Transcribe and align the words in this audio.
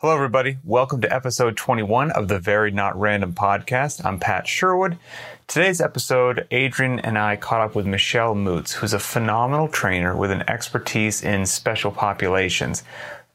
Hello, 0.00 0.14
everybody. 0.14 0.58
Welcome 0.62 1.00
to 1.00 1.12
episode 1.12 1.56
21 1.56 2.12
of 2.12 2.28
the 2.28 2.38
Very 2.38 2.70
Not 2.70 2.96
Random 2.96 3.32
podcast. 3.32 4.04
I'm 4.04 4.20
Pat 4.20 4.46
Sherwood. 4.46 4.96
Today's 5.48 5.80
episode, 5.80 6.46
Adrian 6.52 7.00
and 7.00 7.18
I 7.18 7.34
caught 7.34 7.62
up 7.62 7.74
with 7.74 7.84
Michelle 7.84 8.36
Moots, 8.36 8.74
who's 8.74 8.92
a 8.92 9.00
phenomenal 9.00 9.66
trainer 9.66 10.14
with 10.14 10.30
an 10.30 10.48
expertise 10.48 11.24
in 11.24 11.46
special 11.46 11.90
populations. 11.90 12.84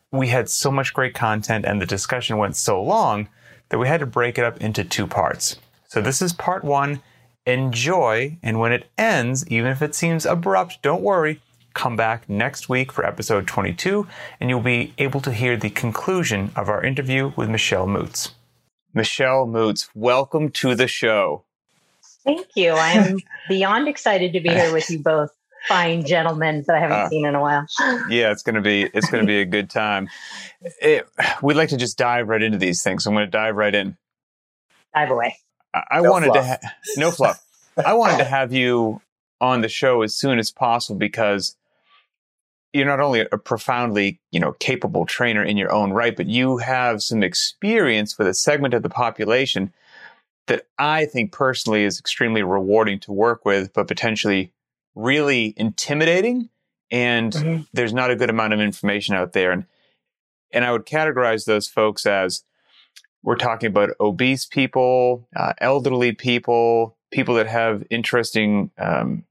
We 0.09 0.29
had 0.29 0.49
so 0.49 0.71
much 0.71 0.93
great 0.93 1.13
content, 1.13 1.65
and 1.65 1.81
the 1.81 1.85
discussion 1.85 2.37
went 2.37 2.55
so 2.55 2.81
long 2.81 3.27
that 3.67 3.77
we 3.77 3.89
had 3.89 3.99
to 3.99 4.05
break 4.05 4.37
it 4.37 4.45
up 4.45 4.61
into 4.61 4.85
two 4.85 5.05
parts. 5.05 5.57
So, 5.89 6.01
this 6.01 6.21
is 6.21 6.31
part 6.31 6.63
one. 6.63 7.01
Enjoy, 7.45 8.37
and 8.41 8.57
when 8.57 8.71
it 8.71 8.89
ends, 8.97 9.45
even 9.49 9.69
if 9.69 9.81
it 9.81 9.95
seems 9.95 10.25
abrupt, 10.25 10.81
don't 10.81 11.03
worry 11.03 11.41
come 11.73 11.95
back 11.95 12.29
next 12.29 12.69
week 12.69 12.91
for 12.91 13.05
episode 13.05 13.47
22, 13.47 14.07
and 14.39 14.49
you'll 14.49 14.61
be 14.61 14.93
able 14.97 15.21
to 15.21 15.31
hear 15.31 15.57
the 15.57 15.69
conclusion 15.69 16.51
of 16.55 16.69
our 16.69 16.83
interview 16.83 17.33
with 17.35 17.49
Michelle 17.49 17.87
Moots. 17.87 18.31
Michelle 18.93 19.47
Moots, 19.47 19.89
welcome 19.95 20.49
to 20.51 20.75
the 20.75 20.87
show. 20.87 21.43
Thank 22.23 22.47
you. 22.55 22.71
I 22.71 22.91
am 22.91 23.17
beyond 23.49 23.87
excited 23.87 24.33
to 24.33 24.39
be 24.39 24.49
here 24.49 24.71
with 24.71 24.89
you 24.89 24.99
both 24.99 25.31
fine 25.67 26.05
gentlemen 26.05 26.63
that 26.67 26.75
I 26.75 26.79
haven't 26.79 26.97
uh, 26.97 27.09
seen 27.09 27.25
in 27.25 27.35
a 27.35 27.41
while. 27.41 27.65
yeah, 28.09 28.31
it's 28.31 28.43
gonna 28.43 28.61
be 28.61 28.83
it's 28.83 29.09
gonna 29.09 29.25
be 29.25 29.41
a 29.41 29.45
good 29.45 29.69
time. 29.69 30.09
It, 30.81 31.07
we'd 31.41 31.55
like 31.55 31.69
to 31.69 31.77
just 31.77 31.97
dive 31.97 32.29
right 32.29 32.41
into 32.41 32.57
these 32.57 32.83
things. 32.83 33.03
So 33.03 33.09
I'm 33.09 33.15
gonna 33.15 33.27
dive 33.27 33.55
right 33.55 33.73
in. 33.73 33.97
Dive 34.93 35.09
away. 35.09 35.37
I, 35.73 35.83
I 35.91 36.01
no 36.01 36.11
wanted 36.11 36.31
fluff. 36.31 36.45
to 36.45 36.67
ha- 36.67 36.73
no 36.97 37.11
fluff. 37.11 37.43
I 37.83 37.93
wanted 37.93 38.17
to 38.17 38.25
have 38.25 38.53
you 38.53 39.01
on 39.41 39.61
the 39.61 39.69
show 39.69 40.03
as 40.03 40.15
soon 40.15 40.39
as 40.39 40.51
possible 40.51 40.97
because 40.97 41.55
you're 42.73 42.87
not 42.87 42.99
only 42.99 43.21
a 43.31 43.37
profoundly, 43.37 44.19
you 44.31 44.39
know, 44.39 44.53
capable 44.53 45.05
trainer 45.05 45.43
in 45.43 45.57
your 45.57 45.71
own 45.71 45.93
right, 45.93 46.15
but 46.15 46.27
you 46.27 46.57
have 46.57 47.03
some 47.03 47.21
experience 47.21 48.17
with 48.17 48.27
a 48.27 48.33
segment 48.33 48.73
of 48.73 48.81
the 48.81 48.89
population 48.89 49.71
that 50.47 50.67
I 50.77 51.05
think 51.05 51.31
personally 51.31 51.83
is 51.83 51.99
extremely 51.99 52.43
rewarding 52.43 52.99
to 53.01 53.13
work 53.13 53.45
with, 53.45 53.71
but 53.73 53.87
potentially 53.87 54.51
really 54.95 55.53
intimidating. 55.55 56.49
And 56.91 57.31
mm-hmm. 57.31 57.61
there's 57.73 57.93
not 57.93 58.11
a 58.11 58.15
good 58.15 58.29
amount 58.29 58.53
of 58.53 58.59
information 58.59 59.15
out 59.15 59.33
there. 59.33 59.51
And 59.51 59.65
and 60.51 60.63
I 60.63 60.71
would 60.71 60.85
categorize 60.85 61.45
those 61.45 61.67
folks 61.67 62.05
as 62.05 62.43
we're 63.23 63.35
talking 63.35 63.67
about 63.67 63.91
obese 63.99 64.45
people, 64.45 65.27
uh, 65.35 65.53
elderly 65.59 66.11
people, 66.11 66.97
people 67.11 67.35
that 67.35 67.47
have 67.47 67.83
interesting 67.89 68.69
um, 68.77 69.23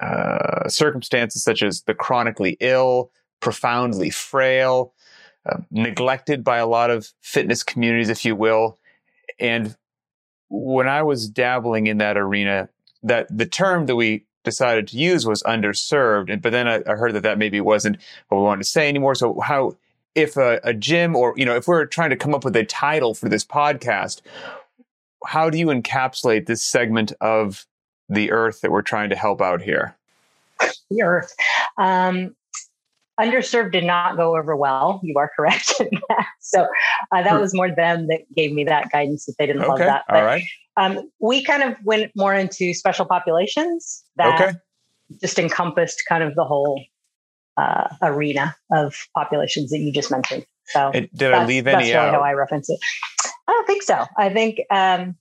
uh, 0.00 0.68
circumstances 0.68 1.42
such 1.42 1.62
as 1.62 1.82
the 1.82 1.94
chronically 1.94 2.56
ill, 2.60 3.10
profoundly 3.40 4.10
frail, 4.10 4.92
uh, 5.46 5.58
neglected 5.70 6.44
by 6.44 6.58
a 6.58 6.66
lot 6.66 6.90
of 6.90 7.12
fitness 7.20 7.62
communities, 7.62 8.08
if 8.08 8.24
you 8.24 8.36
will. 8.36 8.78
And 9.38 9.76
when 10.48 10.88
I 10.88 11.02
was 11.02 11.28
dabbling 11.28 11.86
in 11.86 11.98
that 11.98 12.16
arena, 12.16 12.68
that 13.02 13.26
the 13.36 13.46
term 13.46 13.86
that 13.86 13.96
we 13.96 14.24
decided 14.44 14.88
to 14.88 14.96
use 14.96 15.26
was 15.26 15.42
underserved. 15.42 16.42
But 16.42 16.52
then 16.52 16.66
I, 16.66 16.82
I 16.86 16.94
heard 16.96 17.14
that 17.14 17.22
that 17.22 17.38
maybe 17.38 17.60
wasn't 17.60 17.98
what 18.28 18.38
we 18.38 18.44
wanted 18.44 18.62
to 18.62 18.68
say 18.68 18.88
anymore. 18.88 19.14
So 19.14 19.40
how, 19.40 19.76
if 20.14 20.36
a, 20.36 20.60
a 20.64 20.74
gym 20.74 21.14
or, 21.14 21.34
you 21.36 21.44
know, 21.44 21.54
if 21.54 21.68
we're 21.68 21.86
trying 21.86 22.10
to 22.10 22.16
come 22.16 22.34
up 22.34 22.44
with 22.44 22.56
a 22.56 22.64
title 22.64 23.14
for 23.14 23.28
this 23.28 23.44
podcast, 23.44 24.22
how 25.26 25.50
do 25.50 25.58
you 25.58 25.66
encapsulate 25.66 26.46
this 26.46 26.62
segment 26.62 27.12
of 27.20 27.66
the 28.08 28.30
earth 28.30 28.60
that 28.60 28.70
we're 28.70 28.82
trying 28.82 29.10
to 29.10 29.16
help 29.16 29.40
out 29.40 29.62
here? 29.62 29.96
The 30.90 31.02
earth. 31.02 31.34
Um, 31.76 32.34
underserved 33.18 33.72
did 33.72 33.84
not 33.84 34.16
go 34.16 34.36
over 34.36 34.56
well. 34.56 35.00
You 35.02 35.14
are 35.18 35.30
correct. 35.34 35.72
so 36.40 36.66
uh, 37.12 37.22
that 37.22 37.40
was 37.40 37.54
more 37.54 37.70
them 37.70 38.06
that 38.08 38.20
gave 38.34 38.52
me 38.52 38.64
that 38.64 38.90
guidance 38.90 39.26
that 39.26 39.34
they 39.38 39.46
didn't 39.46 39.62
okay. 39.62 39.68
love 39.68 39.78
that. 39.78 40.04
But, 40.08 40.16
All 40.16 40.24
right. 40.24 40.44
Um, 40.76 41.10
we 41.20 41.42
kind 41.42 41.62
of 41.64 41.76
went 41.84 42.12
more 42.14 42.34
into 42.34 42.72
special 42.72 43.04
populations 43.04 44.04
that 44.16 44.40
okay. 44.40 44.58
just 45.20 45.38
encompassed 45.38 46.02
kind 46.08 46.22
of 46.22 46.36
the 46.36 46.44
whole 46.44 46.84
uh, 47.56 47.88
arena 48.02 48.54
of 48.72 48.94
populations 49.14 49.70
that 49.70 49.80
you 49.80 49.92
just 49.92 50.10
mentioned. 50.10 50.46
So 50.66 50.92
did 50.92 51.32
I 51.32 51.44
leave 51.46 51.66
any 51.66 51.90
that's 51.90 51.96
out? 51.96 52.04
Really 52.04 52.16
how 52.16 52.22
I 52.22 52.32
reference 52.34 52.70
it. 52.70 52.78
I 53.48 53.52
don't 53.52 53.66
think 53.66 53.82
so. 53.82 54.06
I 54.16 54.28
think 54.28 54.60
um, 54.70 55.16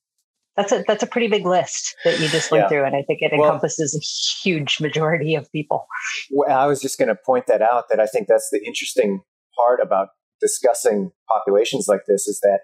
that's 0.57 0.71
a 0.71 0.83
that's 0.87 1.03
a 1.03 1.07
pretty 1.07 1.27
big 1.27 1.45
list 1.45 1.95
that 2.03 2.19
you 2.19 2.27
just 2.27 2.51
went 2.51 2.63
yeah. 2.63 2.67
through, 2.67 2.85
and 2.85 2.95
I 2.95 3.03
think 3.03 3.19
it 3.21 3.31
well, 3.31 3.45
encompasses 3.45 3.95
a 3.95 4.01
huge 4.43 4.81
majority 4.81 5.35
of 5.35 5.49
people. 5.51 5.85
Well, 6.31 6.57
I 6.57 6.65
was 6.65 6.81
just 6.81 6.97
going 6.97 7.09
to 7.09 7.15
point 7.15 7.45
that 7.47 7.61
out. 7.61 7.85
That 7.89 7.99
I 7.99 8.07
think 8.07 8.27
that's 8.27 8.49
the 8.51 8.61
interesting 8.65 9.21
part 9.55 9.79
about 9.81 10.09
discussing 10.41 11.11
populations 11.29 11.87
like 11.87 12.01
this 12.07 12.27
is 12.27 12.39
that 12.41 12.61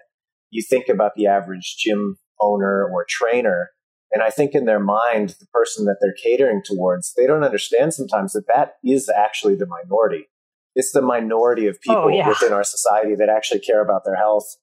you 0.50 0.62
think 0.68 0.88
about 0.88 1.12
the 1.16 1.26
average 1.26 1.76
gym 1.78 2.18
owner 2.40 2.84
or 2.84 3.06
trainer, 3.08 3.70
and 4.12 4.22
I 4.22 4.30
think 4.30 4.54
in 4.54 4.64
their 4.64 4.80
mind, 4.80 5.36
the 5.38 5.46
person 5.52 5.84
that 5.86 5.98
they're 6.00 6.16
catering 6.20 6.62
towards, 6.64 7.14
they 7.14 7.26
don't 7.26 7.44
understand 7.44 7.94
sometimes 7.94 8.32
that 8.32 8.48
that 8.48 8.74
is 8.84 9.08
actually 9.08 9.54
the 9.54 9.66
minority. 9.66 10.28
It's 10.74 10.90
the 10.90 11.02
minority 11.02 11.68
of 11.68 11.76
oh, 11.76 11.78
people 11.82 12.04
oh, 12.06 12.08
yeah. 12.08 12.28
within 12.28 12.52
our 12.52 12.64
society 12.64 13.14
that 13.14 13.28
actually 13.28 13.60
care 13.60 13.80
about 13.80 14.04
their 14.04 14.16
health 14.16 14.56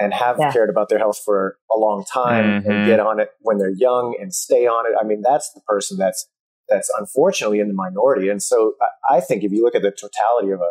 and 0.00 0.14
have 0.14 0.36
yeah. 0.38 0.52
cared 0.52 0.70
about 0.70 0.88
their 0.88 0.98
health 0.98 1.20
for 1.22 1.58
a 1.70 1.78
long 1.78 2.04
time 2.04 2.62
mm-hmm. 2.62 2.70
and 2.70 2.86
get 2.86 3.00
on 3.00 3.20
it 3.20 3.30
when 3.40 3.58
they're 3.58 3.70
young 3.70 4.16
and 4.20 4.34
stay 4.34 4.66
on 4.66 4.86
it. 4.86 4.96
I 5.00 5.04
mean, 5.04 5.22
that's 5.22 5.52
the 5.52 5.60
person 5.60 5.98
that's 5.98 6.26
that's 6.68 6.90
unfortunately 6.98 7.60
in 7.60 7.68
the 7.68 7.74
minority. 7.74 8.28
And 8.28 8.42
so 8.42 8.74
I, 8.80 9.16
I 9.16 9.20
think 9.20 9.44
if 9.44 9.52
you 9.52 9.62
look 9.62 9.74
at 9.74 9.82
the 9.82 9.90
totality 9.90 10.52
of 10.52 10.60
a 10.60 10.70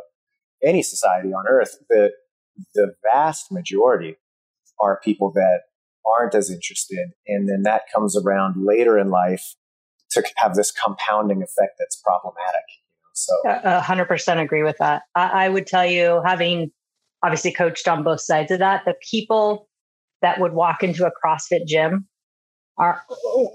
any 0.67 0.81
society 0.81 1.29
on 1.29 1.45
earth, 1.47 1.77
the 1.89 2.11
the 2.73 2.93
vast 3.03 3.51
majority 3.51 4.15
are 4.81 4.99
people 5.03 5.31
that 5.33 5.61
aren't 6.05 6.33
as 6.33 6.49
interested, 6.49 7.09
and 7.27 7.47
then 7.47 7.63
that 7.63 7.83
comes 7.93 8.17
around 8.17 8.55
later 8.57 8.97
in 8.97 9.09
life 9.09 9.55
to 10.11 10.23
have 10.37 10.55
this 10.55 10.71
compounding 10.71 11.43
effect 11.43 11.73
that's 11.77 12.01
problematic. 12.01 12.63
So, 13.13 13.33
a 13.45 13.81
hundred 13.81 14.05
percent 14.05 14.39
agree 14.39 14.63
with 14.63 14.77
that. 14.79 15.03
I, 15.13 15.45
I 15.45 15.49
would 15.49 15.67
tell 15.67 15.85
you, 15.85 16.21
having 16.25 16.71
obviously 17.23 17.51
coached 17.51 17.87
on 17.87 18.03
both 18.03 18.21
sides 18.21 18.51
of 18.51 18.59
that. 18.59 18.83
The 18.85 18.95
people 19.09 19.67
that 20.21 20.39
would 20.39 20.53
walk 20.53 20.83
into 20.83 21.05
a 21.05 21.11
CrossFit 21.11 21.65
gym 21.65 22.07
are 22.77 23.01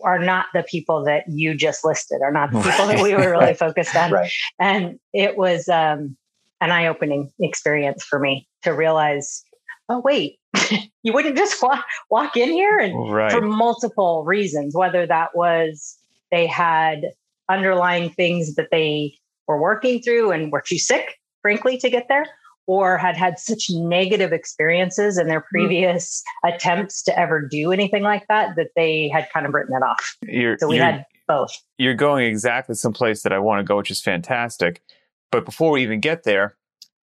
are 0.03 0.19
not 0.19 0.47
the 0.53 0.63
people 0.63 1.05
that 1.05 1.25
you 1.29 1.55
just 1.55 1.85
listed, 1.85 2.21
are 2.23 2.33
not 2.33 2.53
the 2.53 2.61
people 2.61 2.87
that 2.87 3.03
we 3.03 3.15
were 3.15 3.31
really 3.31 3.55
focused 3.67 3.97
on. 3.97 4.13
Right. 4.13 4.31
And 4.59 4.99
it 5.13 5.37
was 5.37 5.69
um, 5.69 6.17
an 6.61 6.71
eye 6.71 6.87
opening 6.87 7.31
experience 7.41 8.05
for 8.05 8.19
me 8.19 8.47
to 8.63 8.73
realize, 8.73 9.43
oh 9.89 10.01
wait, 10.05 10.39
you 11.03 11.13
wouldn't 11.13 11.37
just 11.37 11.63
walk, 11.63 11.85
walk 12.11 12.37
in 12.37 12.51
here 12.51 12.79
and 12.79 13.13
right. 13.13 13.33
for 13.33 13.41
multiple 13.41 14.25
reasons, 14.25 14.75
whether 14.75 15.07
that 15.07 15.31
was 15.35 15.97
they 16.31 16.47
had 16.47 17.07
underlying 17.49 18.11
things 18.11 18.55
that 18.55 18.69
they 18.71 19.15
were 19.47 19.61
working 19.61 20.01
through 20.01 20.33
and 20.33 20.51
were 20.51 20.63
too 20.67 20.79
sick, 20.79 21.19
frankly, 21.43 21.77
to 21.79 21.91
get 21.91 22.07
there, 22.09 22.27
or 22.67 22.97
had 22.97 23.17
had 23.17 23.39
such 23.39 23.67
negative 23.71 24.33
experiences 24.33 25.19
in 25.19 25.29
their 25.29 25.41
hmm. 25.41 25.57
previous 25.57 26.23
mm. 26.45 26.55
attempts 26.55 27.03
to 27.03 27.19
ever 27.19 27.41
do 27.41 27.73
anything 27.73 28.03
like 28.03 28.27
that 28.29 28.57
that 28.57 28.69
they 28.77 29.09
had 29.09 29.29
kind 29.33 29.47
of 29.47 29.55
written 29.55 29.75
it 29.75 29.83
off. 29.83 30.17
You're, 30.23 30.57
so 30.59 30.69
we 30.69 30.77
had 30.77 31.05
both. 31.27 31.51
You're 31.79 31.95
going 31.95 32.27
exactly 32.27 32.75
someplace 32.75 33.23
that 33.23 33.33
I 33.33 33.39
want 33.39 33.61
to 33.61 33.65
go, 33.65 33.77
which 33.77 33.91
is 33.91 34.01
fantastic. 34.01 34.83
But 35.31 35.45
before 35.45 35.73
we 35.73 35.83
even 35.83 36.01
get 36.01 36.25
there, 36.25 36.57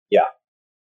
yeah, 0.10 0.26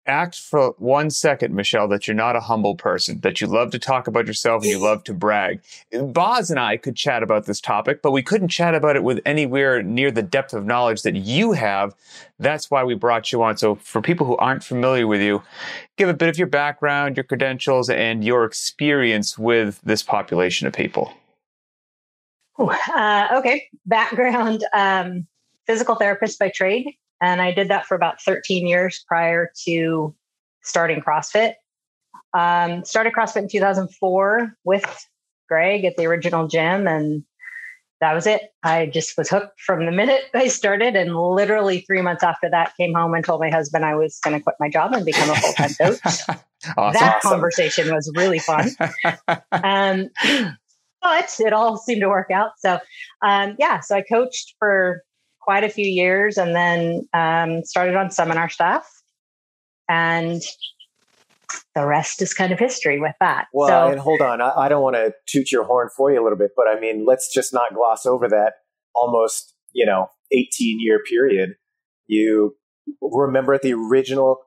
act 0.06 0.38
for 0.38 0.74
one 0.78 1.10
second, 1.10 1.54
Michelle, 1.54 1.88
that 1.88 2.06
you're 2.06 2.14
not 2.14 2.36
a 2.36 2.40
humble 2.40 2.74
person, 2.74 3.20
that 3.20 3.40
you 3.40 3.46
love 3.46 3.70
to 3.72 3.78
talk 3.78 4.06
about 4.06 4.26
yourself 4.26 4.62
and 4.62 4.70
you 4.70 4.78
love 4.78 5.04
to 5.04 5.14
brag. 5.14 5.60
Boz 5.92 6.50
and 6.50 6.58
I 6.60 6.76
could 6.76 6.96
chat 6.96 7.22
about 7.22 7.46
this 7.46 7.60
topic, 7.60 8.02
but 8.02 8.12
we 8.12 8.22
couldn't 8.22 8.48
chat 8.48 8.74
about 8.74 8.96
it 8.96 9.02
with 9.02 9.20
anywhere 9.26 9.82
near 9.82 10.10
the 10.10 10.22
depth 10.22 10.54
of 10.54 10.64
knowledge 10.64 11.02
that 11.02 11.16
you 11.16 11.52
have. 11.52 11.94
That's 12.38 12.70
why 12.70 12.84
we 12.84 12.94
brought 12.94 13.32
you 13.32 13.42
on. 13.42 13.56
So, 13.56 13.76
for 13.76 14.00
people 14.00 14.26
who 14.26 14.36
aren't 14.36 14.64
familiar 14.64 15.06
with 15.06 15.20
you, 15.20 15.42
give 15.96 16.08
a 16.08 16.14
bit 16.14 16.28
of 16.28 16.38
your 16.38 16.48
background, 16.48 17.16
your 17.16 17.24
credentials, 17.24 17.88
and 17.88 18.24
your 18.24 18.44
experience 18.44 19.38
with 19.38 19.80
this 19.82 20.02
population 20.02 20.66
of 20.66 20.72
people. 20.72 21.12
Uh, 22.58 23.28
okay, 23.32 23.68
background 23.84 24.64
um, 24.72 25.26
physical 25.66 25.94
therapist 25.94 26.38
by 26.38 26.48
trade. 26.48 26.86
And 27.20 27.40
I 27.40 27.52
did 27.52 27.68
that 27.68 27.86
for 27.86 27.94
about 27.94 28.20
13 28.22 28.66
years 28.66 29.04
prior 29.06 29.50
to 29.64 30.14
starting 30.62 31.00
CrossFit. 31.00 31.54
Um, 32.34 32.84
started 32.84 33.14
CrossFit 33.14 33.42
in 33.42 33.48
2004 33.48 34.54
with 34.64 35.06
Greg 35.48 35.84
at 35.84 35.96
the 35.96 36.06
original 36.06 36.48
gym, 36.48 36.86
and 36.86 37.24
that 38.00 38.12
was 38.12 38.26
it. 38.26 38.42
I 38.62 38.86
just 38.86 39.16
was 39.16 39.30
hooked 39.30 39.60
from 39.60 39.86
the 39.86 39.92
minute 40.02 40.22
I 40.34 40.48
started. 40.48 40.96
And 40.96 41.16
literally 41.16 41.80
three 41.80 42.02
months 42.02 42.22
after 42.22 42.50
that, 42.50 42.76
came 42.76 42.94
home 42.94 43.14
and 43.14 43.24
told 43.24 43.40
my 43.40 43.50
husband 43.50 43.84
I 43.84 43.94
was 43.94 44.18
going 44.22 44.36
to 44.36 44.42
quit 44.42 44.56
my 44.60 44.68
job 44.68 44.92
and 44.92 45.04
become 45.04 45.30
a 45.30 45.34
full 45.36 45.52
time 45.52 45.74
coach. 45.80 46.00
awesome. 46.76 47.00
That 47.00 47.20
conversation 47.22 47.92
was 47.94 48.10
really 48.14 48.38
fun. 48.38 48.70
um, 49.52 50.10
but 51.02 51.36
it 51.38 51.52
all 51.52 51.78
seemed 51.78 52.02
to 52.02 52.08
work 52.08 52.30
out. 52.30 52.52
So, 52.58 52.78
um, 53.22 53.56
yeah, 53.58 53.80
so 53.80 53.96
I 53.96 54.02
coached 54.02 54.54
for 54.58 55.02
quite 55.46 55.62
a 55.62 55.68
few 55.68 55.86
years 55.86 56.36
and 56.36 56.54
then 56.54 57.08
um, 57.14 57.64
started 57.64 57.94
on 57.94 58.10
seminar 58.10 58.48
staff. 58.48 58.86
And 59.88 60.42
the 61.76 61.86
rest 61.86 62.20
is 62.20 62.34
kind 62.34 62.52
of 62.52 62.58
history 62.58 63.00
with 63.00 63.14
that. 63.20 63.46
Well, 63.52 63.68
so, 63.68 63.92
and 63.92 64.00
hold 64.00 64.20
on, 64.20 64.40
I, 64.40 64.52
I 64.56 64.68
don't 64.68 64.82
want 64.82 64.96
to 64.96 65.14
toot 65.26 65.52
your 65.52 65.62
horn 65.62 65.88
for 65.96 66.10
you 66.10 66.20
a 66.20 66.24
little 66.24 66.36
bit, 66.36 66.50
but 66.56 66.66
I 66.66 66.80
mean, 66.80 67.04
let's 67.06 67.32
just 67.32 67.54
not 67.54 67.72
gloss 67.72 68.04
over 68.04 68.28
that 68.28 68.54
almost, 68.94 69.54
you 69.72 69.86
know, 69.86 70.08
18 70.32 70.80
year 70.80 71.00
period. 71.08 71.54
You 72.08 72.56
remember 73.00 73.54
at 73.54 73.62
the 73.62 73.74
original 73.74 74.40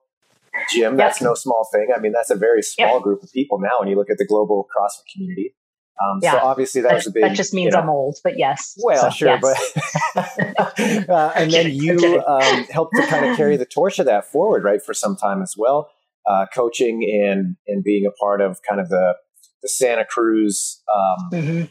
gym. 0.69 0.97
That's 0.97 1.21
no 1.21 1.33
small 1.33 1.67
thing. 1.71 1.87
I 1.95 1.99
mean, 1.99 2.11
that's 2.11 2.29
a 2.29 2.35
very 2.35 2.61
small 2.61 2.95
yep. 2.95 3.03
group 3.03 3.23
of 3.23 3.31
people 3.31 3.59
now 3.59 3.79
when 3.79 3.87
you 3.87 3.95
look 3.95 4.09
at 4.09 4.17
the 4.17 4.25
global 4.25 4.67
CrossFit 4.75 5.13
community. 5.13 5.55
Um, 6.01 6.19
yeah. 6.21 6.33
So 6.33 6.39
obviously 6.39 6.81
that, 6.81 6.89
that, 6.89 6.95
was 6.95 7.07
a 7.07 7.11
big. 7.11 7.23
That 7.23 7.35
just 7.35 7.53
means 7.53 7.65
you 7.65 7.71
know, 7.71 7.79
I'm 7.79 7.89
old, 7.89 8.17
but 8.23 8.37
yes. 8.37 8.77
Well, 8.81 9.03
so, 9.03 9.09
sure, 9.09 9.27
yes. 9.27 9.73
but 10.15 11.09
uh, 11.09 11.31
and 11.35 11.51
then 11.51 11.71
you 11.71 12.23
um, 12.25 12.63
helped 12.65 12.95
to 12.95 13.05
kind 13.07 13.25
of 13.25 13.35
carry 13.35 13.57
the 13.57 13.65
torch 13.65 13.99
of 13.99 14.05
that 14.05 14.25
forward, 14.25 14.63
right, 14.63 14.81
for 14.81 14.93
some 14.93 15.17
time 15.17 15.41
as 15.41 15.55
well, 15.57 15.89
uh, 16.25 16.45
coaching 16.53 17.03
and 17.03 17.57
and 17.67 17.83
being 17.83 18.05
a 18.05 18.11
part 18.11 18.39
of 18.39 18.61
kind 18.67 18.79
of 18.79 18.89
the 18.89 19.15
the 19.61 19.67
Santa 19.67 20.05
Cruz. 20.05 20.81
Um, 20.93 21.29
mm-hmm. 21.31 21.63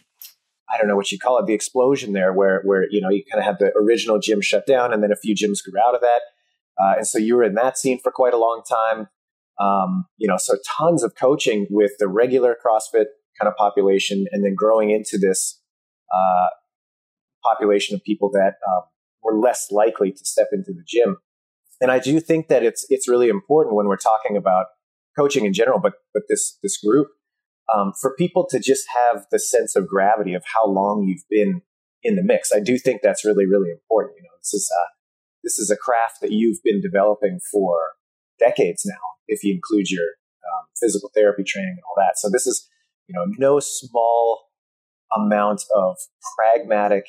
I 0.71 0.77
don't 0.77 0.89
know 0.89 0.97
what 0.97 1.11
you 1.11 1.19
call 1.19 1.39
it, 1.39 1.47
the 1.47 1.55
explosion 1.55 2.13
there, 2.13 2.35
where 2.35 2.61
where 2.65 2.85
you 2.91 3.01
know 3.01 3.09
you 3.09 3.25
kind 3.31 3.41
of 3.41 3.47
had 3.47 3.59
the 3.59 3.73
original 3.79 4.19
gym 4.19 4.43
shut 4.43 4.67
down, 4.67 4.93
and 4.93 5.03
then 5.03 5.11
a 5.11 5.17
few 5.17 5.35
gyms 5.35 5.65
grew 5.65 5.81
out 5.87 5.95
of 5.95 6.03
that, 6.03 6.21
uh, 6.79 6.97
and 6.99 7.07
so 7.07 7.17
you 7.17 7.37
were 7.37 7.45
in 7.45 7.55
that 7.55 7.79
scene 7.79 7.99
for 7.99 8.13
quite 8.13 8.35
a 8.35 8.39
long 8.39 8.63
time. 8.69 9.09
Um, 9.59 10.05
you 10.19 10.29
know, 10.29 10.37
so 10.37 10.57
tons 10.79 11.03
of 11.03 11.15
coaching 11.17 11.67
with 11.71 11.93
the 11.99 12.07
regular 12.07 12.55
CrossFit 12.55 13.07
kind 13.41 13.49
of 13.49 13.57
population, 13.57 14.27
and 14.33 14.45
then 14.45 14.55
growing 14.55 14.91
into 14.91 15.19
this 15.19 15.61
uh, 16.13 16.49
population 17.45 17.95
of 17.95 18.03
people 18.03 18.31
that 18.33 18.55
um, 18.69 18.83
were 19.23 19.39
less 19.39 19.69
likely 19.71 20.11
to 20.11 20.25
step 20.25 20.49
into 20.53 20.73
the 20.73 20.83
gym. 20.87 21.19
And 21.81 21.91
I 21.91 21.99
do 21.99 22.21
think 22.21 22.49
that 22.49 22.63
it's 22.63 22.87
it's 22.91 23.09
really 23.09 23.29
important 23.29 23.77
when 23.77 23.87
we're 23.87 23.97
talking 23.97 24.37
about 24.37 24.67
coaching 25.17 25.45
in 25.45 25.53
general, 25.53 25.79
but 25.81 25.95
but 26.13 26.25
this 26.29 26.59
this 26.63 26.77
group 26.79 27.09
um, 27.73 27.93
for 28.01 28.15
people 28.17 28.47
to 28.51 28.59
just 28.59 28.87
have 28.95 29.27
the 29.31 29.39
sense 29.39 29.77
of 29.77 29.87
gravity 29.87 30.35
of 30.35 30.43
how 30.55 30.67
long 30.67 31.05
you've 31.05 31.29
been 31.31 31.63
in 32.03 32.17
the 32.17 32.23
mix. 32.23 32.53
I 32.53 32.61
do 32.61 32.79
think 32.79 33.03
that's 33.03 33.25
really 33.25 33.47
really 33.47 33.71
important. 33.71 34.17
You 34.17 34.25
know, 34.25 34.37
this 34.41 34.55
is 34.55 34.71
a 34.71 34.83
this 35.45 35.59
is 35.59 35.71
a 35.71 35.77
craft 35.77 36.21
that 36.21 36.33
you've 36.33 36.63
been 36.65 36.81
developing 36.81 37.39
for 37.53 37.79
decades 38.39 38.85
now, 38.85 39.03
if 39.27 39.45
you 39.45 39.55
include 39.55 39.91
your 39.91 40.05
um, 40.05 40.67
physical 40.81 41.11
therapy 41.15 41.45
training 41.45 41.77
and 41.77 41.83
all 41.89 41.95
that. 41.97 42.19
So 42.19 42.29
this 42.31 42.47
is 42.47 42.69
you 43.09 43.15
know, 43.15 43.25
no 43.39 43.61
small 43.61 44.45
amount 45.17 45.63
of 45.75 45.97
pragmatic 46.37 47.07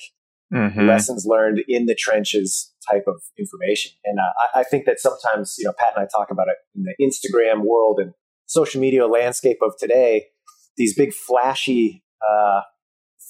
mm-hmm. 0.54 0.88
lessons 0.88 1.26
learned 1.26 1.62
in 1.68 1.86
the 1.86 1.96
trenches 1.96 2.74
type 2.90 3.04
of 3.08 3.22
information. 3.38 3.92
And 4.06 4.20
uh, 4.20 4.32
I, 4.56 4.62
I, 4.62 4.64
think 4.64 4.86
that 4.86 5.00
sometimes, 5.00 5.56
you 5.60 5.66
know, 5.66 5.74
Pat 5.78 5.94
and 5.96 6.06
I 6.06 6.08
talk 6.18 6.32
about 6.32 6.48
it 6.48 6.56
in 6.76 6.84
the 6.84 6.96
Instagram 7.04 7.66
world 7.66 8.00
and 8.00 8.14
social 8.46 8.82
media 8.82 9.06
landscape 9.06 9.58
of 9.62 9.74
today, 9.78 10.28
these 10.78 10.96
big 10.96 11.14
flashy 11.14 12.04
uh, 12.28 12.62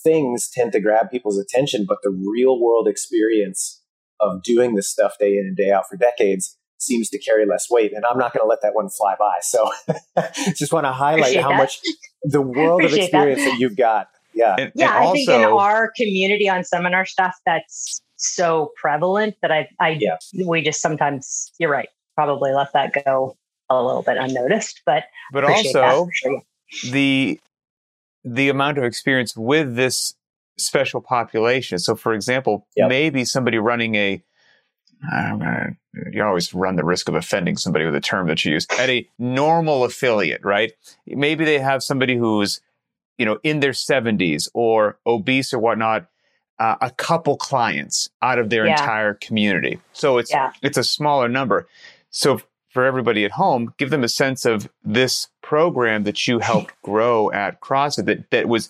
things 0.04 0.50
tend 0.54 0.71
to 0.74 0.80
grab 0.80 1.10
people's 1.10 1.39
attention, 1.39 1.86
but 1.88 1.98
the 2.04 2.12
real 2.12 2.60
world 2.62 2.88
experience 2.88 3.83
of 4.19 4.44
doing 4.44 4.75
this 4.75 4.89
stuff 4.89 5.13
day 5.19 5.33
in 5.33 5.45
and 5.48 5.57
day 5.57 5.71
out 5.71 5.86
for 5.89 5.98
decades 5.98 6.57
seems 6.77 7.10
to 7.10 7.19
carry 7.19 7.45
less 7.45 7.68
weight. 7.69 7.92
And 7.94 8.06
I'm 8.06 8.18
not 8.18 8.33
going 8.33 8.44
to 8.44 8.48
let 8.48 8.62
that 8.62 8.74
one 8.74 8.89
fly 8.89 9.16
by. 9.19 9.36
So 9.42 9.69
just 10.56 10.71
want 10.71 10.86
to 10.86 10.92
highlight 10.92 11.21
Appreciate 11.21 11.42
how 11.42 11.50
that. 11.50 11.57
much 11.57 11.81
the 12.24 12.42
world 12.42 12.83
of 12.83 12.94
experience 12.94 13.44
that. 13.44 13.51
that. 13.51 13.60
you've 13.60 13.77
got. 13.77 14.10
Yeah. 14.33 14.56
And, 14.57 14.71
yeah. 14.75 14.88
And 14.88 14.94
I 14.94 15.00
also, 15.00 15.13
think 15.13 15.30
in 15.30 15.44
our 15.44 15.92
community 15.95 16.50
on 16.50 16.63
seminar 16.63 17.06
stuff, 17.06 17.36
that's 17.45 18.01
so 18.18 18.71
prevalent 18.75 19.36
that 19.42 19.51
I, 19.51 19.69
I, 19.80 19.98
yeah. 20.00 20.18
we 20.45 20.62
just 20.62 20.81
sometimes, 20.81 21.51
you're 21.57 21.71
right, 21.71 21.89
probably 22.16 22.51
let 22.51 22.74
that 22.74 22.94
go 23.06 23.36
a 23.69 23.83
little 23.83 24.01
bit 24.01 24.18
unnoticed, 24.18 24.81
but, 24.86 25.06
but 25.31 25.45
also 25.45 26.07
sure. 26.13 26.42
the, 26.92 27.39
the 28.24 28.50
amount 28.50 28.77
of 28.77 28.83
experience 28.83 29.36
with 29.36 29.75
this 29.75 30.16
special 30.57 31.01
population. 31.01 31.80
So, 31.80 31.95
for 31.95 32.13
example, 32.13 32.68
yep. 32.75 32.89
maybe 32.89 33.24
somebody 33.25 33.57
running 33.57 33.95
a 33.95 34.21
you 36.12 36.24
always 36.24 36.54
run 36.54 36.75
the 36.75 36.84
risk 36.84 37.07
of 37.07 37.16
offending 37.16 37.57
somebody 37.57 37.86
with 37.86 37.96
a 37.96 38.01
term 38.01 38.28
that 38.28 38.44
you 38.44 38.54
use 38.54 38.68
at 38.78 38.90
a 38.90 39.07
normal 39.18 39.84
affiliate, 39.84 40.44
right? 40.44 40.74
Maybe 41.07 41.46
they 41.46 41.60
have 41.60 41.84
somebody 41.84 42.16
who's, 42.16 42.62
you 43.18 43.25
know, 43.25 43.40
in 43.44 43.60
their 43.60 43.72
70s 43.72 44.50
or 44.54 45.00
obese 45.06 45.54
or 45.54 45.60
whatnot, 45.60 46.07
uh, 46.60 46.75
a 46.81 46.92
couple 46.92 47.38
clients 47.38 48.10
out 48.22 48.40
of 48.40 48.50
their 48.50 48.66
yeah. 48.66 48.74
entire 48.74 49.13
community. 49.13 49.80
So 49.94 50.18
it's 50.18 50.31
yeah. 50.31 50.51
it's 50.62 50.78
a 50.78 50.84
smaller 50.84 51.30
number. 51.30 51.68
So 52.10 52.42
for 52.69 52.86
everybody 52.86 53.25
at 53.25 53.31
home, 53.31 53.74
give 53.78 53.90
them 53.90 54.04
a 54.04 54.10
sense 54.10 54.45
of 54.45 54.69
this 54.84 55.30
program 55.42 56.04
that 56.04 56.28
you 56.28 56.40
helped 56.40 56.74
grow 56.84 57.31
at 57.31 57.62
CrossFit 57.62 58.06
that, 58.06 58.30
that 58.31 58.48
was 58.48 58.69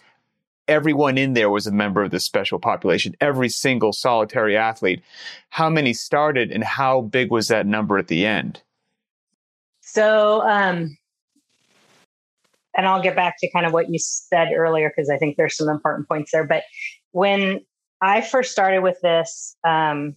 everyone 0.69 1.18
in 1.18 1.33
there 1.33 1.50
was 1.50 1.68
a 1.68 1.71
member 1.71 2.04
of 2.04 2.12
the 2.12 2.19
special 2.19 2.60
population, 2.60 3.16
every 3.19 3.50
single 3.50 3.92
solitary 3.92 4.56
athlete. 4.56 5.01
How 5.50 5.69
many 5.69 5.94
started 5.94 6.51
and 6.51 6.63
how 6.63 7.01
big 7.01 7.31
was 7.31 7.50
that 7.50 7.66
number 7.66 7.98
at 7.98 8.07
the 8.07 8.25
end? 8.25 8.62
So, 9.81 10.42
um, 10.48 10.95
and 12.77 12.88
I'll 12.88 13.01
get 13.01 13.16
back 13.16 13.36
to 13.39 13.51
kind 13.51 13.66
of 13.66 13.74
what 13.74 13.89
you 13.89 13.98
said 14.00 14.50
earlier 14.56 14.89
because 14.95 15.10
I 15.10 15.18
think 15.18 15.36
there's 15.36 15.57
some 15.57 15.68
important 15.68 16.07
points 16.07 16.31
there. 16.31 16.45
But 16.45 16.63
when 17.12 17.62
I 18.01 18.22
first 18.22 18.51
started 18.51 18.83
with 18.83 18.98
this, 19.01 19.57
um, 19.68 20.15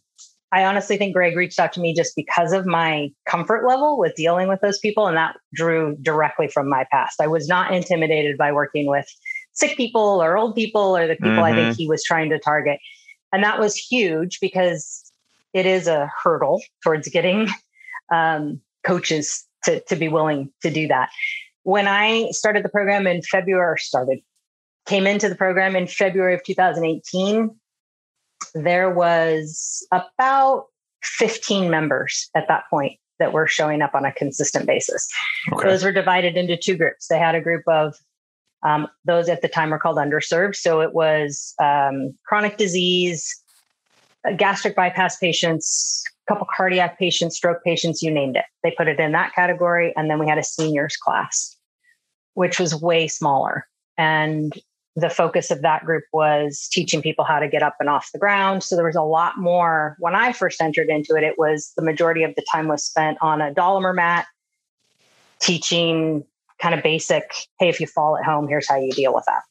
I 0.53 0.67
honestly 0.67 0.99
think 0.99 1.15
Greg 1.15 1.35
reached 1.35 1.59
out 1.59 1.73
to 1.73 1.81
me 1.81 1.95
just 1.95 2.15
because 2.15 2.53
of 2.53 2.67
my 2.67 3.09
comfort 3.27 3.67
level 3.67 3.99
with 3.99 4.15
dealing 4.15 4.49
with 4.49 4.61
those 4.61 4.79
people. 4.79 5.07
And 5.07 5.17
that 5.17 5.37
drew 5.55 5.97
directly 6.03 6.47
from 6.47 6.69
my 6.69 6.85
past. 6.93 7.23
I 7.23 7.27
was 7.27 7.49
not 7.49 7.73
intimidated 7.73 8.37
by 8.37 8.53
working 8.53 8.87
with 8.87 9.07
sick 9.53 9.77
people 9.77 10.23
or 10.23 10.37
old 10.37 10.55
people 10.55 10.97
or 10.97 11.07
the 11.07 11.15
people 11.15 11.31
mm-hmm. 11.31 11.43
I 11.43 11.53
think 11.53 11.69
mm-hmm. 11.69 11.79
he 11.79 11.89
was 11.89 12.03
trying 12.05 12.31
to 12.31 12.39
target. 12.39 12.79
And 13.33 13.43
that 13.45 13.59
was 13.59 13.77
huge 13.77 14.41
because 14.41 15.11
it 15.55 15.67
is 15.67 15.87
a 15.87 16.11
hurdle 16.23 16.63
towards 16.83 17.09
getting 17.09 17.49
um, 18.13 18.61
coaches 18.85 19.47
to, 19.65 19.81
to 19.81 19.97
be 19.97 20.09
willing 20.09 20.51
to 20.63 20.71
do 20.71 20.89
that. 20.89 21.11
When 21.63 21.87
I 21.87 22.31
started 22.31 22.65
the 22.65 22.69
program 22.69 23.07
in 23.07 23.23
February, 23.23 23.79
started, 23.79 24.21
came 24.87 25.07
into 25.07 25.29
the 25.29 25.35
program 25.35 25.77
in 25.77 25.87
February 25.87 26.35
of 26.35 26.43
2018, 26.45 27.51
there 28.55 28.91
was 28.91 29.87
about 29.93 30.67
15 31.03 31.71
members 31.71 32.29
at 32.35 32.49
that 32.49 32.65
point 32.69 32.99
that 33.19 33.33
were 33.33 33.47
showing 33.47 33.83
up 33.83 33.95
on 33.95 34.05
a 34.05 34.13
consistent 34.13 34.67
basis. 34.67 35.09
Okay. 35.53 35.69
Those 35.69 35.85
were 35.85 35.93
divided 35.93 36.37
into 36.37 36.57
two 36.57 36.77
groups. 36.77 37.07
They 37.07 37.19
had 37.19 37.35
a 37.35 37.41
group 37.41 37.63
of 37.69 37.95
um, 38.63 38.89
those 39.05 39.29
at 39.29 39.43
the 39.43 39.49
time 39.49 39.71
were 39.71 39.79
called 39.79 39.97
underserved. 39.97 40.57
So 40.57 40.81
it 40.81 40.95
was 40.95 41.55
um, 41.61 42.15
chronic 42.27 42.57
disease, 42.57 43.35
uh, 44.27 44.33
gastric 44.33 44.77
bypass 44.77 45.17
patients, 45.17 46.05
a 46.27 46.33
couple 46.33 46.47
cardiac 46.55 46.99
patients, 46.99 47.37
stroke 47.37 47.65
patients, 47.65 48.03
you 48.03 48.11
named 48.11 48.37
it. 48.37 48.45
They 48.63 48.73
put 48.77 48.89
it 48.89 49.01
in 49.01 49.13
that 49.13 49.35
category. 49.35 49.93
And 49.97 50.09
then 50.09 50.19
we 50.19 50.29
had 50.29 50.39
a 50.39 50.45
seniors 50.45 50.97
class, 50.97 51.57
which 52.35 52.61
was 52.61 52.81
way 52.81 53.09
smaller. 53.09 53.67
And 53.99 54.53
the 54.95 55.11
focus 55.11 55.51
of 55.51 55.63
that 55.63 55.85
group 55.85 56.05
was 56.13 56.69
teaching 56.71 57.01
people 57.01 57.25
how 57.25 57.39
to 57.39 57.49
get 57.49 57.63
up 57.63 57.77
and 57.81 57.89
off 57.89 58.11
the 58.13 58.19
ground. 58.19 58.63
So 58.63 58.77
there 58.77 58.85
was 58.85 58.97
a 58.97 59.03
lot 59.03 59.39
more. 59.39 59.97
When 59.99 60.15
I 60.15 60.33
first 60.33 60.61
entered 60.61 60.89
into 60.89 61.17
it, 61.17 61.25
it 61.25 61.39
was 61.39 61.73
the 61.77 61.83
majority 61.83 62.25
of 62.25 62.35
the 62.35 62.45
time 62.53 62.69
was 62.69 62.85
spent 62.85 63.17
on 63.23 63.41
a 63.41 63.53
Dollamur 63.53 63.95
mat, 63.95 64.27
teaching 65.41 66.25
kind 66.63 66.75
of 66.75 66.83
basic, 66.83 67.25
hey, 67.59 67.69
if 67.69 67.81
you 67.81 67.87
fall 67.87 68.17
at 68.17 68.25
home, 68.25 68.47
here's 68.49 68.69
how 68.69 68.77
you 68.77 68.93
deal 68.93 69.13
with 69.13 69.25
that. 69.27 69.43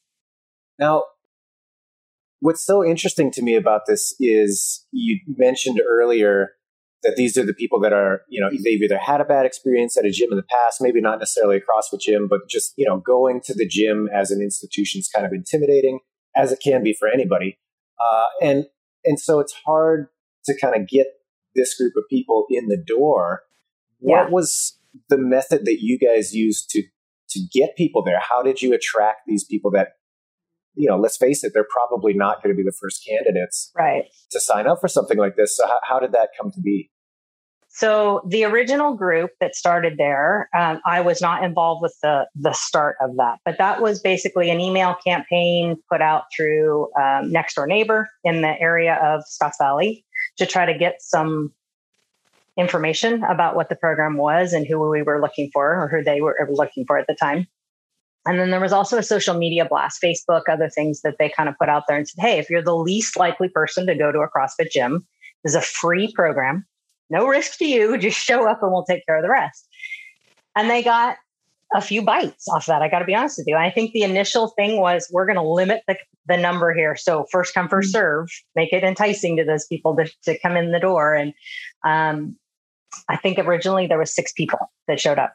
Now, 0.78 1.04
what's 2.40 2.64
so 2.64 2.84
interesting 2.84 3.30
to 3.32 3.42
me 3.42 3.54
about 3.54 3.82
this 3.86 4.14
is 4.18 4.86
you 4.90 5.20
mentioned 5.26 5.80
earlier 5.86 6.52
that 7.02 7.16
these 7.16 7.36
are 7.36 7.44
the 7.44 7.52
people 7.52 7.80
that 7.80 7.92
are, 7.92 8.22
you 8.28 8.40
know, 8.40 8.48
they've 8.50 8.80
either 8.80 8.98
had 8.98 9.20
a 9.20 9.24
bad 9.24 9.44
experience 9.44 9.96
at 9.96 10.04
a 10.04 10.10
gym 10.10 10.30
in 10.30 10.36
the 10.36 10.44
past, 10.44 10.80
maybe 10.80 11.00
not 11.00 11.18
necessarily 11.18 11.56
a 11.56 11.60
CrossFit 11.60 12.00
gym, 12.00 12.28
but 12.28 12.40
just, 12.48 12.72
you 12.76 12.86
know, 12.86 12.98
going 12.98 13.40
to 13.44 13.54
the 13.54 13.66
gym 13.66 14.08
as 14.14 14.30
an 14.30 14.40
institution 14.40 15.00
is 15.00 15.08
kind 15.08 15.26
of 15.26 15.32
intimidating, 15.32 15.98
as 16.36 16.52
it 16.52 16.60
can 16.64 16.82
be 16.82 16.94
for 16.98 17.08
anybody. 17.08 17.58
Uh, 18.00 18.26
and 18.40 18.66
and 19.04 19.18
so 19.18 19.40
it's 19.40 19.54
hard 19.66 20.06
to 20.44 20.54
kind 20.58 20.80
of 20.80 20.88
get 20.88 21.06
this 21.54 21.76
group 21.76 21.94
of 21.96 22.04
people 22.08 22.46
in 22.50 22.68
the 22.68 22.82
door. 22.86 23.42
What 23.98 24.26
yeah. 24.26 24.30
was 24.30 24.78
the 25.08 25.18
method 25.18 25.64
that 25.64 25.78
you 25.80 25.98
guys 25.98 26.34
used 26.34 26.70
to 26.70 26.82
to 27.32 27.40
get 27.52 27.76
people 27.76 28.02
there? 28.02 28.20
How 28.20 28.42
did 28.42 28.62
you 28.62 28.74
attract 28.74 29.22
these 29.26 29.44
people 29.44 29.70
that, 29.72 29.88
you 30.74 30.88
know, 30.88 30.96
let's 30.96 31.16
face 31.16 31.44
it, 31.44 31.52
they're 31.54 31.66
probably 31.70 32.14
not 32.14 32.42
going 32.42 32.54
to 32.54 32.56
be 32.56 32.64
the 32.64 32.76
first 32.80 33.06
candidates 33.06 33.70
right. 33.76 34.04
to 34.30 34.40
sign 34.40 34.66
up 34.66 34.80
for 34.80 34.88
something 34.88 35.18
like 35.18 35.36
this. 35.36 35.56
So 35.56 35.66
how, 35.66 35.78
how 35.82 36.00
did 36.00 36.12
that 36.12 36.30
come 36.38 36.50
to 36.52 36.60
be? 36.60 36.90
So 37.74 38.20
the 38.28 38.44
original 38.44 38.94
group 38.94 39.30
that 39.40 39.54
started 39.54 39.94
there, 39.96 40.50
um, 40.56 40.80
I 40.84 41.00
was 41.00 41.22
not 41.22 41.42
involved 41.42 41.80
with 41.80 41.96
the 42.02 42.26
the 42.34 42.52
start 42.52 42.96
of 43.00 43.16
that, 43.16 43.38
but 43.46 43.56
that 43.56 43.80
was 43.80 43.98
basically 43.98 44.50
an 44.50 44.60
email 44.60 44.94
campaign 45.02 45.76
put 45.90 46.02
out 46.02 46.24
through 46.36 46.90
um, 47.00 47.32
Next 47.32 47.54
Door 47.54 47.68
Neighbor 47.68 48.10
in 48.24 48.42
the 48.42 48.60
area 48.60 49.00
of 49.02 49.22
Scotts 49.26 49.56
Valley 49.58 50.04
to 50.36 50.44
try 50.44 50.66
to 50.66 50.76
get 50.76 50.96
some 51.00 51.54
information 52.56 53.24
about 53.24 53.56
what 53.56 53.68
the 53.68 53.76
program 53.76 54.16
was 54.16 54.52
and 54.52 54.66
who 54.66 54.78
we 54.90 55.02
were 55.02 55.20
looking 55.20 55.50
for 55.52 55.82
or 55.82 55.88
who 55.88 56.02
they 56.02 56.20
were 56.20 56.36
looking 56.50 56.84
for 56.86 56.98
at 56.98 57.06
the 57.06 57.14
time. 57.14 57.46
And 58.24 58.38
then 58.38 58.50
there 58.50 58.60
was 58.60 58.72
also 58.72 58.98
a 58.98 59.02
social 59.02 59.34
media 59.34 59.64
blast, 59.64 60.00
Facebook, 60.02 60.42
other 60.48 60.68
things 60.68 61.00
that 61.02 61.16
they 61.18 61.28
kind 61.28 61.48
of 61.48 61.56
put 61.58 61.68
out 61.68 61.84
there 61.88 61.96
and 61.96 62.08
said, 62.08 62.22
hey, 62.22 62.38
if 62.38 62.48
you're 62.48 62.62
the 62.62 62.76
least 62.76 63.16
likely 63.16 63.48
person 63.48 63.86
to 63.86 63.94
go 63.94 64.12
to 64.12 64.20
a 64.20 64.28
CrossFit 64.28 64.70
gym, 64.70 65.06
this 65.42 65.52
is 65.52 65.56
a 65.56 65.60
free 65.60 66.12
program, 66.12 66.64
no 67.10 67.26
risk 67.26 67.58
to 67.58 67.64
you, 67.64 67.98
just 67.98 68.18
show 68.18 68.48
up 68.48 68.62
and 68.62 68.70
we'll 68.70 68.84
take 68.84 69.04
care 69.06 69.16
of 69.16 69.22
the 69.22 69.30
rest. 69.30 69.66
And 70.54 70.70
they 70.70 70.82
got 70.82 71.16
a 71.74 71.80
few 71.80 72.02
bites 72.02 72.46
off 72.48 72.66
that. 72.66 72.82
I 72.82 72.88
got 72.88 72.98
to 72.98 73.04
be 73.04 73.14
honest 73.14 73.38
with 73.38 73.46
you. 73.48 73.56
I 73.56 73.70
think 73.70 73.92
the 73.92 74.02
initial 74.02 74.48
thing 74.48 74.78
was 74.78 75.08
we're 75.10 75.26
going 75.26 75.36
to 75.36 75.42
limit 75.42 75.82
the, 75.88 75.96
the 76.26 76.36
number 76.36 76.74
here. 76.74 76.96
So 76.96 77.26
first 77.32 77.54
come, 77.54 77.68
first 77.68 77.88
mm-hmm. 77.88 77.98
serve, 77.98 78.28
make 78.54 78.72
it 78.72 78.84
enticing 78.84 79.36
to 79.38 79.44
those 79.44 79.66
people 79.66 79.96
to, 79.96 80.08
to 80.24 80.38
come 80.38 80.56
in 80.56 80.70
the 80.70 80.78
door. 80.78 81.14
And 81.14 81.32
um, 81.84 82.36
I 83.08 83.16
think 83.16 83.38
originally 83.38 83.86
there 83.86 83.98
was 83.98 84.14
six 84.14 84.32
people 84.32 84.58
that 84.88 85.00
showed 85.00 85.18
up. 85.18 85.34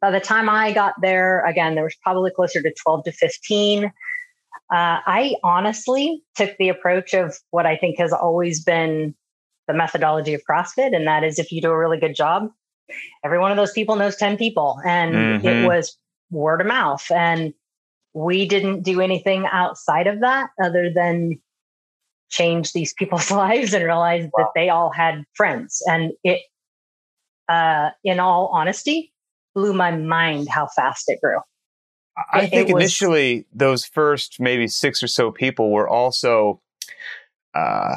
By 0.00 0.10
the 0.10 0.20
time 0.20 0.48
I 0.48 0.72
got 0.72 0.94
there, 1.00 1.44
again, 1.46 1.74
there 1.74 1.84
was 1.84 1.96
probably 2.02 2.30
closer 2.30 2.60
to 2.60 2.74
12 2.82 3.04
to 3.04 3.12
15. 3.12 3.84
Uh, 3.84 3.90
I 4.70 5.36
honestly 5.44 6.22
took 6.34 6.56
the 6.58 6.68
approach 6.68 7.14
of 7.14 7.36
what 7.50 7.66
I 7.66 7.76
think 7.76 7.98
has 7.98 8.12
always 8.12 8.64
been 8.64 9.14
the 9.68 9.74
methodology 9.74 10.34
of 10.34 10.42
CrossFit, 10.48 10.96
and 10.96 11.06
that 11.06 11.22
is 11.22 11.38
if 11.38 11.52
you 11.52 11.62
do 11.62 11.70
a 11.70 11.78
really 11.78 12.00
good 12.00 12.16
job, 12.16 12.50
every 13.24 13.38
one 13.38 13.50
of 13.50 13.56
those 13.56 13.72
people 13.72 13.96
knows 13.96 14.16
10 14.16 14.36
people. 14.36 14.80
And 14.84 15.14
mm-hmm. 15.14 15.46
it 15.46 15.66
was 15.66 15.96
word 16.30 16.60
of 16.60 16.66
mouth. 16.66 17.08
And 17.10 17.54
we 18.14 18.46
didn't 18.46 18.82
do 18.82 19.00
anything 19.00 19.46
outside 19.50 20.06
of 20.06 20.20
that 20.20 20.50
other 20.62 20.90
than 20.92 21.40
change 22.32 22.72
these 22.72 22.92
people's 22.94 23.30
lives 23.30 23.72
and 23.72 23.84
realize 23.84 24.24
wow. 24.24 24.30
that 24.38 24.48
they 24.56 24.68
all 24.68 24.90
had 24.90 25.24
friends. 25.34 25.82
And 25.86 26.12
it, 26.24 26.40
uh, 27.48 27.90
in 28.02 28.18
all 28.18 28.50
honesty, 28.52 29.12
blew 29.54 29.72
my 29.72 29.92
mind 29.92 30.48
how 30.48 30.66
fast 30.66 31.04
it 31.08 31.20
grew. 31.22 31.38
I 32.32 32.46
think 32.46 32.68
was, 32.68 32.82
initially 32.82 33.46
those 33.54 33.84
first 33.86 34.38
maybe 34.38 34.68
six 34.68 35.02
or 35.02 35.06
so 35.06 35.30
people 35.30 35.70
were 35.70 35.88
also, 35.88 36.60
uh, 37.54 37.96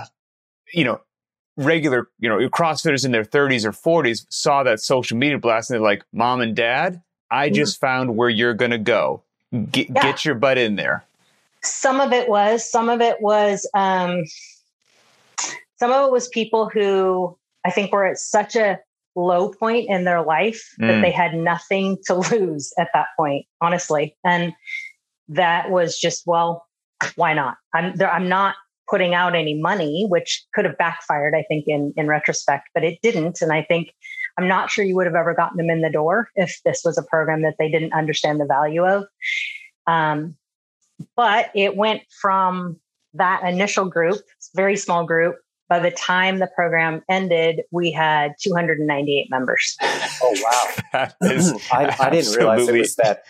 you 0.74 0.86
know, 0.86 1.01
regular, 1.58 2.10
you 2.20 2.30
know, 2.30 2.38
CrossFitters 2.50 3.06
in 3.06 3.12
their 3.12 3.25
30s 3.25 3.65
or 3.65 3.72
40s 3.72 4.25
saw 4.30 4.63
that 4.63 4.80
social 4.80 5.18
media 5.18 5.38
blast 5.38 5.70
and 5.70 5.75
they're 5.75 5.82
like, 5.84 6.04
Mom 6.13 6.42
and 6.42 6.56
Dad, 6.56 7.01
I 7.30 7.48
mm-hmm. 7.48 7.56
just 7.56 7.80
found 7.80 8.15
where 8.15 8.30
you're 8.30 8.54
going 8.54 8.72
to 8.72 8.77
go. 8.77 9.22
Get, 9.72 9.89
yeah. 9.89 10.01
get 10.01 10.25
your 10.25 10.36
butt 10.36 10.58
in 10.58 10.75
there. 10.75 11.06
Some 11.65 12.00
of 12.00 12.13
it 12.13 12.29
was, 12.29 12.69
some 12.69 12.89
of 12.89 13.01
it 13.01 13.22
was, 13.22 13.69
um, 13.74 14.24
some 15.77 15.91
of 15.91 16.07
it 16.07 16.12
was 16.12 16.27
people 16.29 16.69
who 16.69 17.38
I 17.65 17.72
think 17.72 17.91
were 17.91 18.05
at 18.05 18.17
such 18.17 18.55
a 18.55 18.79
low 19.15 19.50
point 19.50 19.89
in 19.89 20.03
their 20.03 20.22
life 20.22 20.63
mm. 20.79 20.88
that 20.88 21.01
they 21.01 21.12
had 21.12 21.34
nothing 21.34 21.98
to 22.05 22.15
lose 22.15 22.74
at 22.77 22.89
that 22.93 23.07
point, 23.17 23.45
honestly. 23.62 24.15
And 24.24 24.53
that 25.29 25.72
was 25.72 25.98
just, 25.98 26.24
well, 26.25 26.65
why 27.15 27.34
not? 27.34 27.57
I'm 27.74 27.95
there, 27.95 28.12
I'm 28.12 28.29
not 28.29 28.55
putting 28.89 29.13
out 29.13 29.36
any 29.36 29.60
money, 29.60 30.05
which 30.07 30.45
could 30.53 30.65
have 30.65 30.77
backfired, 30.77 31.34
I 31.36 31.43
think, 31.48 31.65
in, 31.67 31.93
in 31.98 32.07
retrospect, 32.07 32.69
but 32.74 32.84
it 32.84 33.00
didn't. 33.01 33.41
And 33.41 33.51
I 33.51 33.63
think 33.63 33.91
I'm 34.38 34.48
not 34.48 34.69
sure 34.69 34.86
you 34.86 34.95
would 34.95 35.07
have 35.07 35.15
ever 35.15 35.34
gotten 35.34 35.57
them 35.57 35.69
in 35.69 35.81
the 35.81 35.89
door 35.89 36.29
if 36.36 36.60
this 36.63 36.81
was 36.86 36.98
a 36.98 37.03
program 37.03 37.41
that 37.41 37.55
they 37.57 37.69
didn't 37.69 37.93
understand 37.93 38.39
the 38.39 38.45
value 38.45 38.86
of. 38.86 39.05
Um, 39.88 40.36
but 41.16 41.52
it 41.56 41.75
went 41.75 42.02
from 42.22 42.80
that 43.14 43.44
initial 43.44 43.86
group, 43.86 44.18
very 44.56 44.78
small 44.78 45.06
group. 45.06 45.38
By 45.68 45.80
the 45.80 45.90
time 45.90 46.38
the 46.38 46.50
program 46.56 47.02
ended, 47.10 47.62
we 47.72 47.92
had 47.92 48.34
298 48.40 49.28
members. 49.32 49.75
Oh 50.22 50.36
wow! 50.94 51.08
I, 51.74 51.96
I, 52.00 52.10
didn't 52.12 52.36
realize 52.36 52.68
it 52.68 52.75
was 52.75 52.96
that. 52.98 53.24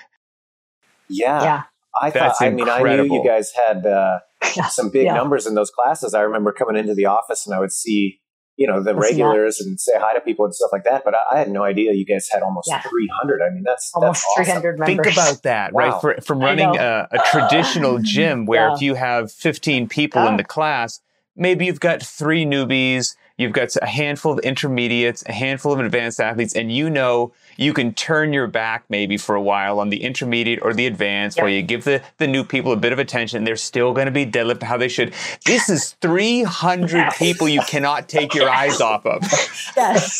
Yeah, 1.07 1.41
yeah. 1.43 1.63
I 2.01 2.11
thought. 2.11 2.35
I 2.41 2.49
mean, 2.49 2.67
I 2.67 2.81
knew 2.83 3.03
you 3.03 3.23
guys 3.25 3.53
had 3.53 3.85
uh, 3.85 4.19
some 4.69 4.89
big 4.89 5.05
yeah. 5.05 5.13
numbers 5.13 5.47
in 5.47 5.55
those 5.55 5.71
classes. 5.71 6.13
I 6.13 6.21
remember 6.21 6.51
coming 6.51 6.75
into 6.75 6.93
the 6.93 7.05
office 7.05 7.45
and 7.45 7.55
I 7.55 7.59
would 7.59 7.71
see, 7.71 8.19
you 8.57 8.67
know, 8.67 8.81
the 8.81 8.93
that's 8.93 9.11
regulars 9.11 9.59
not. 9.59 9.67
and 9.67 9.79
say 9.79 9.93
hi 9.95 10.13
to 10.13 10.21
people 10.21 10.45
and 10.45 10.55
stuff 10.55 10.69
like 10.71 10.83
that. 10.85 11.03
But 11.03 11.15
I, 11.15 11.35
I 11.35 11.39
had 11.39 11.49
no 11.49 11.63
idea 11.63 11.93
you 11.93 12.05
guys 12.05 12.27
had 12.31 12.41
almost 12.41 12.69
yeah. 12.69 12.81
300. 12.81 13.41
I 13.41 13.53
mean, 13.53 13.63
that's 13.63 13.91
almost 13.93 14.25
that's 14.37 14.47
300 14.47 14.79
awesome. 14.79 14.85
Think 14.85 15.13
about 15.13 15.43
that, 15.43 15.73
wow. 15.73 15.89
right? 15.89 16.01
For, 16.01 16.21
from 16.21 16.39
running 16.39 16.75
a, 16.77 17.07
a, 17.11 17.19
traditional 17.31 17.99
gym 18.01 18.45
where 18.45 18.69
yeah. 18.69 18.75
if 18.75 18.81
you 18.81 18.95
have 18.95 19.31
15 19.31 19.89
people 19.89 20.25
in 20.27 20.37
the 20.37 20.43
class, 20.43 21.01
maybe 21.35 21.65
you've 21.65 21.79
got 21.79 22.01
three 22.01 22.45
newbies, 22.45 23.15
you've 23.37 23.51
got 23.51 23.69
a 23.81 23.85
handful 23.85 24.33
of 24.33 24.39
intermediates, 24.39 25.23
a 25.27 25.31
handful 25.31 25.73
of 25.73 25.79
advanced 25.79 26.19
athletes, 26.19 26.55
and 26.55 26.71
you 26.71 26.89
know 26.89 27.33
you 27.57 27.73
can 27.73 27.93
turn 27.93 28.33
your 28.33 28.47
back 28.47 28.85
maybe 28.89 29.17
for 29.17 29.35
a 29.35 29.41
while 29.41 29.79
on 29.79 29.89
the 29.89 30.03
intermediate 30.03 30.59
or 30.61 30.73
the 30.73 30.85
advanced, 30.85 31.37
yep. 31.37 31.43
where 31.43 31.51
you 31.51 31.61
give 31.61 31.83
the, 31.83 32.01
the 32.17 32.27
new 32.27 32.43
people 32.43 32.71
a 32.71 32.77
bit 32.77 32.93
of 32.93 32.99
attention. 32.99 33.43
They're 33.43 33.55
still 33.55 33.93
going 33.93 34.05
to 34.05 34.11
be 34.11 34.25
deadlift 34.25 34.63
how 34.63 34.77
they 34.77 34.87
should. 34.87 35.13
This 35.45 35.69
is 35.69 35.95
300 36.01 36.91
yes. 36.91 37.17
people 37.17 37.47
you 37.47 37.61
cannot 37.61 38.09
take 38.09 38.33
your 38.33 38.49
eyes 38.49 38.81
off 38.81 39.05
of. 39.05 39.21
yes. 39.77 40.19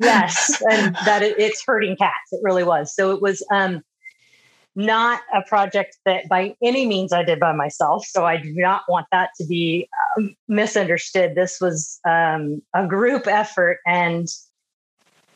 Yes. 0.00 0.62
And 0.70 0.94
that 1.04 1.22
it, 1.22 1.38
it's 1.38 1.62
hurting 1.66 1.96
cats. 1.96 2.32
It 2.32 2.40
really 2.42 2.64
was. 2.64 2.94
So 2.94 3.12
it 3.12 3.22
was, 3.22 3.44
um, 3.52 3.82
not 4.76 5.22
a 5.34 5.42
project 5.42 5.96
that 6.04 6.28
by 6.28 6.54
any 6.62 6.86
means 6.86 7.12
I 7.12 7.24
did 7.24 7.40
by 7.40 7.52
myself. 7.52 8.06
So 8.06 8.26
I 8.26 8.36
do 8.36 8.52
not 8.54 8.82
want 8.88 9.06
that 9.10 9.30
to 9.40 9.46
be 9.46 9.88
um, 10.16 10.36
misunderstood. 10.48 11.34
This 11.34 11.58
was 11.60 11.98
um, 12.06 12.60
a 12.74 12.86
group 12.86 13.26
effort, 13.26 13.78
and 13.86 14.28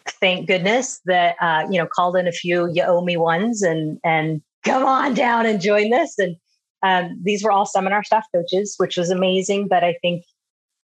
thank 0.07 0.47
goodness 0.47 1.01
that 1.07 1.37
uh, 1.41 1.67
you 1.71 1.81
know 1.81 1.89
called 1.91 2.17
in 2.17 2.29
a 2.29 2.33
few 2.33 2.71
you 2.71 2.83
owe 2.83 3.01
me 3.01 3.17
ones 3.17 3.63
and 3.63 3.99
and 4.05 4.43
come 4.65 4.85
on 4.85 5.15
down 5.15 5.47
and 5.47 5.61
join 5.61 5.89
this. 5.89 6.19
And 6.19 6.37
um, 6.83 7.19
these 7.23 7.43
were 7.43 7.51
all 7.51 7.65
seminar 7.65 8.05
staff 8.05 8.27
coaches, 8.35 8.75
which 8.77 8.99
was 8.99 9.11
amazing. 9.11 9.69
But 9.69 9.85
I 9.85 9.97
think 10.03 10.25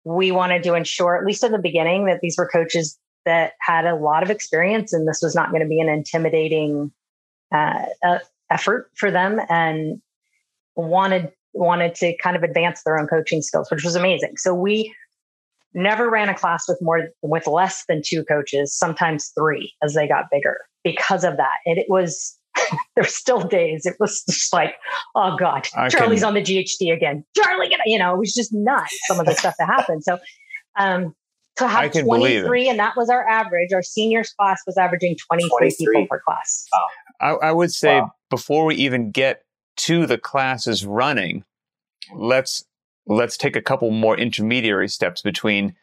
we 0.04 0.30
wanted 0.30 0.62
to 0.62 0.74
ensure, 0.74 1.18
at 1.18 1.26
least 1.26 1.42
at 1.42 1.50
the 1.50 1.58
beginning, 1.58 2.06
that 2.06 2.20
these 2.22 2.36
were 2.38 2.48
coaches 2.48 2.96
that 3.24 3.54
had 3.60 3.86
a 3.86 3.96
lot 3.96 4.22
of 4.22 4.30
experience, 4.30 4.92
and 4.92 5.08
this 5.08 5.18
was 5.20 5.34
not 5.34 5.50
going 5.50 5.62
to 5.62 5.68
be 5.68 5.80
an 5.80 5.88
intimidating 5.88 6.92
uh, 7.52 7.86
effort 8.50 8.90
for 8.96 9.10
them 9.10 9.40
and 9.48 10.00
wanted 10.74 11.32
wanted 11.52 11.94
to 11.94 12.14
kind 12.18 12.36
of 12.36 12.42
advance 12.42 12.82
their 12.84 12.98
own 12.98 13.06
coaching 13.06 13.40
skills, 13.40 13.70
which 13.70 13.82
was 13.82 13.96
amazing. 13.96 14.34
So 14.36 14.54
we 14.54 14.94
never 15.74 16.10
ran 16.10 16.28
a 16.28 16.34
class 16.34 16.64
with 16.68 16.78
more 16.80 17.08
with 17.22 17.46
less 17.46 17.84
than 17.88 18.02
two 18.04 18.24
coaches, 18.24 18.76
sometimes 18.76 19.32
three 19.38 19.72
as 19.82 19.94
they 19.94 20.06
got 20.06 20.24
bigger 20.30 20.56
because 20.84 21.24
of 21.24 21.36
that. 21.36 21.56
And 21.64 21.78
it 21.78 21.86
was 21.88 22.38
there's 22.96 23.14
still 23.14 23.40
days 23.40 23.84
it 23.84 23.96
was 24.00 24.22
just 24.28 24.52
like, 24.52 24.74
oh 25.14 25.36
God, 25.36 25.68
I 25.76 25.88
Charlie's 25.88 26.20
can... 26.20 26.28
on 26.28 26.34
the 26.34 26.42
GHD 26.42 26.92
again. 26.94 27.24
Charlie, 27.36 27.70
you 27.86 27.98
know, 27.98 28.14
it 28.14 28.18
was 28.18 28.32
just 28.32 28.52
nuts 28.52 28.96
some 29.06 29.20
of 29.20 29.26
the 29.26 29.34
stuff 29.34 29.54
that 29.58 29.66
happened. 29.66 30.02
So 30.04 30.18
um 30.78 31.14
to 31.56 31.68
have 31.68 31.90
23 31.92 32.68
and 32.68 32.78
that 32.78 32.94
was 32.96 33.08
our 33.08 33.26
average. 33.26 33.72
Our 33.72 33.82
seniors 33.82 34.32
class 34.38 34.60
was 34.66 34.76
averaging 34.76 35.16
23, 35.26 35.48
23. 35.48 35.86
people 35.86 36.06
per 36.08 36.20
class. 36.20 36.66
Wow. 36.72 36.86
I, 37.20 37.30
I 37.30 37.52
would 37.52 37.72
say 37.72 38.00
wow. 38.00 38.12
before 38.30 38.64
we 38.64 38.74
even 38.76 39.10
get 39.10 39.44
to 39.78 40.06
the 40.06 40.18
classes 40.18 40.84
running, 40.84 41.44
let's 42.14 42.64
let's 43.06 43.36
take 43.36 43.56
a 43.56 43.62
couple 43.62 43.90
more 43.90 44.18
intermediary 44.18 44.88
steps 44.88 45.22
between 45.22 45.74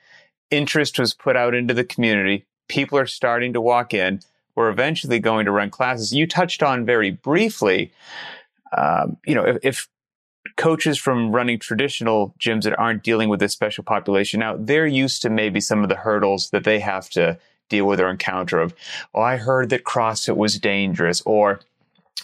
interest 0.51 0.99
was 0.99 1.13
put 1.13 1.35
out 1.35 1.55
into 1.55 1.73
the 1.73 1.83
community, 1.83 2.45
people 2.67 2.97
are 2.97 3.07
starting 3.07 3.53
to 3.53 3.61
walk 3.61 3.93
in, 3.93 4.19
we're 4.55 4.69
eventually 4.69 5.19
going 5.19 5.45
to 5.45 5.51
run 5.51 5.69
classes. 5.69 6.13
You 6.13 6.27
touched 6.27 6.61
on 6.61 6.85
very 6.85 7.11
briefly, 7.11 7.91
um, 8.77 9.17
you 9.25 9.33
know, 9.33 9.45
if, 9.45 9.57
if 9.63 9.89
coaches 10.57 10.97
from 10.97 11.31
running 11.31 11.57
traditional 11.57 12.35
gyms 12.39 12.63
that 12.63 12.77
aren't 12.77 13.03
dealing 13.03 13.29
with 13.29 13.39
this 13.39 13.53
special 13.53 13.83
population 13.83 14.39
now, 14.39 14.55
they're 14.57 14.87
used 14.87 15.21
to 15.23 15.29
maybe 15.29 15.59
some 15.59 15.81
of 15.81 15.89
the 15.89 15.95
hurdles 15.95 16.49
that 16.51 16.63
they 16.63 16.79
have 16.79 17.09
to 17.09 17.37
deal 17.73 17.85
with 17.85 17.99
or 17.99 18.09
encounter 18.09 18.59
of, 18.59 18.73
oh, 19.13 19.21
I 19.21 19.37
heard 19.37 19.69
that 19.69 19.83
CrossFit 19.83 20.37
was 20.37 20.59
dangerous, 20.59 21.21
or 21.25 21.59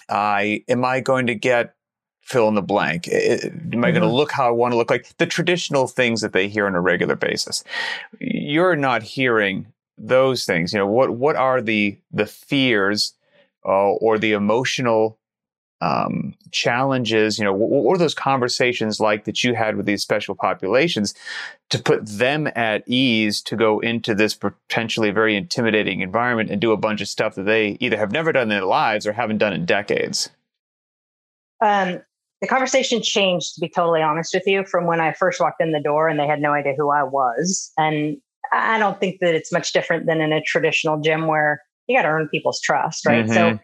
I 0.08 0.64
am 0.68 0.86
I 0.86 1.00
going 1.00 1.28
to 1.28 1.36
get 1.36 1.76
fill 2.22 2.48
in 2.48 2.56
the 2.56 2.62
blank? 2.62 3.08
Am 3.08 3.14
I 3.14 3.18
mm-hmm. 3.18 3.82
going 3.82 3.94
to 4.02 4.08
look 4.08 4.32
how 4.32 4.48
I 4.48 4.52
want 4.52 4.72
to 4.72 4.78
look 4.78 4.92
like? 4.92 5.18
The 5.18 5.26
traditional 5.26 5.88
things 5.88 6.22
that 6.22 6.34
they 6.34 6.48
hear 6.48 6.68
on 6.68 6.76
a 6.76 6.82
regular 6.82 7.16
basis. 7.16 7.64
You're 8.20 8.76
not 8.76 9.02
hearing 9.04 9.68
those 9.98 10.46
things. 10.46 10.72
You 10.72 10.80
know 10.80 10.88
what? 10.88 11.12
What 11.12 11.36
are 11.36 11.62
the 11.62 11.98
the 12.12 12.26
fears 12.26 13.14
uh, 13.66 13.92
or 13.92 14.18
the 14.18 14.34
emotional 14.34 15.19
um, 15.82 16.34
challenges, 16.52 17.40
you 17.40 17.46
know, 17.46 17.54
what, 17.54 17.70
what 17.70 17.84
were 17.84 17.98
those 17.98 18.14
conversations 18.14 19.00
like 19.00 19.24
that 19.26 19.44
you 19.44 19.54
had 19.54 19.78
with 19.78 19.86
these 19.86 20.02
special 20.02 20.36
populations 20.36 21.14
to 21.70 21.82
put 21.82 22.06
them 22.06 22.48
at 22.56 22.84
ease 22.86 23.42
to 23.44 23.56
go 23.56 23.80
into 23.80 24.14
this 24.14 24.34
potentially 24.34 25.12
very 25.12 25.36
intimidating 25.36 26.02
environment 26.02 26.50
and 26.50 26.60
do 26.60 26.72
a 26.72 26.78
bunch 26.78 27.02
of 27.02 27.08
stuff 27.08 27.36
that 27.36 27.44
they 27.44 27.78
either 27.80 27.98
have 27.98 28.12
never 28.12 28.32
done 28.32 28.44
in 28.44 28.50
their 28.50 28.66
lives 28.66 29.08
or 29.08 29.14
haven't 29.14 29.38
done 29.38 29.54
in 29.54 29.66
decades? 29.66 30.30
Um, 31.62 32.02
the 32.42 32.48
conversation 32.48 33.02
changed, 33.02 33.56
to 33.56 33.62
be 33.62 33.70
totally 33.70 34.02
honest 34.02 34.34
with 34.34 34.48
you, 34.48 34.66
from 34.66 34.86
when 34.86 35.02
I 35.02 35.14
first 35.14 35.40
walked 35.40 35.62
in 35.62 35.72
the 35.72 35.82
door 35.82 36.08
and 36.08 36.20
they 36.20 36.28
had 36.28 36.42
no 36.42 36.54
idea 36.54 36.74
who 36.78 36.90
I 36.90 37.04
was. 37.04 37.72
And 37.78 38.18
I 38.52 38.80
don't 38.80 39.00
think 39.00 39.20
that 39.22 39.36
it's 39.36 39.52
much 39.52 39.74
different 39.74 40.06
than 40.06 40.22
in 40.22 40.34
a 40.34 40.42
traditional 40.42 41.00
gym 41.00 41.28
where 41.28 41.62
you 41.88 41.98
got 41.98 42.04
to 42.04 42.10
earn 42.10 42.30
people's 42.30 42.62
trust, 42.62 43.06
right? 43.06 43.26
Mm-hmm. 43.26 43.34
So 43.34 43.60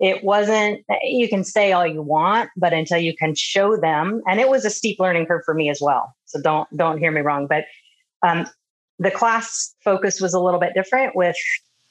it 0.00 0.22
wasn't, 0.22 0.84
you 1.02 1.28
can 1.28 1.42
say 1.42 1.72
all 1.72 1.86
you 1.86 2.02
want, 2.02 2.50
but 2.56 2.72
until 2.72 2.98
you 2.98 3.16
can 3.16 3.34
show 3.34 3.76
them, 3.76 4.22
and 4.28 4.38
it 4.38 4.48
was 4.48 4.64
a 4.64 4.70
steep 4.70 5.00
learning 5.00 5.26
curve 5.26 5.42
for 5.44 5.54
me 5.54 5.70
as 5.70 5.80
well. 5.80 6.14
So 6.26 6.40
don't, 6.40 6.68
don't 6.76 6.98
hear 6.98 7.10
me 7.10 7.20
wrong. 7.20 7.48
But 7.48 7.64
um, 8.22 8.46
the 8.98 9.10
class 9.10 9.74
focus 9.82 10.20
was 10.20 10.34
a 10.34 10.40
little 10.40 10.60
bit 10.60 10.74
different 10.74 11.16
with 11.16 11.36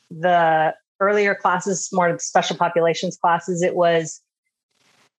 the 0.10 0.74
earlier 1.00 1.36
classes, 1.36 1.90
more 1.92 2.18
special 2.20 2.56
populations 2.56 3.18
classes. 3.18 3.62
It 3.62 3.76
was 3.76 4.22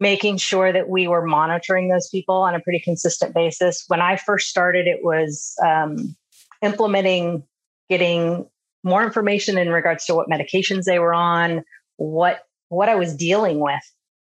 making 0.01 0.39
sure 0.39 0.73
that 0.73 0.89
we 0.89 1.09
were 1.09 1.27
monitoring 1.27 1.89
those 1.89 2.09
people 2.09 2.37
on 2.37 2.55
a 2.55 2.61
pretty 2.61 2.81
consistent 2.81 3.35
basis. 3.35 3.85
When 3.89 4.01
I 4.01 4.17
first 4.17 4.49
started, 4.49 4.87
it 4.87 5.01
was 5.03 5.55
um, 5.63 6.17
implementing, 6.63 7.43
getting 7.91 8.47
more 8.85 9.03
information 9.03 9.59
in 9.59 9.71
regards 9.71 10.07
to 10.07 10.15
what 10.15 10.29
medications 10.29 10.85
they 10.85 10.99
were 10.99 11.15
on, 11.15 11.65
what 11.97 12.45
what 12.69 12.89
I 12.89 12.95
was 12.95 13.15
dealing 13.15 13.61
with 13.61 13.83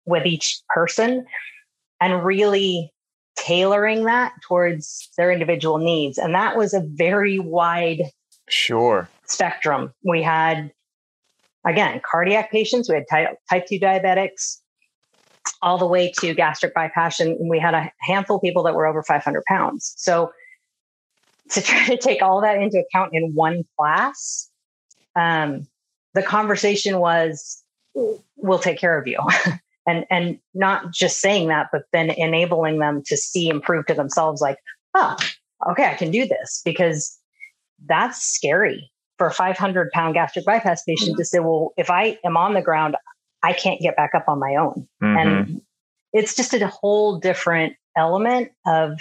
with 0.06 0.26
each 0.26 0.60
person, 0.68 1.26
and 2.00 2.24
really 2.24 2.92
tailoring 3.36 4.04
that 4.04 4.32
towards 4.46 5.08
their 5.16 5.32
individual 5.32 5.78
needs. 5.78 6.18
And 6.18 6.34
that 6.34 6.56
was 6.56 6.74
a 6.74 6.82
very 6.84 7.38
wide 7.38 8.02
sure 8.48 9.08
spectrum. 9.26 9.92
We 10.04 10.22
had 10.22 10.72
again 11.66 12.00
cardiac 12.04 12.50
patients, 12.50 12.88
we 12.88 12.96
had 12.96 13.04
type, 13.10 13.28
type 13.48 13.66
2 13.66 13.78
diabetics, 13.78 14.58
all 15.62 15.78
the 15.78 15.86
way 15.86 16.12
to 16.20 16.34
gastric 16.34 16.74
bypass. 16.74 17.20
And 17.20 17.36
we 17.48 17.58
had 17.58 17.74
a 17.74 17.90
handful 18.00 18.36
of 18.36 18.42
people 18.42 18.62
that 18.64 18.74
were 18.74 18.86
over 18.86 19.02
500 19.02 19.42
pounds. 19.46 19.94
So 19.96 20.32
to 21.50 21.62
try 21.62 21.86
to 21.86 21.96
take 21.96 22.22
all 22.22 22.40
that 22.42 22.60
into 22.60 22.78
account 22.78 23.10
in 23.12 23.32
one 23.34 23.64
class, 23.78 24.48
um, 25.16 25.66
the 26.14 26.22
conversation 26.22 26.98
was, 26.98 27.62
we'll 27.94 28.58
take 28.58 28.78
care 28.78 28.98
of 28.98 29.06
you. 29.06 29.18
and, 29.86 30.06
and 30.10 30.38
not 30.54 30.92
just 30.92 31.20
saying 31.20 31.48
that, 31.48 31.68
but 31.72 31.82
then 31.92 32.10
enabling 32.10 32.78
them 32.78 33.02
to 33.06 33.16
see 33.16 33.50
and 33.50 33.62
prove 33.62 33.86
to 33.86 33.94
themselves 33.94 34.40
like, 34.40 34.58
oh, 34.94 35.16
okay, 35.70 35.86
I 35.86 35.94
can 35.94 36.10
do 36.10 36.26
this 36.26 36.62
because 36.64 37.18
that's 37.86 38.22
scary 38.22 38.90
for 39.18 39.26
a 39.26 39.32
500 39.32 39.90
pound 39.92 40.14
gastric 40.14 40.44
bypass 40.44 40.82
patient 40.84 41.16
to 41.18 41.24
say, 41.24 41.40
well, 41.40 41.72
if 41.76 41.90
I 41.90 42.18
am 42.24 42.36
on 42.36 42.54
the 42.54 42.62
ground, 42.62 42.96
I 43.42 43.52
can't 43.52 43.80
get 43.80 43.96
back 43.96 44.14
up 44.14 44.24
on 44.28 44.38
my 44.38 44.56
own. 44.56 44.88
Mm-hmm. 45.02 45.16
And 45.16 45.62
it's 46.12 46.34
just 46.34 46.54
a 46.54 46.66
whole 46.66 47.18
different 47.18 47.74
element 47.96 48.50
of 48.66 48.98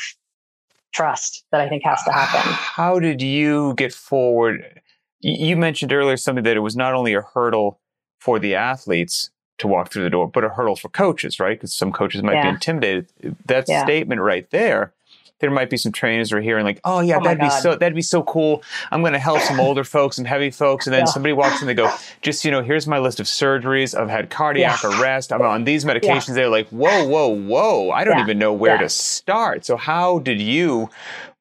trust 0.94 1.46
that 1.52 1.62
I 1.62 1.70
think 1.70 1.84
has 1.84 2.04
to 2.04 2.12
happen. 2.12 2.42
How 2.42 3.00
did 3.00 3.22
you 3.22 3.74
get 3.76 3.94
forward? 3.94 4.82
You 5.22 5.56
mentioned 5.58 5.94
earlier 5.94 6.18
something 6.18 6.44
that 6.44 6.56
it 6.56 6.62
was 6.62 6.76
not 6.76 6.94
only 6.94 7.14
a 7.14 7.22
hurdle 7.22 7.80
for 8.20 8.40
the 8.40 8.56
athletes 8.56 9.32
to 9.58 9.68
walk 9.68 9.92
through 9.92 10.04
the 10.04 10.10
door, 10.10 10.28
but 10.28 10.44
a 10.44 10.50
hurdle 10.50 10.76
for 10.76 10.90
coaches, 10.90 11.40
right? 11.40 11.58
Because 11.58 11.74
some 11.74 11.92
coaches 11.92 12.24
might 12.24 12.36
yeah. 12.36 12.44
be 12.44 12.50
intimidated. 12.50 13.08
That 13.46 13.66
yeah. 13.68 13.84
statement 13.84 14.22
right 14.22 14.50
there 14.52 14.94
there 15.40 15.50
might 15.50 15.70
be 15.70 15.78
some 15.78 15.92
trainers 15.92 16.32
who 16.32 16.38
are 16.38 16.42
hearing 16.42 16.66
like, 16.66 16.80
oh 16.84 17.00
yeah, 17.00 17.18
oh 17.18 17.24
that'd 17.24 17.40
be 17.40 17.50
so 17.50 17.76
that'd 17.76 17.96
be 17.96 18.02
so 18.02 18.24
cool. 18.24 18.62
I'm 18.92 19.02
going 19.02 19.14
to 19.14 19.20
help 19.20 19.42
some 19.42 19.60
older 19.60 19.84
folks 19.86 20.18
and 20.18 20.28
heavy 20.28 20.52
folks, 20.52 20.86
and 20.86 20.94
then 20.94 21.02
yeah. 21.02 21.06
somebody 21.06 21.34
walks 21.34 21.62
in, 21.62 21.68
they 21.68 21.74
go, 21.74 21.92
just 22.22 22.44
you 22.46 22.52
know, 22.52 22.62
here's 22.62 22.88
my 22.88 23.00
list 23.00 23.20
of 23.20 23.26
surgeries. 23.26 23.98
I've 23.98 24.10
had 24.10 24.30
cardiac 24.30 24.84
arrest. 24.84 25.32
I'm 25.32 25.42
on 25.42 25.64
these 25.64 25.86
medications. 25.86 26.36
They're 26.36 26.50
like, 26.50 26.68
whoa, 26.70 27.06
whoa, 27.08 27.28
whoa. 27.30 27.92
I 27.92 28.04
don't 28.04 28.20
even 28.20 28.38
know 28.38 28.54
where 28.54 28.78
to 28.78 28.90
start. 28.90 29.66
So 29.66 29.78
how 29.78 30.20
did 30.20 30.42
you 30.42 30.90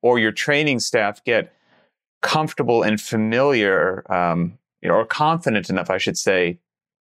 or 0.00 0.18
your 0.18 0.32
training 0.32 0.80
staff 0.80 1.23
get 1.25 1.52
comfortable 2.23 2.82
and 2.82 3.00
familiar, 3.00 4.11
um, 4.12 4.58
you 4.80 4.88
know, 4.88 4.94
or 4.94 5.04
confident 5.04 5.70
enough, 5.70 5.90
I 5.90 5.99
should 5.99 6.16
say, 6.16 6.58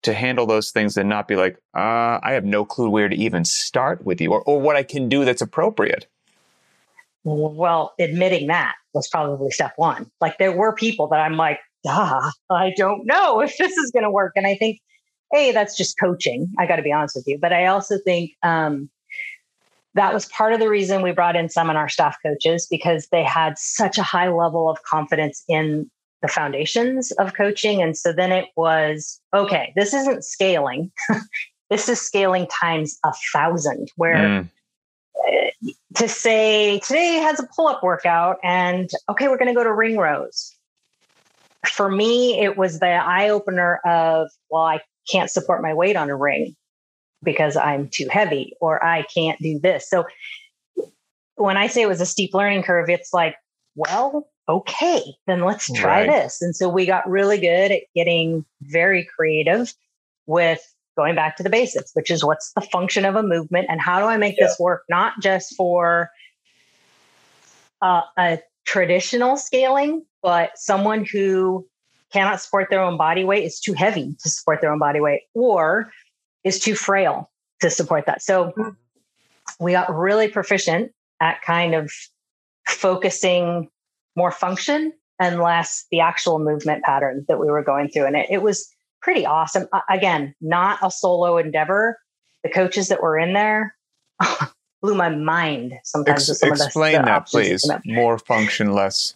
to 0.02 0.14
handle 0.14 0.47
those 0.47 0.71
things 0.71 0.97
and 0.97 1.09
not 1.09 1.28
be 1.28 1.37
like, 1.37 1.57
uh, 1.76 2.19
I 2.23 2.33
have 2.33 2.45
no 2.45 2.64
clue 2.64 2.88
where 2.88 3.09
to 3.09 3.17
even 3.17 3.45
start 3.45 4.05
with 4.05 4.20
you 4.20 4.33
or, 4.33 4.42
or 4.42 4.61
what 4.61 4.77
I 4.77 4.83
can 4.83 5.09
do 5.09 5.25
that's 5.25 5.42
appropriate. 5.42 6.07
Well, 7.25 7.94
admitting 7.99 8.46
that 8.46 8.77
was 8.94 9.09
probably 9.09 9.51
step 9.51 9.73
one. 9.77 10.11
Like 10.20 10.38
there 10.38 10.53
were 10.53 10.75
people 10.75 11.09
that 11.09 11.20
I'm 11.20 11.37
like, 11.37 11.59
ah, 11.87 12.31
I 12.51 12.73
don't 12.77 13.07
know 13.07 13.40
if 13.40 13.57
this 13.59 13.77
is 13.77 13.90
going 13.90 14.05
to 14.05 14.11
work. 14.11 14.33
And 14.37 14.46
I 14.46 14.55
think, 14.55 14.81
hey, 15.33 15.53
that's 15.53 15.77
just 15.77 15.99
coaching. 15.99 16.49
I 16.59 16.66
got 16.66 16.77
to 16.77 16.83
be 16.83 16.92
honest 16.92 17.16
with 17.16 17.27
you. 17.27 17.38
But 17.38 17.53
I 17.53 17.66
also 17.66 17.99
think 17.99 18.33
um, 18.42 18.88
that 19.94 20.14
was 20.14 20.27
part 20.27 20.53
of 20.53 20.61
the 20.61 20.68
reason 20.68 21.03
we 21.03 21.12
brought 21.12 21.37
in 21.37 21.49
some 21.49 21.68
of 21.68 21.77
our 21.77 21.88
staff 21.88 22.16
coaches 22.25 22.66
because 22.70 23.09
they 23.11 23.25
had 23.25 23.59
such 23.59 23.99
a 23.99 24.03
high 24.03 24.29
level 24.29 24.70
of 24.70 24.79
confidence 24.85 25.42
in 25.49 25.90
the 26.22 26.28
foundations 26.28 27.12
of 27.12 27.35
coaching. 27.35 27.83
And 27.83 27.96
so 27.96 28.12
then 28.12 28.33
it 28.33 28.46
was, 28.57 29.20
okay, 29.35 29.72
this 29.76 29.94
isn't 29.94 30.24
scaling. 30.24 30.90
this 31.70 31.88
is 31.88 32.00
scaling 32.00 32.46
times 32.61 32.98
a 33.04 33.12
thousand, 33.33 33.90
where 33.96 34.16
mm 34.16 34.48
to 35.96 36.09
say 36.09 36.78
today 36.81 37.14
has 37.14 37.40
a 37.40 37.48
pull 37.54 37.66
up 37.66 37.83
workout 37.83 38.38
and 38.42 38.90
okay, 39.09 39.28
we're 39.28 39.38
going 39.38 39.48
to 39.48 39.54
go 39.54 39.64
to 39.64 39.72
ring 39.72 39.96
rows. 39.96 40.54
For 41.66 41.90
me, 41.90 42.40
it 42.40 42.57
was 42.57 42.78
the 42.78 42.87
eye 42.87 43.31
opener 43.31 43.81
of, 43.85 44.28
well, 44.50 44.62
I 44.62 44.81
can't 45.11 45.31
support 45.31 45.62
my 45.62 45.74
weight 45.74 45.96
on 45.96 46.09
a 46.09 46.16
ring 46.16 46.54
because 47.22 47.57
I'm 47.57 47.88
too 47.88 48.07
heavy 48.11 48.52
or 48.61 48.85
I 48.85 49.02
can't 49.02 49.38
do 49.40 49.59
this. 49.59 49.90
So 49.90 50.07
when 51.35 51.57
I 51.57 51.66
say 51.66 51.83
it 51.83 51.88
was 51.88 52.00
a 52.00 52.07
steep 52.07 52.33
learning 52.33 52.62
curve, 52.62 52.88
it's 52.88 53.12
like, 53.12 53.35
well, 53.74 54.28
okay, 54.49 55.03
then 55.27 55.45
let's 55.45 55.71
try 55.73 56.07
right. 56.07 56.11
this. 56.11 56.41
And 56.41 56.57
so 56.57 56.69
we 56.69 56.87
got 56.87 57.09
really 57.09 57.39
good 57.39 57.71
at 57.71 57.83
getting 57.95 58.45
very 58.63 59.05
creative 59.05 59.75
with 60.27 60.61
going 60.97 61.15
back 61.15 61.37
to 61.37 61.43
the 61.43 61.51
basics, 61.51 61.93
which 61.95 62.11
is 62.11 62.25
what's 62.25 62.53
the 62.55 62.61
function 62.61 63.05
of 63.05 63.15
a 63.15 63.23
movement 63.23 63.67
and 63.69 63.81
how 63.81 64.01
do 64.01 64.07
I 64.07 64.17
make 64.17 64.37
yeah. 64.39 64.47
this 64.47 64.59
work, 64.59 64.85
not 64.89 65.15
just 65.21 65.55
for 65.55 66.11
uh, 67.83 68.03
a 68.19 68.41
traditional 68.67 69.37
scaling, 69.37 70.05
but 70.23 70.51
someone 70.57 71.05
who 71.05 71.67
cannot 72.13 72.41
support 72.41 72.69
their 72.71 72.83
own 72.83 72.97
body 72.97 73.25
weight 73.25 73.45
is 73.45 73.61
too 73.61 73.75
heavy 73.75 74.17
to 74.23 74.29
support 74.29 74.61
their 74.61 74.73
own 74.73 74.79
body 74.79 75.01
weight 75.01 75.23
or 75.35 75.93
is 76.43 76.59
too 76.59 76.75
frail 76.75 77.31
to 77.61 77.71
support 77.71 78.07
that. 78.07 78.23
So 78.23 78.53
mm-hmm. 78.57 78.71
we 79.61 79.73
got 79.73 79.95
really 79.95 80.29
proficient 80.29 80.93
at 81.21 81.43
kind 81.43 81.75
of 81.75 81.93
focusing 82.67 83.69
more 84.18 84.33
function 84.33 84.92
and 85.18 85.40
less 85.40 85.87
the 85.90 86.00
actual 86.00 86.38
movement 86.38 86.83
pattern 86.85 87.24
that 87.28 87.38
we 87.38 87.46
were 87.46 87.62
going 87.62 87.88
through. 87.88 88.07
And 88.07 88.16
it, 88.16 88.26
it 88.31 88.42
was 88.42 88.68
pretty 89.00 89.24
awesome. 89.24 89.66
Uh, 89.72 89.81
again, 89.88 90.35
not 90.40 90.78
a 90.83 90.90
solo 90.90 91.38
endeavor. 91.38 91.98
The 92.44 92.50
coaches 92.50 92.88
that 92.88 93.02
were 93.02 93.16
in 93.18 93.33
there 93.33 93.74
blew 94.83 94.94
my 94.94 95.09
mind 95.09 95.74
sometimes. 95.85 96.28
Ex- 96.28 96.42
explain 96.42 96.94
the, 96.94 96.98
the 96.98 97.04
that, 97.04 97.26
please. 97.28 97.70
More 97.87 98.18
function, 98.18 98.72
less. 98.72 99.14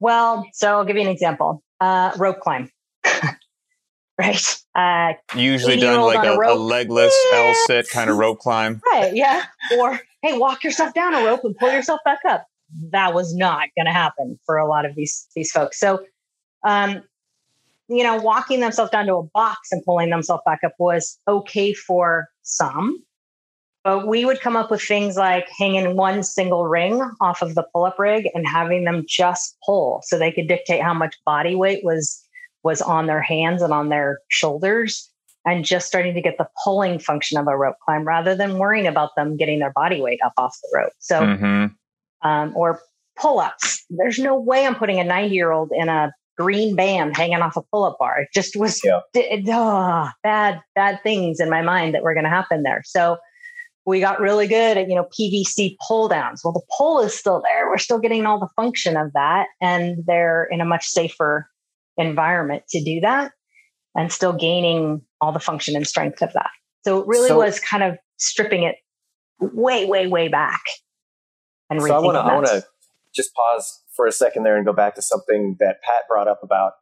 Well, 0.00 0.46
so 0.52 0.68
I'll 0.68 0.84
give 0.84 0.96
you 0.96 1.02
an 1.02 1.08
example. 1.08 1.62
Uh, 1.80 2.12
rope 2.16 2.40
climb. 2.40 2.70
right. 4.18 4.62
Uh, 4.74 5.12
Usually 5.34 5.78
done 5.78 6.00
like 6.00 6.24
a, 6.24 6.32
a, 6.32 6.54
a 6.54 6.56
legless 6.56 7.14
L 7.32 7.54
sit 7.66 7.88
kind 7.90 8.10
of 8.10 8.16
rope 8.16 8.38
climb. 8.38 8.80
Right. 8.92 9.14
Yeah. 9.14 9.44
Or 9.78 10.00
hey, 10.22 10.36
walk 10.38 10.64
yourself 10.64 10.94
down 10.94 11.14
a 11.14 11.24
rope 11.24 11.44
and 11.44 11.56
pull 11.56 11.70
yourself 11.70 12.00
back 12.04 12.20
up. 12.28 12.46
That 12.90 13.14
was 13.14 13.34
not 13.34 13.68
going 13.76 13.86
to 13.86 13.92
happen 13.92 14.38
for 14.46 14.56
a 14.56 14.68
lot 14.68 14.84
of 14.84 14.94
these 14.94 15.26
these 15.34 15.50
folks. 15.50 15.78
So 15.78 16.04
um, 16.64 17.02
you 17.88 18.02
know, 18.02 18.16
walking 18.16 18.60
themselves 18.60 18.90
down 18.90 19.06
to 19.06 19.16
a 19.16 19.22
box 19.22 19.70
and 19.70 19.84
pulling 19.84 20.10
themselves 20.10 20.42
back 20.46 20.60
up 20.64 20.72
was 20.78 21.18
okay 21.28 21.72
for 21.72 22.28
some. 22.42 23.02
But 23.82 24.08
we 24.08 24.24
would 24.24 24.40
come 24.40 24.56
up 24.56 24.70
with 24.70 24.80
things 24.80 25.16
like 25.16 25.46
hanging 25.58 25.94
one 25.94 26.22
single 26.22 26.66
ring 26.66 27.02
off 27.20 27.42
of 27.42 27.54
the 27.54 27.66
pull 27.70 27.84
up 27.84 27.98
rig 27.98 28.26
and 28.32 28.48
having 28.48 28.84
them 28.84 29.04
just 29.06 29.58
pull 29.64 30.00
so 30.04 30.18
they 30.18 30.32
could 30.32 30.48
dictate 30.48 30.80
how 30.80 30.94
much 30.94 31.16
body 31.26 31.54
weight 31.54 31.84
was 31.84 32.22
was 32.62 32.80
on 32.80 33.06
their 33.06 33.20
hands 33.20 33.60
and 33.60 33.74
on 33.74 33.90
their 33.90 34.20
shoulders 34.28 35.10
and 35.44 35.66
just 35.66 35.86
starting 35.86 36.14
to 36.14 36.22
get 36.22 36.38
the 36.38 36.48
pulling 36.64 36.98
function 36.98 37.36
of 37.36 37.46
a 37.46 37.54
rope 37.54 37.76
climb 37.84 38.08
rather 38.08 38.34
than 38.34 38.56
worrying 38.56 38.86
about 38.86 39.10
them 39.16 39.36
getting 39.36 39.58
their 39.58 39.72
body 39.74 40.00
weight 40.00 40.18
up 40.24 40.32
off 40.38 40.56
the 40.62 40.78
rope. 40.78 40.92
So, 40.98 41.20
mm-hmm. 41.20 41.66
Um, 42.24 42.52
or 42.56 42.80
pull 43.16 43.38
ups. 43.38 43.84
There's 43.90 44.18
no 44.18 44.38
way 44.38 44.66
I'm 44.66 44.74
putting 44.74 44.98
a 44.98 45.04
90 45.04 45.34
year 45.34 45.52
old 45.52 45.70
in 45.72 45.88
a 45.88 46.12
green 46.36 46.74
band 46.74 47.16
hanging 47.16 47.40
off 47.40 47.56
a 47.56 47.62
pull-up 47.62 47.96
bar. 47.98 48.20
It 48.20 48.28
just 48.34 48.56
was 48.56 48.80
yeah. 48.84 49.00
d- 49.12 49.44
oh, 49.48 50.08
bad, 50.22 50.60
bad 50.74 51.00
things 51.02 51.38
in 51.38 51.48
my 51.48 51.62
mind 51.62 51.94
that 51.94 52.02
were 52.02 52.14
going 52.14 52.24
to 52.24 52.30
happen 52.30 52.62
there. 52.64 52.82
So 52.84 53.18
we 53.86 54.00
got 54.00 54.20
really 54.20 54.46
good 54.46 54.76
at, 54.76 54.88
you 54.88 54.96
know, 54.96 55.06
PVC 55.18 55.76
pull 55.86 56.08
downs. 56.08 56.40
Well, 56.42 56.52
the 56.52 56.62
pull 56.76 57.00
is 57.00 57.14
still 57.14 57.42
there. 57.42 57.68
We're 57.68 57.78
still 57.78 57.98
getting 57.98 58.26
all 58.26 58.40
the 58.40 58.48
function 58.56 58.96
of 58.96 59.12
that. 59.12 59.46
And 59.60 59.98
they're 60.06 60.48
in 60.50 60.60
a 60.60 60.64
much 60.64 60.86
safer 60.86 61.48
environment 61.96 62.64
to 62.70 62.82
do 62.82 63.00
that 63.00 63.32
and 63.94 64.10
still 64.10 64.32
gaining 64.32 65.02
all 65.20 65.32
the 65.32 65.38
function 65.38 65.76
and 65.76 65.86
strength 65.86 66.22
of 66.22 66.32
that. 66.32 66.50
So 66.84 67.00
it 67.00 67.06
really 67.06 67.28
so, 67.28 67.38
was 67.38 67.60
kind 67.60 67.82
of 67.82 67.96
stripping 68.16 68.64
it 68.64 68.76
way, 69.40 69.84
way, 69.84 70.06
way 70.06 70.28
back. 70.28 70.60
And 71.70 71.80
so 71.80 71.94
I 71.94 71.98
want 71.98 72.16
to, 72.16 72.20
I 72.20 72.34
want 72.34 72.46
to 72.46 72.64
just 73.14 73.34
pause 73.34 73.82
for 73.94 74.06
a 74.06 74.12
second 74.12 74.42
there 74.42 74.56
and 74.56 74.66
go 74.66 74.72
back 74.72 74.94
to 74.96 75.02
something 75.02 75.56
that 75.60 75.82
Pat 75.82 76.02
brought 76.08 76.28
up 76.28 76.40
about, 76.42 76.72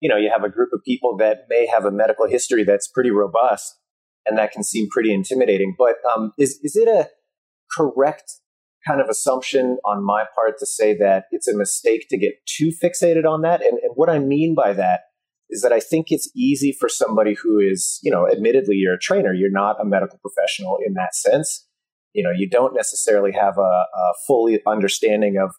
you 0.00 0.08
know, 0.08 0.16
you 0.16 0.30
have 0.32 0.44
a 0.44 0.48
group 0.48 0.70
of 0.72 0.80
people 0.84 1.16
that 1.18 1.46
may 1.48 1.66
have 1.66 1.84
a 1.84 1.90
medical 1.90 2.26
history 2.26 2.64
that's 2.64 2.88
pretty 2.88 3.10
robust 3.10 3.78
and 4.26 4.38
that 4.38 4.52
can 4.52 4.62
seem 4.62 4.88
pretty 4.88 5.12
intimidating. 5.12 5.74
But 5.76 5.96
um, 6.14 6.32
is, 6.38 6.58
is 6.62 6.76
it 6.76 6.88
a 6.88 7.08
correct 7.76 8.32
kind 8.86 9.00
of 9.00 9.08
assumption 9.08 9.78
on 9.84 10.04
my 10.04 10.24
part 10.34 10.58
to 10.58 10.66
say 10.66 10.96
that 10.96 11.24
it's 11.30 11.48
a 11.48 11.56
mistake 11.56 12.06
to 12.10 12.16
get 12.16 12.34
too 12.46 12.70
fixated 12.82 13.26
on 13.26 13.42
that? 13.42 13.60
And, 13.60 13.78
and 13.82 13.92
what 13.94 14.08
I 14.08 14.18
mean 14.18 14.54
by 14.54 14.72
that 14.72 15.00
is 15.50 15.62
that 15.62 15.72
I 15.72 15.80
think 15.80 16.06
it's 16.10 16.30
easy 16.34 16.72
for 16.72 16.88
somebody 16.88 17.34
who 17.34 17.58
is, 17.58 17.98
you 18.02 18.10
know, 18.10 18.28
admittedly 18.30 18.76
you're 18.76 18.94
a 18.94 18.98
trainer, 18.98 19.34
you're 19.34 19.50
not 19.50 19.80
a 19.80 19.84
medical 19.84 20.18
professional 20.18 20.78
in 20.84 20.94
that 20.94 21.14
sense. 21.14 21.66
You 22.12 22.22
know, 22.22 22.30
you 22.36 22.48
don't 22.48 22.74
necessarily 22.74 23.32
have 23.32 23.58
a, 23.58 23.60
a 23.60 24.12
fully 24.26 24.60
understanding 24.66 25.36
of 25.42 25.54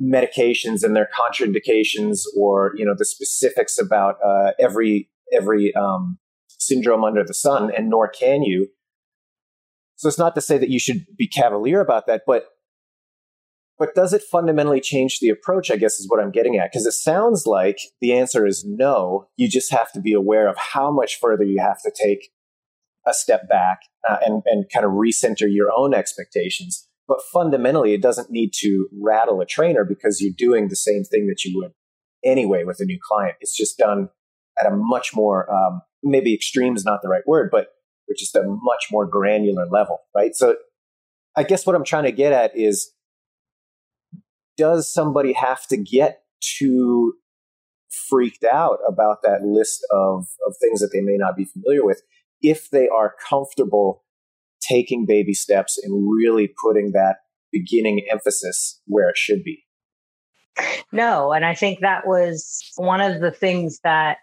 medications 0.00 0.82
and 0.82 0.96
their 0.96 1.08
contraindications 1.16 2.20
or, 2.36 2.72
you 2.76 2.84
know, 2.84 2.94
the 2.96 3.04
specifics 3.04 3.78
about 3.78 4.16
uh, 4.24 4.52
every, 4.58 5.10
every 5.32 5.74
um, 5.74 6.18
syndrome 6.48 7.04
under 7.04 7.22
the 7.24 7.34
sun, 7.34 7.70
and 7.76 7.90
nor 7.90 8.08
can 8.08 8.42
you. 8.42 8.68
So 9.96 10.08
it's 10.08 10.18
not 10.18 10.34
to 10.34 10.40
say 10.40 10.58
that 10.58 10.70
you 10.70 10.80
should 10.80 11.04
be 11.16 11.28
cavalier 11.28 11.80
about 11.80 12.06
that, 12.06 12.22
but 12.26 12.46
but 13.78 13.94
does 13.94 14.12
it 14.12 14.22
fundamentally 14.22 14.80
change 14.80 15.18
the 15.18 15.28
approach? 15.28 15.70
I 15.70 15.76
guess 15.76 15.98
is 15.98 16.08
what 16.08 16.20
I'm 16.20 16.30
getting 16.30 16.56
at. 16.56 16.70
Because 16.70 16.86
it 16.86 16.92
sounds 16.92 17.46
like 17.46 17.78
the 18.00 18.12
answer 18.12 18.46
is 18.46 18.64
no. 18.64 19.28
You 19.36 19.48
just 19.48 19.72
have 19.72 19.90
to 19.92 20.00
be 20.00 20.12
aware 20.12 20.48
of 20.48 20.56
how 20.56 20.92
much 20.92 21.18
further 21.18 21.42
you 21.42 21.60
have 21.60 21.82
to 21.82 21.90
take 21.90 22.30
a 23.06 23.14
step 23.14 23.48
back 23.48 23.80
uh, 24.08 24.16
and, 24.24 24.42
and 24.46 24.66
kind 24.72 24.84
of 24.86 24.92
recenter 24.92 25.46
your 25.48 25.70
own 25.76 25.94
expectations. 25.94 26.88
But 27.08 27.18
fundamentally, 27.32 27.94
it 27.94 28.02
doesn't 28.02 28.30
need 28.30 28.52
to 28.60 28.88
rattle 28.92 29.40
a 29.40 29.46
trainer 29.46 29.84
because 29.84 30.20
you're 30.20 30.34
doing 30.36 30.68
the 30.68 30.76
same 30.76 31.04
thing 31.04 31.26
that 31.26 31.44
you 31.44 31.58
would 31.58 31.72
anyway 32.24 32.64
with 32.64 32.80
a 32.80 32.84
new 32.84 32.98
client. 33.02 33.36
It's 33.40 33.56
just 33.56 33.76
done 33.78 34.08
at 34.58 34.66
a 34.66 34.74
much 34.74 35.14
more, 35.14 35.52
um, 35.52 35.82
maybe 36.02 36.32
extreme 36.32 36.76
is 36.76 36.84
not 36.84 37.00
the 37.02 37.08
right 37.08 37.26
word, 37.26 37.50
but 37.50 37.68
just 38.16 38.36
a 38.36 38.42
much 38.44 38.88
more 38.90 39.06
granular 39.06 39.66
level, 39.70 40.00
right? 40.14 40.34
So 40.34 40.56
I 41.36 41.44
guess 41.44 41.66
what 41.66 41.74
I'm 41.74 41.84
trying 41.84 42.04
to 42.04 42.12
get 42.12 42.32
at 42.32 42.56
is 42.56 42.92
does 44.56 44.92
somebody 44.92 45.32
have 45.32 45.66
to 45.68 45.76
get 45.76 46.22
too 46.40 47.14
freaked 48.08 48.44
out 48.44 48.78
about 48.86 49.22
that 49.22 49.42
list 49.42 49.86
of, 49.90 50.26
of 50.46 50.54
things 50.60 50.80
that 50.80 50.90
they 50.92 51.00
may 51.00 51.16
not 51.16 51.36
be 51.36 51.44
familiar 51.44 51.84
with 51.84 52.02
if 52.42 52.70
they 52.70 52.88
are 52.88 53.14
comfortable 53.28 54.02
taking 54.60 55.06
baby 55.06 55.34
steps 55.34 55.78
and 55.82 56.08
really 56.08 56.52
putting 56.62 56.92
that 56.92 57.16
beginning 57.50 58.04
emphasis 58.10 58.80
where 58.86 59.08
it 59.08 59.16
should 59.16 59.42
be? 59.42 59.64
No, 60.92 61.32
and 61.32 61.44
I 61.44 61.54
think 61.54 61.80
that 61.80 62.06
was 62.06 62.62
one 62.76 63.00
of 63.00 63.20
the 63.20 63.30
things 63.30 63.80
that 63.84 64.18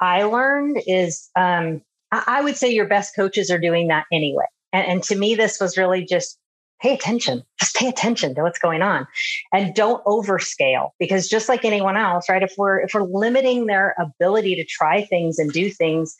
I 0.00 0.24
learned 0.24 0.80
is 0.86 1.28
um, 1.36 1.82
I 2.12 2.42
would 2.42 2.56
say 2.56 2.70
your 2.70 2.86
best 2.86 3.14
coaches 3.16 3.50
are 3.50 3.58
doing 3.58 3.88
that 3.88 4.04
anyway. 4.12 4.44
And, 4.72 4.86
and 4.86 5.02
to 5.04 5.16
me, 5.16 5.34
this 5.34 5.60
was 5.60 5.76
really 5.76 6.04
just 6.04 6.38
pay 6.80 6.92
attention. 6.92 7.42
Just 7.60 7.76
pay 7.76 7.88
attention 7.88 8.34
to 8.34 8.42
what's 8.42 8.58
going 8.58 8.82
on 8.82 9.06
and 9.52 9.74
don't 9.74 10.04
overscale 10.04 10.90
because 10.98 11.28
just 11.28 11.48
like 11.48 11.64
anyone 11.64 11.96
else, 11.96 12.28
right? 12.28 12.42
If 12.42 12.54
we're 12.58 12.80
if 12.80 12.94
we're 12.94 13.04
limiting 13.04 13.66
their 13.66 13.94
ability 13.98 14.56
to 14.56 14.64
try 14.64 15.04
things 15.04 15.38
and 15.38 15.52
do 15.52 15.70
things, 15.70 16.16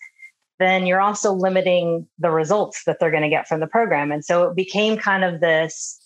then 0.63 0.87
you're 0.87 1.01
also 1.01 1.33
limiting 1.33 2.07
the 2.19 2.31
results 2.31 2.85
that 2.85 2.99
they're 3.01 3.11
going 3.11 3.23
to 3.23 3.29
get 3.29 3.49
from 3.49 3.61
the 3.61 3.67
program. 3.67 4.13
And 4.13 4.25
so 4.25 4.45
it 4.45 4.57
became 4.57 4.97
kind 4.97 5.25
of 5.25 5.41
this 5.41 5.99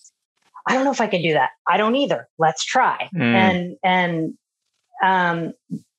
I 0.69 0.75
don't 0.75 0.85
know 0.85 0.91
if 0.91 1.01
I 1.01 1.07
can 1.07 1.23
do 1.23 1.33
that. 1.33 1.51
I 1.69 1.77
don't 1.77 1.95
either. 1.95 2.29
Let's 2.39 2.65
try. 2.65 3.09
Mm. 3.15 3.23
And 3.23 3.77
and 3.85 4.35
um 5.03 5.53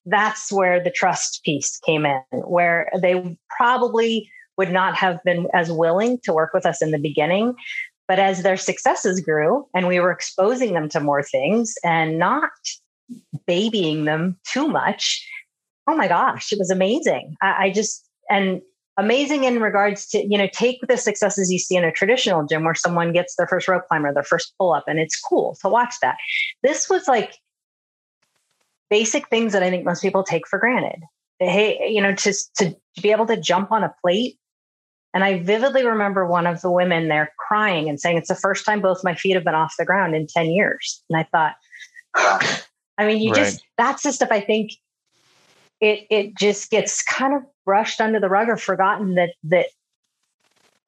that's 0.05 0.51
where 0.51 0.81
the 0.83 0.89
trust 0.89 1.41
piece 1.43 1.79
came 1.79 2.05
in, 2.05 2.21
where 2.31 2.89
they 3.01 3.37
probably 3.57 4.29
would 4.57 4.71
not 4.71 4.95
have 4.95 5.23
been 5.23 5.47
as 5.53 5.71
willing 5.71 6.19
to 6.23 6.33
work 6.33 6.53
with 6.53 6.65
us 6.65 6.81
in 6.81 6.91
the 6.91 6.97
beginning. 6.97 7.55
But 8.07 8.19
as 8.19 8.41
their 8.41 8.57
successes 8.57 9.19
grew 9.19 9.67
and 9.75 9.87
we 9.87 9.99
were 9.99 10.11
exposing 10.11 10.73
them 10.73 10.87
to 10.89 10.99
more 10.99 11.23
things 11.23 11.75
and 11.83 12.17
not 12.17 12.51
babying 13.45 14.05
them 14.05 14.39
too 14.45 14.67
much, 14.67 15.27
oh 15.87 15.95
my 15.95 16.07
gosh, 16.07 16.53
it 16.53 16.59
was 16.59 16.71
amazing. 16.71 17.35
I, 17.41 17.65
I 17.65 17.69
just, 17.71 18.06
and 18.29 18.61
amazing 18.97 19.43
in 19.43 19.61
regards 19.61 20.07
to, 20.07 20.19
you 20.19 20.37
know, 20.37 20.47
take 20.51 20.79
the 20.87 20.97
successes 20.97 21.51
you 21.51 21.59
see 21.59 21.75
in 21.75 21.83
a 21.83 21.91
traditional 21.91 22.45
gym 22.45 22.63
where 22.63 22.75
someone 22.75 23.13
gets 23.13 23.35
their 23.35 23.47
first 23.47 23.67
rope 23.67 23.87
climber, 23.87 24.13
their 24.13 24.23
first 24.23 24.53
pull 24.57 24.73
up, 24.73 24.85
and 24.87 24.99
it's 24.99 25.19
cool 25.19 25.57
to 25.61 25.69
watch 25.69 25.95
that. 26.01 26.17
This 26.63 26.89
was 26.89 27.07
like 27.07 27.35
basic 28.89 29.27
things 29.29 29.53
that 29.53 29.63
I 29.63 29.69
think 29.69 29.85
most 29.85 30.01
people 30.01 30.23
take 30.23 30.47
for 30.47 30.59
granted. 30.59 31.03
Hey, 31.39 31.89
you 31.89 32.01
know, 32.01 32.13
just 32.13 32.55
to, 32.55 32.71
to 32.95 33.01
be 33.01 33.11
able 33.11 33.27
to 33.27 33.37
jump 33.37 33.71
on 33.71 33.83
a 33.83 33.93
plate 34.01 34.37
and 35.17 35.23
I 35.23 35.41
vividly 35.41 35.83
remember 35.83 36.27
one 36.27 36.45
of 36.45 36.61
the 36.61 36.69
women 36.69 37.07
there 37.07 37.33
crying 37.39 37.89
and 37.89 37.99
saying, 37.99 38.17
It's 38.17 38.27
the 38.27 38.35
first 38.35 38.65
time 38.65 38.81
both 38.81 39.03
my 39.03 39.15
feet 39.15 39.33
have 39.33 39.43
been 39.43 39.55
off 39.55 39.73
the 39.79 39.83
ground 39.83 40.15
in 40.15 40.27
10 40.27 40.51
years. 40.51 41.03
And 41.09 41.19
I 41.19 41.23
thought, 41.23 41.55
I 42.99 43.07
mean, 43.07 43.21
you 43.21 43.31
right. 43.31 43.43
just, 43.43 43.63
that's 43.79 44.03
the 44.03 44.11
stuff 44.11 44.29
I 44.31 44.41
think 44.41 44.73
it, 45.81 46.07
it 46.09 46.37
just 46.37 46.69
gets 46.69 47.03
kind 47.03 47.33
of 47.33 47.41
brushed 47.65 48.01
under 48.01 48.19
the 48.19 48.29
rug 48.29 48.49
or 48.49 48.57
forgotten 48.57 49.15
that, 49.15 49.33
that, 49.43 49.67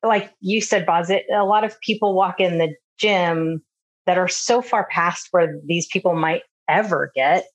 like 0.03 0.33
you 0.39 0.61
said, 0.61 0.85
Boz, 0.85 1.09
it, 1.09 1.25
a 1.33 1.43
lot 1.43 1.63
of 1.63 1.79
people 1.81 2.13
walk 2.13 2.39
in 2.39 2.57
the 2.57 2.73
gym 2.97 3.61
that 4.05 4.17
are 4.17 4.27
so 4.27 4.61
far 4.61 4.87
past 4.89 5.27
where 5.31 5.59
these 5.65 5.87
people 5.87 6.15
might 6.15 6.41
ever 6.67 7.11
get 7.15 7.45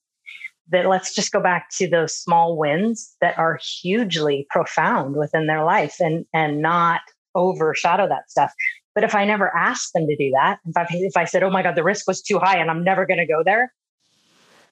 that 0.71 0.87
let's 0.87 1.15
just 1.15 1.33
go 1.33 1.41
back 1.41 1.69
to 1.71 1.89
those 1.89 2.15
small 2.17 2.57
wins 2.57 3.15
that 3.21 3.39
are 3.39 3.59
hugely 3.83 4.47
profound 4.51 5.17
within 5.17 5.47
their 5.47 5.65
life 5.65 5.97
and 6.01 6.25
and 6.33 6.63
not 6.63 7.01
overshadow 7.35 8.09
that 8.09 8.31
stuff. 8.31 8.53
But 8.95 9.05
if 9.05 9.15
i 9.15 9.25
never 9.25 9.55
asked 9.57 9.93
them 9.93 10.07
to 10.07 10.17
do 10.17 10.31
that 10.31 10.61
if 10.65 10.77
i 10.77 10.87
if 10.91 11.17
i 11.17 11.25
said 11.25 11.43
oh 11.43 11.51
my 11.51 11.63
god 11.63 11.75
the 11.75 11.83
risk 11.83 12.07
was 12.07 12.23
too 12.23 12.39
high 12.39 12.57
and 12.57 12.71
i'm 12.71 12.85
never 12.85 13.05
going 13.07 13.19
to 13.19 13.27
go 13.27 13.43
there 13.45 13.73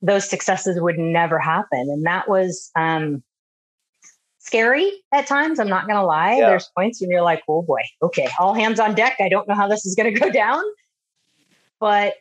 those 0.02 0.28
successes 0.28 0.80
would 0.80 0.98
never 0.98 1.38
happen 1.38 1.88
and 1.90 2.04
that 2.04 2.28
was 2.28 2.70
um 2.76 3.22
scary 4.38 4.90
at 5.12 5.26
times 5.26 5.58
i'm 5.58 5.68
not 5.68 5.86
going 5.86 5.98
to 5.98 6.04
lie 6.04 6.36
yeah. 6.36 6.48
there's 6.48 6.68
points 6.76 7.00
when 7.00 7.10
you're 7.10 7.22
like 7.22 7.42
oh 7.48 7.62
boy 7.62 7.80
okay 8.02 8.28
all 8.38 8.54
hands 8.54 8.80
on 8.80 8.94
deck 8.94 9.16
i 9.20 9.28
don't 9.28 9.48
know 9.48 9.54
how 9.54 9.68
this 9.68 9.86
is 9.86 9.94
going 9.94 10.12
to 10.12 10.20
go 10.20 10.30
down 10.30 10.62
but 11.78 12.14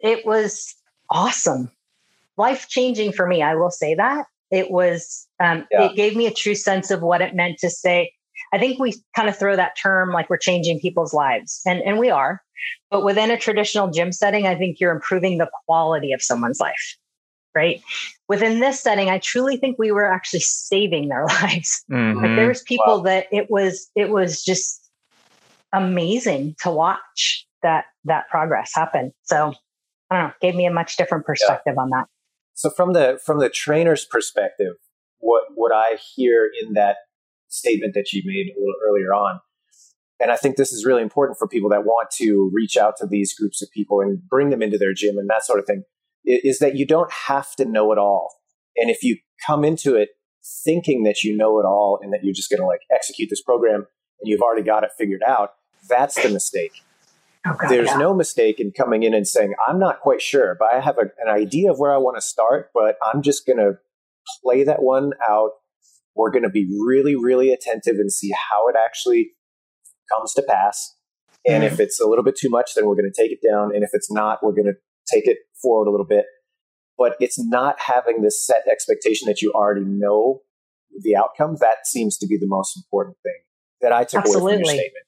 it 0.00 0.26
was 0.26 0.74
awesome 1.10 1.70
life 2.36 2.68
changing 2.68 3.12
for 3.12 3.26
me. 3.26 3.42
I 3.42 3.54
will 3.54 3.70
say 3.70 3.94
that 3.94 4.26
it 4.50 4.70
was. 4.70 5.26
Um, 5.40 5.66
yeah. 5.70 5.84
It 5.84 5.96
gave 5.96 6.16
me 6.16 6.26
a 6.26 6.34
true 6.34 6.54
sense 6.54 6.90
of 6.90 7.02
what 7.02 7.20
it 7.20 7.34
meant 7.34 7.58
to 7.58 7.70
say. 7.70 8.12
I 8.52 8.58
think 8.58 8.78
we 8.78 8.94
kind 9.16 9.28
of 9.28 9.36
throw 9.36 9.56
that 9.56 9.76
term 9.80 10.10
like 10.10 10.28
we're 10.28 10.36
changing 10.36 10.80
people's 10.80 11.14
lives, 11.14 11.60
and 11.66 11.80
and 11.82 11.98
we 11.98 12.10
are. 12.10 12.42
But 12.90 13.04
within 13.04 13.30
a 13.30 13.38
traditional 13.38 13.90
gym 13.90 14.12
setting, 14.12 14.46
I 14.46 14.54
think 14.54 14.78
you're 14.78 14.92
improving 14.92 15.38
the 15.38 15.50
quality 15.66 16.12
of 16.12 16.22
someone's 16.22 16.60
life. 16.60 16.96
Right. 17.54 17.82
Within 18.28 18.60
this 18.60 18.80
setting, 18.80 19.10
I 19.10 19.18
truly 19.18 19.58
think 19.58 19.78
we 19.78 19.92
were 19.92 20.10
actually 20.10 20.40
saving 20.40 21.08
their 21.08 21.26
lives. 21.42 21.84
Mm-hmm. 21.90 22.18
Like 22.18 22.36
there 22.36 22.48
was 22.48 22.62
people 22.62 22.98
wow. 22.98 23.02
that 23.02 23.26
it 23.32 23.50
was 23.50 23.90
it 23.94 24.10
was 24.10 24.42
just 24.42 24.90
amazing 25.72 26.54
to 26.62 26.70
watch 26.70 27.46
that 27.62 27.86
that 28.04 28.28
progress 28.28 28.72
happen. 28.74 29.12
So 29.22 29.54
I 30.10 30.16
don't 30.16 30.28
know, 30.28 30.32
gave 30.40 30.54
me 30.54 30.66
a 30.66 30.72
much 30.72 30.96
different 30.96 31.24
perspective 31.24 31.74
yeah. 31.76 31.82
on 31.82 31.90
that. 31.90 32.06
So 32.54 32.70
from 32.70 32.92
the 32.92 33.18
from 33.24 33.38
the 33.38 33.48
trainer's 33.48 34.04
perspective, 34.04 34.74
what 35.18 35.44
what 35.54 35.72
I 35.72 35.96
hear 36.14 36.50
in 36.62 36.74
that 36.74 36.96
statement 37.52 37.94
that 37.94 38.12
you 38.12 38.22
made 38.24 38.48
a 38.56 38.58
little 38.58 38.74
earlier 38.88 39.12
on, 39.12 39.40
and 40.20 40.30
I 40.30 40.36
think 40.36 40.56
this 40.56 40.72
is 40.72 40.84
really 40.84 41.02
important 41.02 41.38
for 41.38 41.48
people 41.48 41.70
that 41.70 41.84
want 41.84 42.10
to 42.12 42.50
reach 42.52 42.76
out 42.76 42.96
to 42.98 43.06
these 43.06 43.34
groups 43.34 43.60
of 43.62 43.70
people 43.72 44.00
and 44.00 44.20
bring 44.28 44.50
them 44.50 44.62
into 44.62 44.78
their 44.78 44.94
gym 44.94 45.18
and 45.18 45.28
that 45.28 45.44
sort 45.44 45.58
of 45.58 45.66
thing, 45.66 45.84
is 46.24 46.60
that 46.60 46.76
you 46.76 46.86
don't 46.86 47.10
have 47.10 47.54
to 47.56 47.64
know 47.64 47.92
it 47.92 47.98
all. 47.98 48.34
And 48.76 48.88
if 48.88 49.02
you 49.02 49.18
come 49.46 49.64
into 49.64 49.96
it 49.96 50.10
thinking 50.64 51.04
that 51.04 51.22
you 51.22 51.36
know 51.36 51.58
it 51.58 51.64
all 51.64 51.98
and 52.02 52.12
that 52.12 52.20
you're 52.22 52.34
just 52.34 52.50
going 52.50 52.60
to 52.60 52.66
like 52.66 52.80
execute 52.92 53.30
this 53.30 53.42
program 53.42 53.86
and 54.20 54.28
you've 54.28 54.40
already 54.40 54.62
got 54.62 54.84
it 54.84 54.90
figured 54.96 55.22
out, 55.26 55.54
that's 55.88 56.20
the 56.22 56.28
mistake. 56.28 56.72
Oh, 57.44 57.56
God, 57.60 57.68
There's 57.68 57.88
yeah. 57.88 57.96
no 57.96 58.14
mistake 58.14 58.60
in 58.60 58.70
coming 58.70 59.02
in 59.02 59.14
and 59.14 59.26
saying, 59.26 59.54
I'm 59.66 59.80
not 59.80 60.00
quite 60.00 60.22
sure, 60.22 60.56
but 60.58 60.72
I 60.72 60.80
have 60.80 60.98
a, 60.98 61.10
an 61.18 61.28
idea 61.28 61.72
of 61.72 61.78
where 61.78 61.92
I 61.92 61.96
want 61.98 62.16
to 62.16 62.20
start, 62.20 62.70
but 62.72 62.96
I'm 63.12 63.22
just 63.22 63.46
going 63.46 63.58
to 63.58 63.78
play 64.42 64.62
that 64.62 64.82
one 64.82 65.12
out. 65.28 65.50
We're 66.14 66.30
going 66.30 66.42
to 66.42 66.50
be 66.50 66.66
really, 66.84 67.16
really 67.16 67.52
attentive 67.52 67.96
and 67.96 68.12
see 68.12 68.30
how 68.50 68.68
it 68.68 68.76
actually 68.76 69.32
comes 70.12 70.32
to 70.34 70.42
pass. 70.42 70.94
And 71.46 71.62
mm-hmm. 71.62 71.72
if 71.72 71.80
it's 71.80 72.00
a 72.00 72.06
little 72.06 72.24
bit 72.24 72.36
too 72.36 72.50
much, 72.50 72.74
then 72.74 72.86
we're 72.86 72.94
going 72.94 73.10
to 73.12 73.22
take 73.22 73.32
it 73.32 73.40
down. 73.46 73.74
And 73.74 73.82
if 73.82 73.90
it's 73.92 74.10
not, 74.10 74.40
we're 74.42 74.52
going 74.52 74.66
to 74.66 74.74
take 75.12 75.26
it 75.26 75.38
forward 75.60 75.88
a 75.88 75.90
little 75.90 76.06
bit. 76.06 76.26
But 76.98 77.16
it's 77.18 77.42
not 77.42 77.80
having 77.80 78.22
this 78.22 78.46
set 78.46 78.62
expectation 78.70 79.26
that 79.26 79.42
you 79.42 79.52
already 79.52 79.84
know 79.84 80.42
the 81.02 81.16
outcome. 81.16 81.56
That 81.60 81.86
seems 81.86 82.18
to 82.18 82.26
be 82.26 82.36
the 82.36 82.46
most 82.46 82.76
important 82.76 83.16
thing 83.22 83.38
that 83.80 83.92
I 83.92 84.04
took 84.04 84.20
Absolutely. 84.20 84.42
away 84.42 84.52
from 84.52 84.64
your 84.64 84.74
statement. 84.74 85.06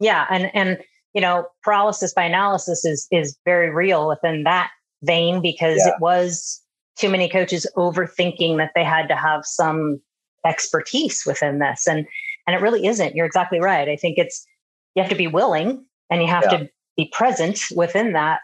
Yeah. 0.00 0.26
And, 0.30 0.50
and, 0.54 0.78
you 1.14 1.20
know, 1.20 1.46
paralysis 1.62 2.12
by 2.14 2.24
analysis 2.24 2.84
is 2.84 3.06
is 3.10 3.36
very 3.44 3.74
real 3.74 4.08
within 4.08 4.44
that 4.44 4.70
vein 5.02 5.40
because 5.40 5.82
yeah. 5.84 5.92
it 5.92 5.94
was 6.00 6.62
too 6.96 7.08
many 7.08 7.28
coaches 7.28 7.66
overthinking 7.76 8.58
that 8.58 8.72
they 8.74 8.84
had 8.84 9.08
to 9.08 9.16
have 9.16 9.42
some 9.44 10.00
expertise 10.44 11.24
within 11.26 11.58
this 11.58 11.86
and 11.86 12.06
and 12.46 12.56
it 12.56 12.62
really 12.62 12.86
isn't 12.86 13.14
you're 13.14 13.26
exactly 13.26 13.60
right 13.60 13.88
i 13.88 13.96
think 13.96 14.18
it's 14.18 14.46
you 14.94 15.02
have 15.02 15.10
to 15.10 15.16
be 15.16 15.26
willing 15.26 15.84
and 16.10 16.22
you 16.22 16.28
have 16.28 16.44
yeah. 16.44 16.58
to 16.58 16.70
be 16.96 17.10
present 17.12 17.60
within 17.74 18.12
that 18.12 18.40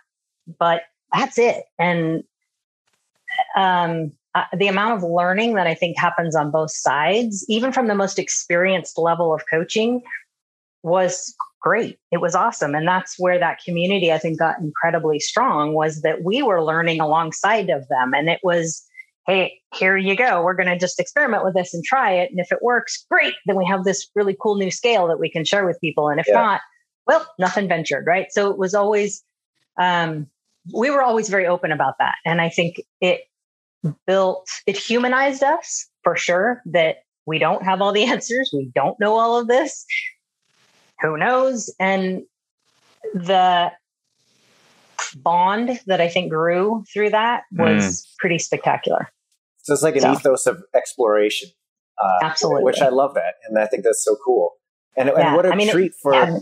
but 0.58 0.82
that's 1.12 1.38
it 1.38 1.64
and 1.78 2.22
um 3.56 4.12
uh, 4.34 4.42
the 4.56 4.66
amount 4.66 4.94
of 4.94 5.08
learning 5.08 5.54
that 5.54 5.66
i 5.66 5.74
think 5.74 5.96
happens 5.96 6.34
on 6.34 6.50
both 6.50 6.70
sides 6.70 7.44
even 7.48 7.72
from 7.72 7.86
the 7.86 7.94
most 7.94 8.18
experienced 8.18 8.98
level 8.98 9.32
of 9.32 9.42
coaching 9.48 10.02
was 10.82 11.34
great. 11.64 11.98
It 12.12 12.20
was 12.20 12.34
awesome. 12.34 12.74
And 12.74 12.86
that's 12.86 13.18
where 13.18 13.38
that 13.38 13.58
community, 13.64 14.12
I 14.12 14.18
think, 14.18 14.38
got 14.38 14.60
incredibly 14.60 15.18
strong 15.18 15.72
was 15.72 16.02
that 16.02 16.22
we 16.22 16.42
were 16.42 16.62
learning 16.62 17.00
alongside 17.00 17.70
of 17.70 17.88
them. 17.88 18.12
And 18.14 18.28
it 18.28 18.40
was, 18.44 18.86
hey, 19.26 19.60
here 19.74 19.96
you 19.96 20.16
go. 20.16 20.42
We're 20.42 20.54
going 20.54 20.68
to 20.68 20.78
just 20.78 21.00
experiment 21.00 21.44
with 21.44 21.54
this 21.54 21.74
and 21.74 21.84
try 21.84 22.12
it. 22.12 22.30
And 22.30 22.40
if 22.40 22.52
it 22.52 22.62
works, 22.62 23.06
great. 23.10 23.34
Then 23.46 23.56
we 23.56 23.64
have 23.66 23.84
this 23.84 24.08
really 24.14 24.36
cool 24.40 24.56
new 24.56 24.70
scale 24.70 25.06
that 25.08 25.18
we 25.18 25.30
can 25.30 25.44
share 25.44 25.66
with 25.66 25.80
people. 25.80 26.08
And 26.08 26.20
if 26.20 26.26
yeah. 26.28 26.34
not, 26.34 26.60
well, 27.06 27.26
nothing 27.38 27.68
ventured, 27.68 28.06
right? 28.06 28.26
So 28.30 28.50
it 28.50 28.58
was 28.58 28.74
always, 28.74 29.22
um, 29.78 30.26
we 30.74 30.90
were 30.90 31.02
always 31.02 31.28
very 31.28 31.46
open 31.46 31.72
about 31.72 31.94
that. 31.98 32.14
And 32.24 32.40
I 32.40 32.48
think 32.48 32.82
it 33.00 33.22
built, 34.06 34.48
it 34.66 34.76
humanized 34.76 35.42
us 35.42 35.86
for 36.02 36.16
sure 36.16 36.62
that 36.66 36.98
we 37.26 37.38
don't 37.38 37.62
have 37.62 37.80
all 37.80 37.92
the 37.92 38.04
answers. 38.10 38.50
We 38.52 38.70
don't 38.74 38.98
know 39.00 39.18
all 39.18 39.38
of 39.38 39.48
this 39.48 39.86
who 41.00 41.18
knows? 41.18 41.72
And 41.78 42.22
the 43.12 43.70
bond 45.14 45.80
that 45.86 46.00
I 46.00 46.08
think 46.08 46.30
grew 46.30 46.84
through 46.92 47.10
that 47.10 47.44
was 47.52 47.84
mm. 47.84 48.16
pretty 48.18 48.38
spectacular. 48.38 49.08
So 49.62 49.72
it's 49.72 49.82
like 49.82 49.96
an 49.96 50.02
so. 50.02 50.12
ethos 50.12 50.46
of 50.46 50.62
exploration. 50.74 51.48
Uh, 52.02 52.26
Absolutely. 52.26 52.64
Which 52.64 52.80
I 52.80 52.88
love 52.88 53.14
that. 53.14 53.34
And 53.48 53.58
I 53.58 53.66
think 53.66 53.84
that's 53.84 54.04
so 54.04 54.16
cool. 54.24 54.52
And, 54.96 55.08
yeah. 55.08 55.28
and 55.28 55.36
what 55.36 55.46
a 55.46 55.50
I 55.50 55.56
mean, 55.56 55.70
treat 55.70 55.92
it, 55.92 55.96
for. 56.00 56.12
Yeah. 56.12 56.38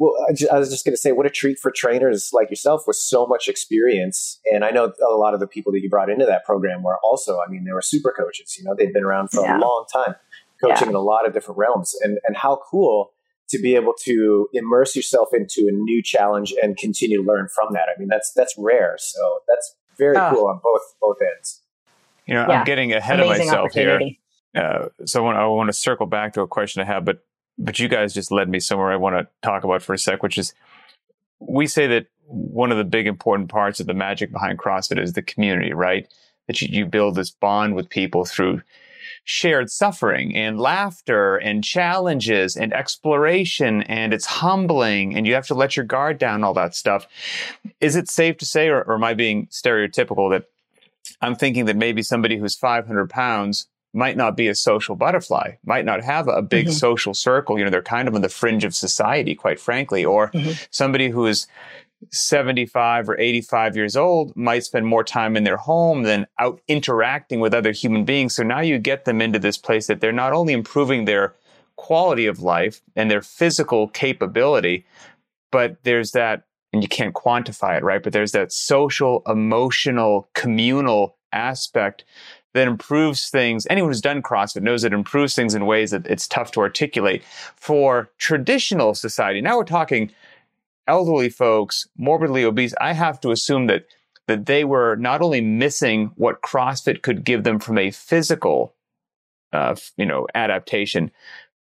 Well, 0.00 0.14
I 0.52 0.58
was 0.58 0.70
just 0.70 0.84
going 0.84 0.92
to 0.92 0.96
say, 0.96 1.10
what 1.10 1.26
a 1.26 1.30
treat 1.30 1.58
for 1.58 1.72
trainers 1.72 2.30
like 2.32 2.50
yourself 2.50 2.84
with 2.86 2.96
so 2.96 3.26
much 3.26 3.48
experience. 3.48 4.38
And 4.44 4.64
I 4.64 4.70
know 4.70 4.92
a 5.04 5.14
lot 5.14 5.34
of 5.34 5.40
the 5.40 5.48
people 5.48 5.72
that 5.72 5.80
you 5.80 5.90
brought 5.90 6.08
into 6.08 6.24
that 6.24 6.44
program 6.44 6.84
were 6.84 6.98
also, 7.02 7.40
I 7.44 7.50
mean, 7.50 7.64
they 7.64 7.72
were 7.72 7.82
super 7.82 8.14
coaches. 8.16 8.56
You 8.56 8.64
know, 8.64 8.76
they've 8.78 8.92
been 8.94 9.02
around 9.02 9.30
for 9.30 9.42
yeah. 9.42 9.58
a 9.58 9.60
long 9.60 9.86
time, 9.92 10.14
coaching 10.62 10.90
in 10.90 10.94
a 10.94 11.00
lot 11.00 11.26
of 11.26 11.32
different 11.32 11.58
realms. 11.58 11.96
And 12.00 12.18
and 12.28 12.36
how 12.36 12.60
cool 12.70 13.10
to 13.50 13.58
be 13.58 13.74
able 13.74 13.94
to 14.04 14.48
immerse 14.52 14.94
yourself 14.94 15.28
into 15.32 15.68
a 15.68 15.72
new 15.72 16.02
challenge 16.02 16.54
and 16.62 16.76
continue 16.76 17.22
to 17.22 17.26
learn 17.26 17.48
from 17.48 17.68
that. 17.72 17.86
I 17.94 17.98
mean, 17.98 18.08
that's 18.08 18.32
that's 18.34 18.54
rare. 18.58 18.96
So 18.98 19.40
that's 19.48 19.74
very 19.96 20.16
oh. 20.16 20.30
cool 20.32 20.46
on 20.46 20.60
both 20.62 20.82
both 21.00 21.16
ends. 21.36 21.62
You 22.26 22.34
know, 22.34 22.46
yeah. 22.48 22.58
I'm 22.58 22.64
getting 22.64 22.92
ahead 22.92 23.20
Amazing 23.20 23.42
of 23.42 23.46
myself 23.46 23.72
here. 23.72 24.00
Uh, 24.54 24.88
so 25.04 25.20
I 25.20 25.24
want, 25.24 25.38
I 25.38 25.46
want 25.46 25.68
to 25.68 25.72
circle 25.72 26.06
back 26.06 26.34
to 26.34 26.42
a 26.42 26.46
question 26.46 26.82
I 26.82 26.84
have, 26.84 27.04
but 27.04 27.24
but 27.58 27.78
you 27.78 27.88
guys 27.88 28.14
just 28.14 28.30
led 28.30 28.48
me 28.48 28.60
somewhere 28.60 28.92
I 28.92 28.96
want 28.96 29.16
to 29.16 29.26
talk 29.42 29.64
about 29.64 29.82
for 29.82 29.94
a 29.94 29.98
sec, 29.98 30.22
which 30.22 30.38
is 30.38 30.54
we 31.40 31.66
say 31.66 31.86
that 31.88 32.06
one 32.26 32.70
of 32.70 32.78
the 32.78 32.84
big 32.84 33.06
important 33.06 33.48
parts 33.48 33.80
of 33.80 33.86
the 33.86 33.94
magic 33.94 34.32
behind 34.32 34.58
CrossFit 34.58 35.02
is 35.02 35.14
the 35.14 35.22
community, 35.22 35.72
right? 35.72 36.06
That 36.46 36.60
you, 36.60 36.68
you 36.70 36.86
build 36.86 37.14
this 37.14 37.30
bond 37.30 37.74
with 37.74 37.88
people 37.88 38.24
through 38.24 38.62
shared 39.24 39.70
suffering 39.70 40.34
and 40.34 40.60
laughter 40.60 41.36
and 41.36 41.64
challenges 41.64 42.56
and 42.56 42.72
exploration 42.72 43.82
and 43.82 44.12
it's 44.12 44.26
humbling 44.26 45.16
and 45.16 45.26
you 45.26 45.34
have 45.34 45.46
to 45.46 45.54
let 45.54 45.76
your 45.76 45.84
guard 45.84 46.18
down, 46.18 46.44
all 46.44 46.54
that 46.54 46.74
stuff. 46.74 47.06
Is 47.80 47.96
it 47.96 48.08
safe 48.08 48.36
to 48.38 48.46
say, 48.46 48.68
or, 48.68 48.82
or 48.82 48.94
am 48.94 49.04
I 49.04 49.14
being 49.14 49.46
stereotypical 49.46 50.30
that 50.30 50.44
I'm 51.20 51.34
thinking 51.34 51.64
that 51.66 51.76
maybe 51.76 52.02
somebody 52.02 52.36
who's 52.36 52.54
500 52.54 53.10
pounds 53.10 53.66
might 53.94 54.16
not 54.16 54.36
be 54.36 54.48
a 54.48 54.54
social 54.54 54.96
butterfly, 54.96 55.52
might 55.64 55.84
not 55.84 56.04
have 56.04 56.28
a 56.28 56.42
big 56.42 56.66
mm-hmm. 56.66 56.74
social 56.74 57.14
circle. 57.14 57.58
You 57.58 57.64
know, 57.64 57.70
they're 57.70 57.82
kind 57.82 58.06
of 58.06 58.14
on 58.14 58.20
the 58.20 58.28
fringe 58.28 58.64
of 58.64 58.74
society, 58.74 59.34
quite 59.34 59.58
frankly, 59.58 60.04
or 60.04 60.30
mm-hmm. 60.30 60.52
somebody 60.70 61.08
who 61.08 61.26
is 61.26 61.46
75 62.10 63.08
or 63.08 63.18
85 63.18 63.76
years 63.76 63.96
old 63.96 64.36
might 64.36 64.64
spend 64.64 64.86
more 64.86 65.04
time 65.04 65.36
in 65.36 65.44
their 65.44 65.56
home 65.56 66.02
than 66.04 66.26
out 66.38 66.60
interacting 66.68 67.40
with 67.40 67.54
other 67.54 67.72
human 67.72 68.04
beings. 68.04 68.34
So 68.34 68.42
now 68.42 68.60
you 68.60 68.78
get 68.78 69.04
them 69.04 69.20
into 69.20 69.38
this 69.38 69.56
place 69.56 69.86
that 69.88 70.00
they're 70.00 70.12
not 70.12 70.32
only 70.32 70.52
improving 70.52 71.04
their 71.04 71.34
quality 71.76 72.26
of 72.26 72.40
life 72.40 72.80
and 72.96 73.10
their 73.10 73.22
physical 73.22 73.88
capability, 73.88 74.86
but 75.50 75.82
there's 75.84 76.12
that, 76.12 76.44
and 76.72 76.82
you 76.82 76.88
can't 76.88 77.14
quantify 77.14 77.76
it, 77.76 77.82
right? 77.82 78.02
But 78.02 78.12
there's 78.12 78.32
that 78.32 78.52
social, 78.52 79.22
emotional, 79.26 80.28
communal 80.34 81.16
aspect 81.32 82.04
that 82.54 82.68
improves 82.68 83.28
things. 83.28 83.66
Anyone 83.70 83.90
who's 83.90 84.00
done 84.00 84.22
CrossFit 84.22 84.62
knows 84.62 84.84
it 84.84 84.92
improves 84.92 85.34
things 85.34 85.54
in 85.54 85.66
ways 85.66 85.90
that 85.90 86.06
it's 86.06 86.26
tough 86.26 86.50
to 86.52 86.60
articulate. 86.60 87.22
For 87.56 88.10
traditional 88.18 88.94
society, 88.94 89.40
now 89.40 89.56
we're 89.56 89.64
talking 89.64 90.10
elderly 90.88 91.28
folks, 91.28 91.86
morbidly 91.96 92.44
obese, 92.44 92.74
I 92.80 92.92
have 92.94 93.20
to 93.20 93.30
assume 93.30 93.66
that 93.68 93.84
that 94.26 94.46
they 94.46 94.62
were 94.62 94.96
not 94.96 95.22
only 95.22 95.40
missing 95.40 96.10
what 96.16 96.42
CrossFit 96.42 97.02
could 97.02 97.24
give 97.24 97.44
them 97.44 97.58
from 97.58 97.78
a 97.78 97.90
physical, 97.90 98.74
uh, 99.54 99.74
you 99.96 100.04
know, 100.04 100.26
adaptation, 100.34 101.10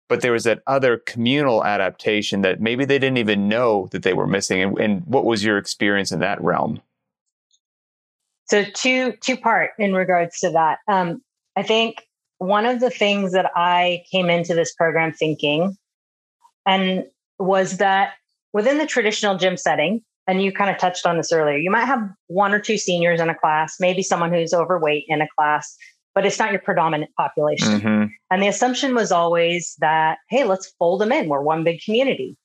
but 0.09 0.19
there 0.21 0.33
was 0.33 0.43
that 0.43 0.63
other 0.67 0.97
communal 0.97 1.63
adaptation 1.63 2.41
that 2.41 2.59
maybe 2.59 2.83
they 2.83 2.99
didn't 2.99 3.17
even 3.17 3.47
know 3.47 3.87
that 3.91 4.03
they 4.03 4.13
were 4.13 4.27
missing. 4.27 4.61
And, 4.61 4.77
and 4.79 5.05
what 5.05 5.23
was 5.23 5.45
your 5.45 5.57
experience 5.57 6.11
in 6.11 6.19
that 6.19 6.41
realm? 6.41 6.81
So 8.45 8.63
two 8.63 9.13
two 9.21 9.37
part 9.37 9.71
in 9.77 9.93
regards 9.93 10.39
to 10.39 10.51
that. 10.51 10.79
Um, 10.87 11.21
I 11.55 11.63
think 11.63 12.05
one 12.37 12.65
of 12.65 12.79
the 12.79 12.89
things 12.89 13.33
that 13.33 13.51
I 13.55 14.03
came 14.11 14.29
into 14.29 14.53
this 14.55 14.73
program 14.73 15.11
thinking, 15.13 15.75
and 16.65 17.05
was 17.39 17.77
that 17.77 18.13
within 18.53 18.77
the 18.77 18.85
traditional 18.85 19.37
gym 19.37 19.57
setting, 19.57 20.01
and 20.27 20.41
you 20.41 20.51
kind 20.51 20.69
of 20.69 20.77
touched 20.77 21.05
on 21.05 21.17
this 21.17 21.31
earlier, 21.31 21.57
you 21.57 21.71
might 21.71 21.85
have 21.85 22.01
one 22.27 22.53
or 22.53 22.59
two 22.59 22.77
seniors 22.77 23.21
in 23.21 23.29
a 23.29 23.35
class, 23.35 23.77
maybe 23.79 24.03
someone 24.03 24.31
who's 24.33 24.53
overweight 24.53 25.05
in 25.07 25.21
a 25.21 25.27
class, 25.37 25.75
but 26.13 26.25
it's 26.25 26.37
not 26.37 26.51
your 26.51 26.59
predominant 26.59 27.11
population. 27.15 27.79
Mm-hmm. 27.79 28.05
And 28.29 28.43
the 28.43 28.47
assumption 28.47 28.93
was 28.93 29.11
always 29.11 29.75
that, 29.79 30.17
hey, 30.29 30.43
let's 30.43 30.73
fold 30.77 30.99
them 30.99 31.11
in. 31.11 31.29
We're 31.29 31.41
one 31.41 31.63
big 31.63 31.79
community, 31.81 32.35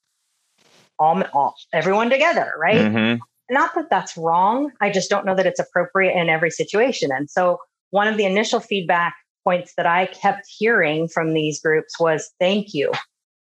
all, 0.99 1.23
all 1.33 1.55
everyone 1.73 2.09
together, 2.09 2.53
right? 2.61 2.77
Mm-hmm. 2.77 3.21
Not 3.51 3.75
that 3.75 3.91
that's 3.91 4.17
wrong. 4.17 4.71
I 4.81 4.91
just 4.91 5.11
don't 5.11 5.27
know 5.27 5.35
that 5.35 5.47
it's 5.47 5.61
appropriate 5.61 6.17
in 6.17 6.29
every 6.29 6.51
situation. 6.51 7.11
And 7.13 7.29
so, 7.29 7.59
one 7.91 8.09
of 8.09 8.17
the 8.17 8.25
initial 8.25 8.61
feedback 8.61 9.15
points 9.45 9.75
that 9.77 9.87
I 9.87 10.07
kept 10.07 10.47
hearing 10.49 11.09
from 11.09 11.35
these 11.35 11.61
groups 11.61 11.99
was, 12.01 12.31
thank 12.39 12.73
you. 12.73 12.93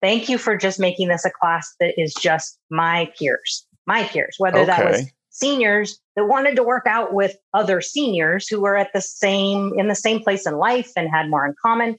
Thank 0.02 0.30
you 0.30 0.38
for 0.38 0.56
just 0.56 0.80
making 0.80 1.08
this 1.08 1.26
a 1.26 1.32
class 1.32 1.74
that 1.80 2.00
is 2.00 2.14
just 2.14 2.60
my 2.70 3.12
peers, 3.18 3.66
my 3.86 4.04
peers, 4.04 4.36
whether 4.38 4.60
okay. 4.60 4.68
that 4.68 4.86
was 4.86 5.12
seniors 5.30 6.00
that 6.16 6.26
wanted 6.26 6.56
to 6.56 6.64
work 6.64 6.86
out 6.88 7.14
with 7.14 7.36
other 7.54 7.82
seniors 7.82 8.48
who 8.48 8.60
were 8.60 8.76
at 8.76 8.92
the 8.94 9.02
same 9.02 9.74
in 9.78 9.88
the 9.88 9.96
same 9.96 10.22
place 10.22 10.48
in 10.48 10.58
life 10.58 10.92
and 10.96 11.10
had 11.10 11.30
more 11.30 11.46
in 11.46 11.54
common 11.62 11.98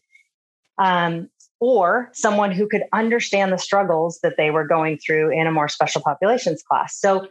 um, 0.78 1.28
or 1.61 2.11
someone 2.12 2.50
who 2.52 2.68
could 2.68 2.82
understand 2.92 3.52
the 3.52 3.58
struggles 3.58 4.18
that 4.22 4.37
they 4.37 4.50
were 4.50 4.66
going 4.66 4.98
through 4.98 5.30
in 5.30 5.46
a 5.46 5.52
more 5.52 5.68
special 5.68 6.00
populations 6.00 6.62
class. 6.62 6.98
So 6.98 7.28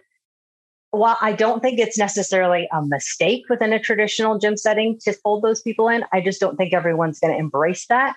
while 0.91 1.17
i 1.21 1.33
don't 1.33 1.61
think 1.61 1.79
it's 1.79 1.97
necessarily 1.97 2.67
a 2.71 2.81
mistake 2.81 3.43
within 3.49 3.73
a 3.73 3.79
traditional 3.79 4.39
gym 4.39 4.55
setting 4.55 4.97
to 5.01 5.11
fold 5.11 5.43
those 5.43 5.61
people 5.61 5.89
in 5.89 6.05
i 6.13 6.21
just 6.21 6.39
don't 6.39 6.55
think 6.55 6.73
everyone's 6.73 7.19
going 7.19 7.33
to 7.33 7.39
embrace 7.39 7.85
that. 7.87 8.15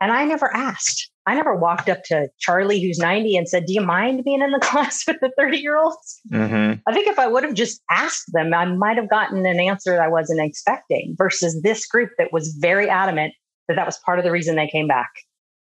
And 0.00 0.10
i 0.10 0.24
never 0.24 0.54
asked 0.54 1.09
I 1.26 1.34
never 1.34 1.54
walked 1.54 1.88
up 1.88 2.02
to 2.04 2.28
Charlie, 2.38 2.80
who's 2.80 2.98
90, 2.98 3.36
and 3.36 3.48
said, 3.48 3.66
Do 3.66 3.72
you 3.72 3.82
mind 3.82 4.24
being 4.24 4.40
in 4.40 4.52
the 4.52 4.58
class 4.62 5.04
with 5.06 5.18
the 5.20 5.30
30 5.36 5.58
year 5.58 5.76
olds? 5.76 6.20
Mm-hmm. 6.32 6.80
I 6.86 6.92
think 6.92 7.08
if 7.08 7.18
I 7.18 7.26
would 7.26 7.44
have 7.44 7.54
just 7.54 7.82
asked 7.90 8.32
them, 8.32 8.54
I 8.54 8.64
might 8.64 8.96
have 8.96 9.10
gotten 9.10 9.44
an 9.44 9.60
answer 9.60 9.92
that 9.92 10.02
I 10.02 10.08
wasn't 10.08 10.40
expecting 10.40 11.14
versus 11.16 11.60
this 11.62 11.86
group 11.86 12.10
that 12.18 12.32
was 12.32 12.56
very 12.58 12.88
adamant 12.88 13.34
that 13.68 13.74
that 13.74 13.86
was 13.86 13.98
part 13.98 14.18
of 14.18 14.24
the 14.24 14.32
reason 14.32 14.56
they 14.56 14.68
came 14.68 14.88
back. 14.88 15.10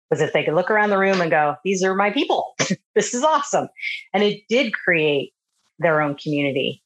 Was 0.10 0.22
if 0.22 0.34
they 0.34 0.44
could 0.44 0.56
look 0.56 0.72
around 0.72 0.90
the 0.90 0.98
room 0.98 1.22
and 1.22 1.32
go, 1.32 1.56
These 1.64 1.84
are 1.84 1.96
my 1.96 2.12
people. 2.12 2.54
this 2.96 3.14
is 3.14 3.24
awesome. 3.24 3.70
And 4.14 4.24
it 4.24 4.42
did 4.50 4.74
create 4.74 5.34
their 5.80 6.02
own 6.02 6.16
community. 6.16 6.84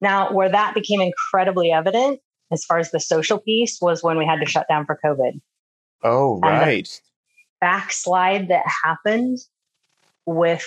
Now, 0.00 0.32
where 0.32 0.50
that 0.50 0.74
became 0.74 1.00
incredibly 1.00 1.70
evident 1.70 2.20
as 2.52 2.64
far 2.64 2.78
as 2.78 2.90
the 2.90 3.00
social 3.00 3.38
piece 3.38 3.78
was 3.80 4.02
when 4.02 4.18
we 4.18 4.26
had 4.26 4.40
to 4.40 4.46
shut 4.46 4.66
down 4.68 4.84
for 4.84 4.98
COVID. 5.02 5.40
Oh, 6.02 6.38
right 6.40 7.00
backslide 7.60 8.48
that 8.48 8.64
happened 8.84 9.38
with 10.26 10.64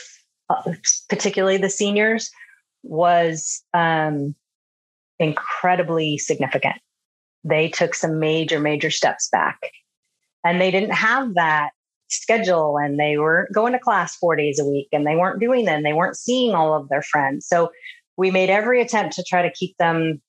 uh, 0.49 0.73
particularly 1.09 1.57
the 1.57 1.69
seniors 1.69 2.31
was 2.83 3.63
um, 3.73 4.35
incredibly 5.19 6.17
significant. 6.17 6.75
They 7.43 7.69
took 7.69 7.93
some 7.93 8.19
major, 8.19 8.59
major 8.59 8.89
steps 8.89 9.29
back. 9.29 9.59
And 10.43 10.61
they 10.61 10.71
didn't 10.71 10.93
have 10.93 11.33
that 11.33 11.71
schedule 12.09 12.77
and 12.77 12.99
they 12.99 13.17
weren't 13.17 13.53
going 13.53 13.73
to 13.73 13.79
class 13.79 14.15
four 14.15 14.35
days 14.35 14.59
a 14.59 14.65
week 14.65 14.87
and 14.93 15.05
they 15.05 15.15
weren't 15.15 15.41
doing 15.41 15.65
that 15.65 15.75
and 15.75 15.85
they 15.85 15.93
weren't 15.93 16.15
seeing 16.15 16.55
all 16.55 16.73
of 16.73 16.87
their 16.89 17.01
friends. 17.01 17.45
So 17.47 17.71
we 18.15 18.31
made 18.31 18.49
every 18.49 18.81
attempt 18.81 19.15
to 19.15 19.23
try 19.23 19.41
to 19.41 19.51
keep 19.51 19.75
them 19.77 20.21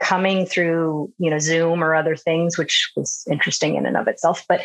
coming 0.00 0.46
through, 0.46 1.12
you 1.18 1.30
know, 1.30 1.38
Zoom 1.38 1.84
or 1.84 1.94
other 1.94 2.16
things, 2.16 2.58
which 2.58 2.90
was 2.96 3.24
interesting 3.30 3.76
in 3.76 3.86
and 3.86 3.96
of 3.96 4.08
itself. 4.08 4.44
But 4.48 4.62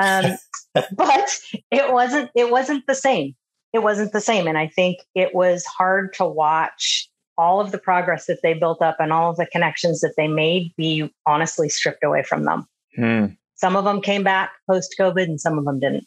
um, 0.00 0.36
but 0.92 1.38
it 1.70 1.92
wasn't 1.92 2.30
it 2.34 2.50
wasn't 2.50 2.86
the 2.86 2.94
same. 2.94 3.34
It 3.72 3.82
wasn't 3.82 4.12
the 4.12 4.20
same. 4.20 4.46
And 4.46 4.56
I 4.56 4.68
think 4.68 4.98
it 5.14 5.34
was 5.34 5.64
hard 5.66 6.14
to 6.14 6.24
watch 6.24 7.10
all 7.36 7.60
of 7.60 7.72
the 7.72 7.78
progress 7.78 8.26
that 8.26 8.40
they 8.42 8.54
built 8.54 8.80
up 8.80 8.96
and 8.98 9.12
all 9.12 9.30
of 9.30 9.36
the 9.36 9.46
connections 9.46 10.00
that 10.00 10.14
they 10.16 10.28
made 10.28 10.72
be 10.76 11.12
honestly 11.26 11.68
stripped 11.68 12.02
away 12.02 12.22
from 12.22 12.44
them. 12.44 12.66
Hmm. 12.94 13.26
Some 13.56 13.76
of 13.76 13.84
them 13.84 14.00
came 14.00 14.22
back 14.22 14.52
post 14.70 14.94
COVID 14.98 15.24
and 15.24 15.40
some 15.40 15.58
of 15.58 15.64
them 15.64 15.80
didn't. 15.80 16.06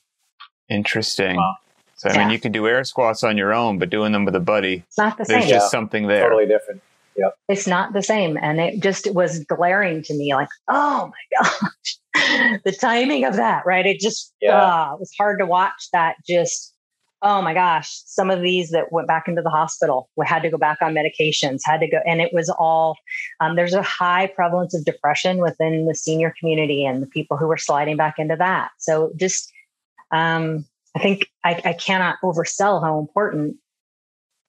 Interesting. 0.70 1.36
Wow. 1.36 1.58
So, 1.96 2.10
I 2.10 2.14
yeah. 2.14 2.20
mean, 2.20 2.30
you 2.30 2.40
can 2.40 2.52
do 2.52 2.66
air 2.66 2.84
squats 2.84 3.24
on 3.24 3.38
your 3.38 3.54
own, 3.54 3.78
but 3.78 3.90
doing 3.90 4.14
them 4.14 4.24
with 4.24 4.36
a 4.36 4.40
buddy, 4.40 4.84
it's 4.88 4.98
not 4.98 5.18
the 5.18 5.26
there's 5.26 5.44
same. 5.44 5.50
just 5.50 5.66
yeah. 5.66 5.70
something 5.70 6.08
there. 6.08 6.24
Totally 6.24 6.48
different. 6.48 6.82
Yep. 7.20 7.36
It's 7.50 7.68
not 7.68 7.94
the 7.94 8.04
same. 8.04 8.38
And 8.42 8.60
it 8.60 8.82
just 8.82 9.14
was 9.14 9.44
glaring 9.46 10.02
to 10.04 10.14
me 10.14 10.34
like, 10.34 10.48
oh 10.68 11.12
my 11.12 11.42
gosh, 11.42 12.60
the 12.66 12.72
timing 12.72 13.26
of 13.26 13.36
that, 13.36 13.66
right? 13.66 13.86
It 13.86 14.00
just, 14.00 14.34
yeah. 14.42 14.56
Uh, 14.56 14.94
it 14.94 15.00
was 15.00 15.12
hard 15.18 15.40
to 15.40 15.46
watch 15.46 15.90
that 15.94 16.16
just 16.28 16.74
oh 17.22 17.42
my 17.42 17.54
gosh, 17.54 18.02
some 18.06 18.30
of 18.30 18.42
these 18.42 18.70
that 18.70 18.92
went 18.92 19.08
back 19.08 19.28
into 19.28 19.42
the 19.42 19.50
hospital 19.50 20.10
we 20.16 20.26
had 20.26 20.42
to 20.42 20.50
go 20.50 20.58
back 20.58 20.78
on 20.82 20.94
medications, 20.94 21.60
had 21.64 21.82
to 21.82 21.90
go, 21.90 21.98
and 22.06 22.22
it 22.22 22.34
was 22.34 22.50
all, 22.50 22.96
um, 23.40 23.56
there's 23.56 23.74
a 23.74 23.82
high 23.82 24.28
prevalence 24.28 24.74
of 24.74 24.86
depression 24.86 25.40
within 25.40 25.86
the 25.86 25.96
senior 25.96 26.34
community 26.40 26.86
and 26.86 27.02
the 27.02 27.08
people 27.08 27.38
who 27.38 27.48
were 27.48 27.58
sliding 27.58 27.98
back 27.98 28.16
into 28.18 28.36
that. 28.38 28.72
So 28.78 29.12
just, 29.18 29.52
um, 30.12 30.66
I 30.96 31.00
think 31.00 31.28
I, 31.44 31.62
I 31.66 31.74
cannot 31.74 32.18
oversell 32.24 32.82
how 32.82 33.00
important 33.00 33.58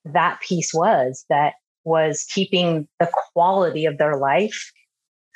that 0.04 0.40
piece 0.40 0.72
was 0.72 1.24
that 1.28 1.54
was 1.84 2.26
keeping 2.32 2.88
the 2.98 3.10
quality 3.32 3.86
of 3.86 3.98
their 3.98 4.16
life 4.16 4.72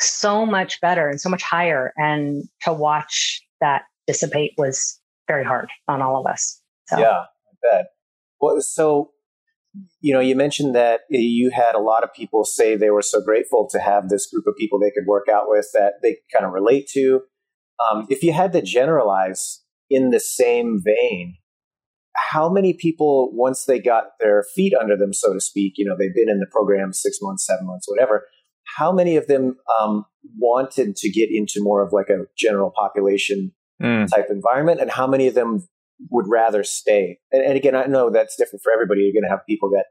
so 0.01 0.45
much 0.45 0.81
better 0.81 1.09
and 1.09 1.21
so 1.21 1.29
much 1.29 1.43
higher. 1.43 1.93
And 1.97 2.45
to 2.63 2.73
watch 2.73 3.43
that 3.61 3.83
dissipate 4.07 4.53
was 4.59 5.01
very 5.27 5.45
hard 5.45 5.71
on 5.89 6.03
all 6.03 6.21
of 6.21 6.31
us. 6.31 6.61
So. 6.89 6.99
Yeah, 6.99 7.23
I 7.23 7.55
bet. 7.63 7.87
Well, 8.41 8.61
so 8.61 9.11
you 10.01 10.13
know, 10.13 10.21
you 10.21 10.37
mentioned 10.37 10.75
that 10.75 11.01
you 11.11 11.51
had 11.51 11.75
a 11.75 11.81
lot 11.81 12.05
of 12.05 12.13
people 12.15 12.45
say 12.45 12.77
they 12.77 12.91
were 12.91 13.03
so 13.03 13.21
grateful 13.21 13.69
to 13.71 13.81
have 13.81 14.09
this 14.09 14.27
group 14.27 14.47
of 14.47 14.55
people 14.57 14.79
they 14.79 14.91
could 14.91 15.07
work 15.07 15.29
out 15.29 15.49
with 15.49 15.69
that 15.75 15.95
they 16.03 16.19
kind 16.33 16.45
of 16.45 16.53
relate 16.53 16.89
to. 16.93 17.23
Um, 17.83 18.07
if 18.09 18.23
you 18.23 18.33
had 18.33 18.53
to 18.53 18.63
generalize 18.63 19.63
in 19.91 20.11
the 20.11 20.21
same 20.21 20.81
vein, 20.83 21.39
how 22.17 22.49
many 22.49 22.73
people, 22.73 23.31
once 23.33 23.65
they 23.65 23.79
got 23.79 24.05
their 24.21 24.45
feet 24.55 24.73
under 24.81 24.97
them, 24.97 25.13
so 25.13 25.33
to 25.33 25.41
speak, 25.41 25.75
you 25.77 25.85
know, 25.85 25.97
they've 25.99 26.15
been 26.15 26.29
in 26.29 26.39
the 26.39 26.47
program 26.47 26.93
six 26.93 27.19
months, 27.21 27.47
seven 27.47 27.67
months, 27.67 27.87
whatever, 27.89 28.27
how 28.77 28.93
many 28.93 29.17
of 29.17 29.27
them 29.27 29.57
um, 29.81 30.05
wanted 30.39 30.97
to 30.97 31.11
get 31.11 31.29
into 31.31 31.63
more 31.63 31.83
of 31.83 31.93
like 31.93 32.09
a 32.09 32.25
general 32.37 32.73
population 32.75 33.53
mm. 33.83 34.09
type 34.09 34.27
environment, 34.31 34.81
and 34.81 34.91
how 34.91 35.07
many 35.07 35.27
of 35.27 35.35
them 35.35 35.67
would 36.11 36.27
rather 36.29 36.65
stay. 36.65 37.19
And, 37.33 37.45
and 37.45 37.57
again, 37.57 37.75
I 37.75 37.87
know 37.87 38.11
that's 38.11 38.37
different 38.37 38.63
for 38.63 38.73
everybody. 38.73 39.03
You're 39.03 39.13
going 39.13 39.29
to 39.29 39.35
have 39.35 39.47
people 39.49 39.71
that 39.71 39.87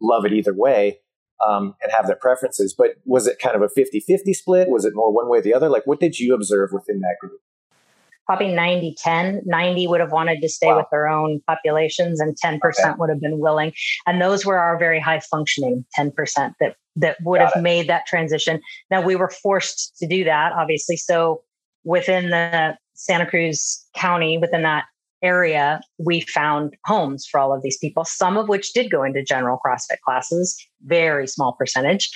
love 0.00 0.24
it 0.24 0.32
either 0.32 0.54
way 0.54 0.98
um, 1.46 1.74
and 1.82 1.92
have 1.92 2.06
their 2.06 2.16
preferences. 2.16 2.74
But 2.76 2.96
was 3.04 3.26
it 3.26 3.38
kind 3.38 3.56
of 3.56 3.62
a 3.62 3.68
50 3.68 4.00
50 4.00 4.34
split? 4.34 4.68
Was 4.68 4.84
it 4.84 4.92
more 4.94 5.12
one 5.12 5.28
way 5.28 5.38
or 5.38 5.42
the 5.42 5.54
other? 5.54 5.68
Like, 5.68 5.86
what 5.86 6.00
did 6.00 6.18
you 6.18 6.34
observe 6.34 6.70
within 6.72 7.00
that 7.00 7.16
group? 7.20 7.40
Probably 8.26 8.54
90 8.54 8.94
10. 8.98 9.42
90 9.44 9.86
would 9.88 10.00
have 10.00 10.12
wanted 10.12 10.40
to 10.40 10.48
stay 10.48 10.68
wow. 10.68 10.78
with 10.78 10.86
their 10.90 11.08
own 11.08 11.40
populations, 11.46 12.20
and 12.20 12.36
10% 12.36 12.60
okay. 12.64 12.92
would 12.98 13.10
have 13.10 13.20
been 13.20 13.38
willing. 13.38 13.72
And 14.06 14.20
those 14.20 14.46
were 14.46 14.58
our 14.58 14.78
very 14.78 15.00
high 15.00 15.20
functioning 15.20 15.84
10% 15.98 16.54
that, 16.60 16.76
that 16.96 17.16
would 17.22 17.38
Got 17.38 17.52
have 17.52 17.60
it. 17.60 17.62
made 17.62 17.88
that 17.88 18.06
transition. 18.06 18.60
Now, 18.90 19.02
we 19.02 19.16
were 19.16 19.30
forced 19.30 19.96
to 19.98 20.06
do 20.06 20.24
that, 20.24 20.52
obviously. 20.52 20.96
So, 20.96 21.42
within 21.84 22.30
the 22.30 22.76
Santa 22.94 23.26
Cruz 23.26 23.84
County, 23.94 24.38
within 24.38 24.62
that 24.62 24.84
area, 25.22 25.80
we 25.98 26.20
found 26.20 26.76
homes 26.84 27.26
for 27.26 27.38
all 27.38 27.54
of 27.54 27.62
these 27.62 27.78
people, 27.78 28.04
some 28.04 28.36
of 28.36 28.48
which 28.48 28.72
did 28.72 28.90
go 28.90 29.02
into 29.02 29.22
general 29.22 29.58
CrossFit 29.64 30.00
classes, 30.04 30.56
very 30.84 31.26
small 31.26 31.52
percentage, 31.52 32.10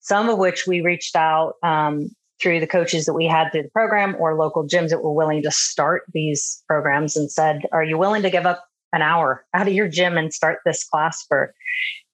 some 0.00 0.28
of 0.28 0.38
which 0.38 0.66
we 0.66 0.80
reached 0.80 1.16
out 1.16 1.54
um, 1.62 2.08
through 2.42 2.60
the 2.60 2.66
coaches 2.66 3.06
that 3.06 3.14
we 3.14 3.26
had 3.26 3.50
through 3.50 3.62
the 3.62 3.70
program 3.70 4.16
or 4.18 4.36
local 4.36 4.66
gyms 4.66 4.90
that 4.90 5.02
were 5.02 5.12
willing 5.12 5.42
to 5.42 5.50
start 5.50 6.02
these 6.12 6.62
programs 6.66 7.16
and 7.16 7.30
said, 7.30 7.62
Are 7.72 7.84
you 7.84 7.96
willing 7.96 8.22
to 8.22 8.30
give 8.30 8.46
up 8.46 8.64
an 8.92 9.00
hour 9.00 9.44
out 9.54 9.68
of 9.68 9.72
your 9.72 9.88
gym 9.88 10.18
and 10.18 10.34
start 10.34 10.58
this 10.64 10.84
class 10.84 11.24
for 11.28 11.54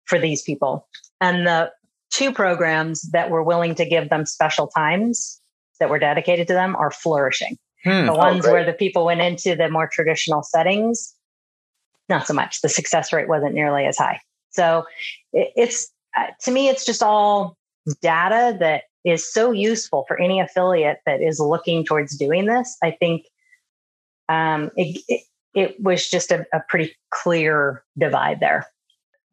for 0.04 0.18
these 0.18 0.42
people? 0.42 0.86
And 1.20 1.46
the 1.46 1.72
two 2.10 2.32
programs 2.32 3.02
that 3.12 3.30
were 3.30 3.42
willing 3.42 3.74
to 3.76 3.86
give 3.86 4.10
them 4.10 4.26
special 4.26 4.68
times 4.68 5.40
that 5.80 5.90
were 5.90 5.98
dedicated 5.98 6.46
to 6.48 6.54
them 6.54 6.76
are 6.76 6.90
flourishing. 6.90 7.56
Hmm. 7.84 8.06
The 8.06 8.12
oh, 8.12 8.16
ones 8.16 8.46
oh, 8.46 8.52
where 8.52 8.64
the 8.64 8.72
people 8.72 9.06
went 9.06 9.20
into 9.20 9.54
the 9.54 9.70
more 9.70 9.88
traditional 9.90 10.42
settings, 10.42 11.14
not 12.08 12.26
so 12.26 12.34
much. 12.34 12.60
The 12.60 12.68
success 12.68 13.12
rate 13.12 13.28
wasn't 13.28 13.54
nearly 13.54 13.86
as 13.86 13.96
high. 13.96 14.20
So 14.50 14.84
it, 15.32 15.52
it's 15.56 15.90
uh, 16.16 16.26
to 16.42 16.50
me, 16.50 16.68
it's 16.68 16.84
just 16.84 17.02
all 17.02 17.56
data 18.02 18.56
that 18.60 18.84
is 19.10 19.30
so 19.30 19.52
useful 19.52 20.04
for 20.06 20.20
any 20.20 20.40
affiliate 20.40 20.98
that 21.06 21.20
is 21.20 21.40
looking 21.40 21.84
towards 21.84 22.16
doing 22.16 22.46
this. 22.46 22.76
I 22.82 22.90
think 22.92 23.26
um, 24.28 24.70
it, 24.76 25.00
it, 25.08 25.22
it 25.54 25.80
was 25.80 26.08
just 26.08 26.30
a, 26.30 26.46
a, 26.52 26.60
pretty 26.68 26.94
clear 27.10 27.82
divide 27.96 28.40
there. 28.40 28.66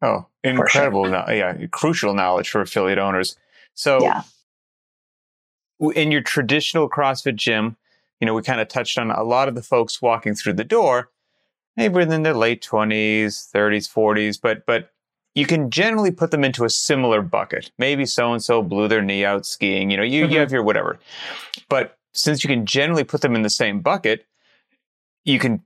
Oh, 0.02 0.26
incredible! 0.44 1.04
Sure. 1.04 1.12
No, 1.12 1.32
yeah, 1.32 1.66
crucial 1.70 2.14
knowledge 2.14 2.50
for 2.50 2.60
affiliate 2.60 2.98
owners. 2.98 3.36
So, 3.74 4.00
yeah. 4.02 4.22
in 5.94 6.10
your 6.10 6.22
traditional 6.22 6.88
CrossFit 6.88 7.36
gym, 7.36 7.76
you 8.20 8.26
know, 8.26 8.34
we 8.34 8.42
kind 8.42 8.60
of 8.60 8.68
touched 8.68 8.98
on 8.98 9.10
a 9.10 9.22
lot 9.22 9.48
of 9.48 9.54
the 9.54 9.62
folks 9.62 10.00
walking 10.00 10.34
through 10.34 10.54
the 10.54 10.64
door, 10.64 11.10
maybe 11.76 12.02
in 12.02 12.22
their 12.22 12.34
late 12.34 12.62
20s, 12.62 13.50
30s, 13.54 13.92
40s, 13.92 14.38
but 14.40 14.64
but 14.66 14.90
you 15.36 15.46
can 15.46 15.70
generally 15.70 16.10
put 16.10 16.30
them 16.30 16.42
into 16.42 16.64
a 16.64 16.70
similar 16.70 17.20
bucket. 17.20 17.70
Maybe 17.78 18.06
so 18.06 18.32
and 18.32 18.42
so 18.42 18.62
blew 18.62 18.88
their 18.88 19.02
knee 19.02 19.24
out 19.24 19.44
skiing, 19.44 19.90
you 19.90 19.96
know, 19.98 20.02
you, 20.02 20.24
mm-hmm. 20.24 20.32
you 20.32 20.38
have 20.40 20.50
your 20.50 20.62
whatever. 20.62 20.98
But 21.68 21.98
since 22.14 22.42
you 22.42 22.48
can 22.48 22.64
generally 22.64 23.04
put 23.04 23.20
them 23.20 23.36
in 23.36 23.42
the 23.42 23.50
same 23.50 23.80
bucket, 23.80 24.24
you 25.24 25.38
can 25.38 25.62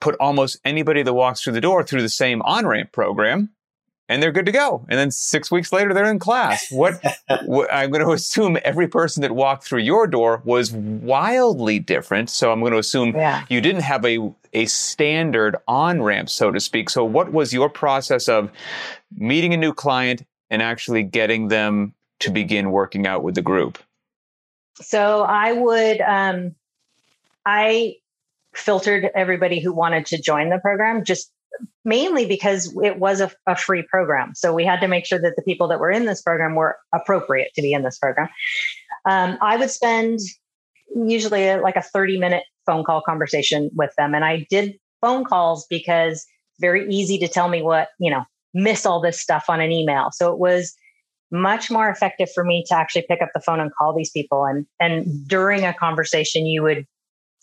put 0.00 0.14
almost 0.20 0.60
anybody 0.64 1.02
that 1.02 1.14
walks 1.14 1.42
through 1.42 1.54
the 1.54 1.62
door 1.62 1.82
through 1.82 2.02
the 2.02 2.08
same 2.10 2.42
on 2.42 2.66
ramp 2.66 2.92
program 2.92 3.48
and 4.08 4.22
they're 4.22 4.32
good 4.32 4.46
to 4.46 4.52
go. 4.52 4.84
And 4.88 4.98
then 4.98 5.10
six 5.10 5.50
weeks 5.50 5.72
later, 5.72 5.94
they're 5.94 6.10
in 6.10 6.18
class. 6.18 6.70
What, 6.70 7.02
what, 7.44 7.72
I'm 7.72 7.90
going 7.90 8.04
to 8.04 8.12
assume 8.12 8.58
every 8.64 8.86
person 8.88 9.22
that 9.22 9.32
walked 9.32 9.64
through 9.64 9.80
your 9.80 10.06
door 10.06 10.42
was 10.44 10.72
wildly 10.72 11.78
different. 11.78 12.30
So 12.30 12.52
I'm 12.52 12.60
going 12.60 12.72
to 12.72 12.78
assume 12.78 13.14
yeah. 13.14 13.44
you 13.48 13.60
didn't 13.60 13.82
have 13.82 14.04
a 14.04 14.32
a 14.54 14.66
standard 14.66 15.56
on 15.66 16.00
ramp, 16.00 16.30
so 16.30 16.50
to 16.52 16.60
speak. 16.60 16.88
So 16.88 17.04
what 17.04 17.32
was 17.32 17.52
your 17.52 17.68
process 17.68 18.28
of 18.28 18.50
meeting 19.16 19.52
a 19.52 19.56
new 19.56 19.74
client 19.74 20.24
and 20.48 20.62
actually 20.62 21.02
getting 21.02 21.48
them 21.48 21.92
to 22.20 22.30
begin 22.30 22.70
working 22.70 23.06
out 23.06 23.24
with 23.24 23.34
the 23.34 23.42
group? 23.42 23.78
So 24.76 25.22
I 25.22 25.52
would, 25.52 26.00
um, 26.00 26.54
I 27.44 27.96
filtered 28.54 29.10
everybody 29.14 29.60
who 29.60 29.72
wanted 29.72 30.06
to 30.06 30.20
join 30.20 30.48
the 30.50 30.58
program 30.58 31.04
just 31.04 31.32
mainly 31.84 32.26
because 32.26 32.74
it 32.82 32.98
was 32.98 33.20
a, 33.20 33.30
a, 33.46 33.56
free 33.56 33.82
program. 33.82 34.34
So 34.34 34.52
we 34.52 34.64
had 34.64 34.80
to 34.80 34.88
make 34.88 35.06
sure 35.06 35.18
that 35.18 35.34
the 35.36 35.42
people 35.42 35.68
that 35.68 35.80
were 35.80 35.90
in 35.90 36.06
this 36.06 36.22
program 36.22 36.54
were 36.54 36.76
appropriate 36.94 37.52
to 37.54 37.62
be 37.62 37.72
in 37.72 37.82
this 37.82 37.98
program. 37.98 38.28
Um, 39.08 39.38
I 39.42 39.56
would 39.56 39.70
spend 39.70 40.20
usually 40.94 41.48
a, 41.48 41.60
like 41.60 41.76
a 41.76 41.82
30 41.82 42.18
minute 42.18 42.44
phone 42.66 42.84
call 42.84 43.02
conversation 43.02 43.70
with 43.74 43.90
them. 43.98 44.14
And 44.14 44.24
I 44.24 44.46
did 44.50 44.74
phone 45.00 45.24
calls 45.24 45.66
because 45.68 46.26
very 46.60 46.88
easy 46.88 47.18
to 47.18 47.28
tell 47.28 47.48
me 47.48 47.62
what, 47.62 47.88
you 47.98 48.10
know, 48.10 48.24
miss 48.54 48.86
all 48.86 49.00
this 49.00 49.20
stuff 49.20 49.46
on 49.48 49.60
an 49.60 49.72
email. 49.72 50.10
So 50.12 50.32
it 50.32 50.38
was 50.38 50.74
much 51.30 51.70
more 51.70 51.88
effective 51.88 52.28
for 52.32 52.44
me 52.44 52.64
to 52.68 52.74
actually 52.74 53.04
pick 53.08 53.20
up 53.20 53.30
the 53.34 53.40
phone 53.40 53.60
and 53.60 53.70
call 53.76 53.94
these 53.94 54.10
people. 54.10 54.44
And, 54.44 54.66
and 54.80 55.26
during 55.26 55.64
a 55.64 55.74
conversation, 55.74 56.46
you 56.46 56.62
would 56.62 56.86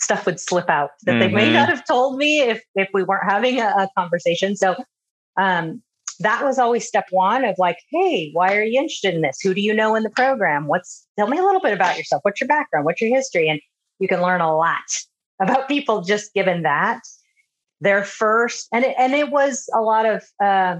stuff 0.01 0.25
would 0.25 0.39
slip 0.39 0.69
out 0.69 0.91
that 1.03 1.11
mm-hmm. 1.11 1.19
they 1.19 1.27
may 1.29 1.45
mm-hmm. 1.45 1.53
not 1.53 1.69
have 1.69 1.85
told 1.85 2.17
me 2.17 2.41
if 2.41 2.63
if 2.75 2.89
we 2.93 3.03
weren't 3.03 3.29
having 3.29 3.59
a, 3.59 3.67
a 3.67 3.89
conversation. 3.97 4.55
So 4.55 4.75
um, 5.37 5.81
that 6.19 6.43
was 6.43 6.59
always 6.59 6.87
step 6.87 7.05
one 7.11 7.45
of 7.45 7.55
like, 7.57 7.77
hey, 7.89 8.31
why 8.33 8.55
are 8.55 8.63
you 8.63 8.79
interested 8.79 9.13
in 9.13 9.21
this? 9.21 9.39
Who 9.41 9.53
do 9.53 9.61
you 9.61 9.73
know 9.73 9.95
in 9.95 10.03
the 10.03 10.09
program? 10.09 10.67
What's 10.67 11.07
tell 11.17 11.27
me 11.27 11.37
a 11.37 11.43
little 11.43 11.61
bit 11.61 11.73
about 11.73 11.97
yourself. 11.97 12.21
What's 12.23 12.41
your 12.41 12.47
background? 12.47 12.85
What's 12.85 13.01
your 13.01 13.15
history? 13.15 13.49
And 13.49 13.59
you 13.99 14.07
can 14.07 14.21
learn 14.21 14.41
a 14.41 14.55
lot 14.55 14.81
about 15.41 15.67
people 15.67 16.01
just 16.01 16.33
given 16.33 16.63
that. 16.63 17.01
Their 17.83 18.03
first, 18.03 18.67
and 18.71 18.85
it, 18.85 18.95
and 18.95 19.15
it 19.15 19.31
was 19.31 19.67
a 19.73 19.81
lot 19.81 20.05
of 20.05 20.23
uh, 20.43 20.75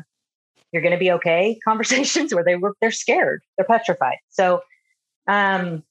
you're 0.72 0.84
going 0.84 0.94
to 0.94 1.00
be 1.00 1.12
okay 1.12 1.58
conversations 1.68 2.34
where 2.34 2.44
they 2.44 2.56
were 2.56 2.76
they're 2.80 2.92
scared, 2.92 3.42
they're 3.58 3.66
petrified. 3.66 4.18
So 4.30 4.62
um, 5.28 5.84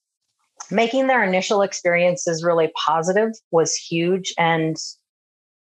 making 0.70 1.06
their 1.06 1.22
initial 1.22 1.62
experiences 1.62 2.44
really 2.44 2.70
positive 2.86 3.30
was 3.50 3.74
huge. 3.74 4.34
And 4.38 4.76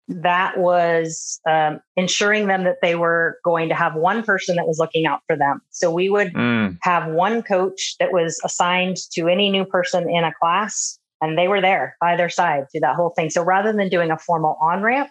that 0.08 0.58
was 0.58 1.40
um, 1.50 1.80
ensuring 1.96 2.48
them 2.48 2.66
that 2.66 2.82
they 2.82 2.96
were 2.96 3.40
going 3.44 3.70
to 3.70 3.76
have 3.76 3.96
one 3.96 4.24
person 4.24 4.58
that 4.58 4.68
was 4.68 4.78
looking 4.78 5.06
out 5.06 5.22
for 5.28 5.38
them. 5.38 5.62
So 5.70 5.92
we 5.92 6.10
would 6.10 6.34
mm. 6.34 6.78
have 6.82 7.12
one 7.12 7.42
coach 7.42 7.96
that 8.00 8.12
was 8.12 8.40
assigned 8.44 8.98
to 9.14 9.28
any 9.28 9.50
new 9.50 9.66
person 9.66 10.10
in 10.10 10.24
a 10.24 10.34
class, 10.42 11.00
and 11.22 11.38
they 11.38 11.48
were 11.48 11.62
there 11.62 11.96
by 12.02 12.18
their 12.18 12.30
side 12.30 12.66
through 12.70 12.82
that 12.82 12.96
whole 12.96 13.12
thing. 13.12 13.30
So 13.30 13.44
rather 13.44 13.72
than 13.72 13.88
doing 13.88 14.12
a 14.12 14.18
formal 14.18 14.58
on 14.62 14.82
ramp, 14.82 15.10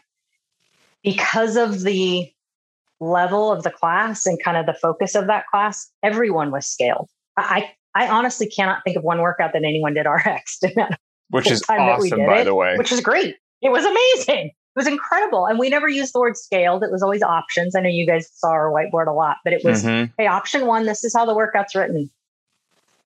because 1.02 1.56
of 1.56 1.82
the 1.82 2.30
level 3.00 3.50
of 3.50 3.62
the 3.62 3.70
class 3.70 4.26
and 4.26 4.42
kind 4.42 4.56
of 4.56 4.66
the 4.66 4.74
focus 4.74 5.14
of 5.14 5.26
that 5.26 5.46
class, 5.46 5.90
everyone 6.02 6.50
was 6.50 6.66
scaled. 6.66 7.08
I 7.36 7.72
I 7.94 8.08
honestly 8.08 8.46
cannot 8.46 8.82
think 8.84 8.96
of 8.96 9.04
one 9.04 9.20
workout 9.20 9.52
that 9.52 9.64
anyone 9.64 9.94
did 9.94 10.06
RX. 10.06 10.60
Which 11.30 11.50
is 11.50 11.62
awesome, 11.68 12.26
by 12.26 12.40
it, 12.40 12.44
the 12.44 12.54
way. 12.54 12.76
Which 12.76 12.92
is 12.92 13.00
great. 13.00 13.36
It 13.62 13.70
was 13.70 13.84
amazing. 13.84 14.48
It 14.48 14.78
was 14.78 14.86
incredible. 14.86 15.46
And 15.46 15.58
we 15.58 15.68
never 15.68 15.88
used 15.88 16.14
the 16.14 16.20
word 16.20 16.36
scaled. 16.36 16.82
It 16.82 16.90
was 16.90 17.02
always 17.02 17.22
options. 17.22 17.74
I 17.74 17.80
know 17.80 17.88
you 17.88 18.06
guys 18.06 18.30
saw 18.34 18.48
our 18.48 18.70
whiteboard 18.72 19.06
a 19.06 19.12
lot, 19.12 19.36
but 19.44 19.52
it 19.52 19.62
was, 19.64 19.84
mm-hmm. 19.84 20.12
hey, 20.18 20.26
option 20.26 20.66
one, 20.66 20.84
this 20.84 21.04
is 21.04 21.14
how 21.14 21.24
the 21.24 21.34
workout's 21.34 21.74
written. 21.74 22.10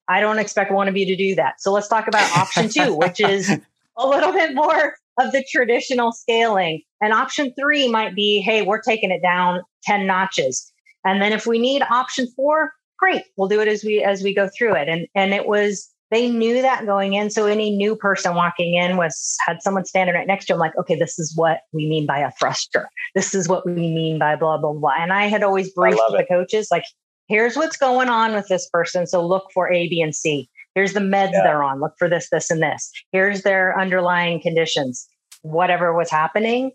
I 0.08 0.20
don't 0.20 0.38
expect 0.38 0.70
one 0.70 0.86
of 0.88 0.96
you 0.96 1.06
to 1.06 1.16
do 1.16 1.34
that. 1.34 1.60
So 1.60 1.72
let's 1.72 1.88
talk 1.88 2.06
about 2.06 2.36
option 2.36 2.68
two, 2.68 2.94
which 2.94 3.20
is 3.20 3.50
a 3.98 4.06
little 4.06 4.32
bit 4.32 4.54
more 4.54 4.94
of 5.18 5.32
the 5.32 5.44
traditional 5.50 6.12
scaling. 6.12 6.82
And 7.00 7.12
option 7.12 7.52
three 7.58 7.88
might 7.88 8.14
be, 8.14 8.40
hey, 8.40 8.62
we're 8.62 8.80
taking 8.80 9.10
it 9.10 9.22
down 9.22 9.62
10 9.84 10.06
notches. 10.06 10.72
And 11.04 11.20
then 11.20 11.32
if 11.32 11.46
we 11.46 11.58
need 11.58 11.82
option 11.82 12.28
four, 12.34 12.72
great, 12.98 13.22
we'll 13.36 13.48
do 13.48 13.60
it 13.60 13.68
as 13.68 13.84
we 13.84 14.02
as 14.02 14.22
we 14.22 14.34
go 14.34 14.48
through 14.56 14.74
it. 14.74 14.88
And 14.88 15.06
and 15.14 15.34
it 15.34 15.46
was 15.46 15.88
they 16.10 16.30
knew 16.30 16.62
that 16.62 16.86
going 16.86 17.14
in. 17.14 17.30
So 17.30 17.46
any 17.46 17.70
new 17.70 17.96
person 17.96 18.34
walking 18.34 18.74
in 18.74 18.96
was 18.96 19.36
had 19.44 19.60
someone 19.60 19.84
standing 19.84 20.14
right 20.14 20.26
next 20.26 20.46
to 20.46 20.52
them, 20.52 20.60
like, 20.60 20.76
okay, 20.78 20.94
this 20.94 21.18
is 21.18 21.36
what 21.36 21.60
we 21.72 21.88
mean 21.88 22.06
by 22.06 22.20
a 22.20 22.30
thruster. 22.32 22.88
This 23.14 23.34
is 23.34 23.48
what 23.48 23.66
we 23.66 23.72
mean 23.72 24.18
by 24.18 24.36
blah 24.36 24.58
blah 24.58 24.72
blah. 24.72 24.94
And 24.98 25.12
I 25.12 25.26
had 25.26 25.42
always 25.42 25.72
briefed 25.72 25.98
the 26.10 26.24
coaches 26.28 26.68
like, 26.70 26.84
here's 27.28 27.56
what's 27.56 27.76
going 27.76 28.08
on 28.08 28.34
with 28.34 28.48
this 28.48 28.68
person. 28.72 29.06
So 29.06 29.26
look 29.26 29.46
for 29.52 29.72
A, 29.72 29.88
B, 29.88 30.00
and 30.00 30.14
C. 30.14 30.48
Here's 30.74 30.92
the 30.92 31.00
meds 31.00 31.32
yeah. 31.32 31.42
they're 31.42 31.62
on. 31.62 31.80
Look 31.80 31.94
for 31.98 32.08
this, 32.08 32.28
this, 32.30 32.50
and 32.50 32.62
this. 32.62 32.92
Here's 33.10 33.42
their 33.42 33.78
underlying 33.78 34.40
conditions, 34.40 35.08
whatever 35.40 35.96
was 35.96 36.10
happening. 36.10 36.72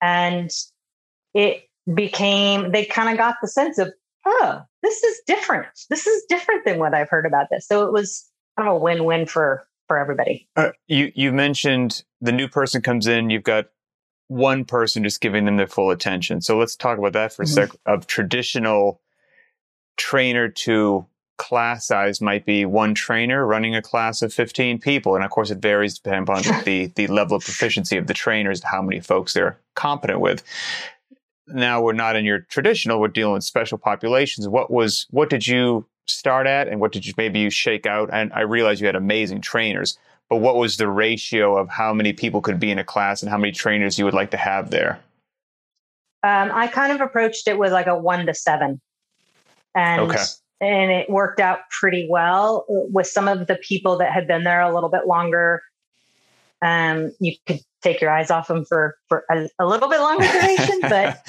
And 0.00 0.50
it 1.34 1.64
became, 1.92 2.72
they 2.72 2.86
kind 2.86 3.10
of 3.10 3.18
got 3.18 3.36
the 3.42 3.48
sense 3.48 3.76
of, 3.76 3.92
oh, 4.26 4.60
this 4.82 5.02
is 5.02 5.20
different. 5.26 5.66
This 5.88 6.06
is 6.06 6.24
different 6.28 6.64
than 6.64 6.78
what 6.78 6.94
I've 6.94 7.08
heard 7.08 7.26
about 7.26 7.46
this. 7.50 7.66
So 7.66 7.86
it 7.86 7.92
was 7.92 8.28
kind 8.56 8.68
of 8.68 8.76
a 8.76 8.78
win-win 8.78 9.26
for 9.26 9.66
for 9.88 9.98
everybody. 9.98 10.48
Uh, 10.56 10.70
you 10.88 11.12
you 11.14 11.32
mentioned 11.32 12.02
the 12.20 12.32
new 12.32 12.48
person 12.48 12.82
comes 12.82 13.06
in, 13.06 13.30
you've 13.30 13.44
got 13.44 13.66
one 14.28 14.64
person 14.64 15.04
just 15.04 15.20
giving 15.20 15.44
them 15.44 15.56
their 15.56 15.68
full 15.68 15.90
attention. 15.90 16.40
So 16.40 16.58
let's 16.58 16.74
talk 16.74 16.98
about 16.98 17.12
that 17.12 17.32
for 17.32 17.44
mm-hmm. 17.44 17.62
a 17.62 17.66
sec. 17.68 17.76
Of 17.86 18.06
traditional 18.06 19.00
trainer 19.96 20.48
to 20.48 21.06
class 21.38 21.86
size 21.86 22.20
might 22.20 22.46
be 22.46 22.64
one 22.64 22.94
trainer 22.94 23.46
running 23.46 23.74
a 23.74 23.82
class 23.82 24.22
of 24.22 24.32
15 24.32 24.78
people. 24.78 25.14
And 25.14 25.24
of 25.24 25.30
course, 25.30 25.50
it 25.50 25.58
varies 25.58 25.94
depending 25.94 26.22
upon 26.22 26.42
the, 26.64 26.86
the 26.94 27.06
level 27.06 27.36
of 27.36 27.44
proficiency 27.44 27.96
of 27.96 28.06
the 28.06 28.14
trainers, 28.14 28.62
how 28.62 28.82
many 28.82 29.00
folks 29.00 29.34
they're 29.34 29.58
competent 29.74 30.20
with. 30.20 30.42
Now 31.48 31.80
we're 31.80 31.92
not 31.92 32.16
in 32.16 32.24
your 32.24 32.40
traditional, 32.40 33.00
we're 33.00 33.08
dealing 33.08 33.34
with 33.34 33.44
special 33.44 33.78
populations. 33.78 34.48
What 34.48 34.70
was, 34.70 35.06
what 35.10 35.30
did 35.30 35.46
you 35.46 35.86
start 36.06 36.46
at 36.46 36.68
and 36.68 36.80
what 36.80 36.92
did 36.92 37.06
you 37.06 37.12
maybe 37.16 37.40
you 37.40 37.50
shake 37.50 37.86
out? 37.86 38.10
And 38.12 38.32
I 38.32 38.40
realize 38.40 38.80
you 38.80 38.86
had 38.86 38.96
amazing 38.96 39.40
trainers, 39.40 39.98
but 40.28 40.36
what 40.36 40.56
was 40.56 40.76
the 40.76 40.88
ratio 40.88 41.56
of 41.56 41.68
how 41.68 41.92
many 41.92 42.12
people 42.12 42.40
could 42.40 42.58
be 42.58 42.70
in 42.70 42.78
a 42.78 42.84
class 42.84 43.22
and 43.22 43.30
how 43.30 43.38
many 43.38 43.52
trainers 43.52 43.98
you 43.98 44.04
would 44.04 44.14
like 44.14 44.30
to 44.32 44.36
have 44.36 44.70
there? 44.70 45.00
Um, 46.22 46.50
I 46.52 46.66
kind 46.66 46.92
of 46.92 47.00
approached 47.00 47.46
it 47.46 47.58
with 47.58 47.72
like 47.72 47.86
a 47.86 47.96
one 47.96 48.26
to 48.26 48.34
seven. 48.34 48.80
And 49.74 50.00
okay 50.02 50.24
and 50.60 50.90
it 50.90 51.10
worked 51.10 51.40
out 51.40 51.60
pretty 51.70 52.06
well 52.08 52.64
with 52.68 53.06
some 53.06 53.28
of 53.28 53.46
the 53.46 53.56
people 53.56 53.98
that 53.98 54.12
had 54.12 54.26
been 54.26 54.44
there 54.44 54.60
a 54.60 54.74
little 54.74 54.88
bit 54.88 55.06
longer. 55.06 55.62
Um, 56.62 57.12
you 57.20 57.34
could 57.46 57.60
take 57.82 58.00
your 58.00 58.10
eyes 58.10 58.30
off 58.30 58.48
them 58.48 58.64
for 58.64 58.96
for 59.08 59.24
a, 59.30 59.48
a 59.58 59.66
little 59.66 59.88
bit 59.88 60.00
longer 60.00 60.26
duration, 60.26 60.80
but 60.82 61.24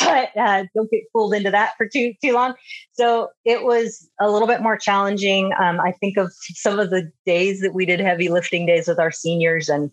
but 0.00 0.36
uh, 0.36 0.64
don't 0.74 0.90
get 0.90 1.02
fooled 1.12 1.34
into 1.34 1.50
that 1.50 1.72
for 1.76 1.88
too 1.88 2.14
too 2.22 2.32
long. 2.32 2.54
So 2.92 3.30
it 3.44 3.64
was 3.64 4.08
a 4.20 4.30
little 4.30 4.48
bit 4.48 4.62
more 4.62 4.76
challenging. 4.76 5.52
Um, 5.60 5.80
I 5.80 5.92
think 5.92 6.16
of 6.16 6.32
some 6.54 6.78
of 6.78 6.90
the 6.90 7.10
days 7.26 7.60
that 7.60 7.74
we 7.74 7.86
did 7.86 8.00
heavy 8.00 8.28
lifting 8.28 8.66
days 8.66 8.88
with 8.88 8.98
our 8.98 9.10
seniors, 9.10 9.68
and 9.68 9.90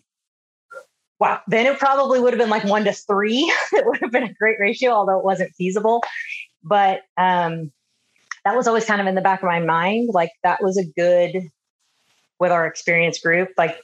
wow, 1.18 1.40
then 1.46 1.66
it 1.66 1.78
probably 1.78 2.20
would 2.20 2.32
have 2.32 2.40
been 2.40 2.50
like 2.50 2.64
one 2.64 2.84
to 2.84 2.92
three. 2.92 3.52
it 3.72 3.86
would 3.86 3.98
have 4.02 4.12
been 4.12 4.24
a 4.24 4.34
great 4.34 4.58
ratio, 4.58 4.90
although 4.90 5.18
it 5.18 5.24
wasn't 5.24 5.54
feasible. 5.54 6.02
But 6.64 7.02
um, 7.16 7.72
that 8.44 8.56
was 8.56 8.66
always 8.66 8.84
kind 8.84 9.00
of 9.00 9.06
in 9.06 9.14
the 9.14 9.20
back 9.20 9.42
of 9.42 9.48
my 9.48 9.60
mind. 9.60 10.10
Like 10.12 10.30
that 10.42 10.62
was 10.62 10.78
a 10.78 10.84
good 10.84 11.48
with 12.40 12.50
our 12.50 12.66
experience 12.66 13.20
group, 13.20 13.50
like 13.56 13.76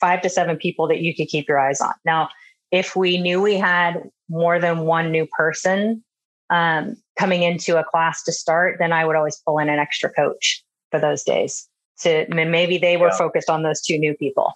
five 0.00 0.22
to 0.22 0.28
seven 0.28 0.56
people 0.56 0.88
that 0.88 1.00
you 1.00 1.14
could 1.14 1.28
keep 1.28 1.48
your 1.48 1.58
eyes 1.58 1.80
on. 1.80 1.92
Now, 2.04 2.28
if 2.70 2.96
we 2.96 3.18
knew 3.18 3.40
we 3.40 3.56
had 3.56 4.02
more 4.28 4.58
than 4.58 4.80
one 4.80 5.12
new 5.12 5.26
person 5.26 6.02
um, 6.50 6.96
coming 7.18 7.42
into 7.42 7.78
a 7.78 7.84
class 7.84 8.22
to 8.24 8.32
start, 8.32 8.76
then 8.78 8.92
I 8.92 9.04
would 9.04 9.16
always 9.16 9.40
pull 9.46 9.58
in 9.58 9.68
an 9.68 9.78
extra 9.78 10.10
coach 10.10 10.64
for 10.90 10.98
those 10.98 11.22
days. 11.22 11.68
To 12.00 12.26
maybe 12.30 12.78
they 12.78 12.96
were 12.96 13.08
yeah. 13.08 13.18
focused 13.18 13.48
on 13.48 13.62
those 13.62 13.80
two 13.80 13.96
new 13.98 14.14
people, 14.14 14.54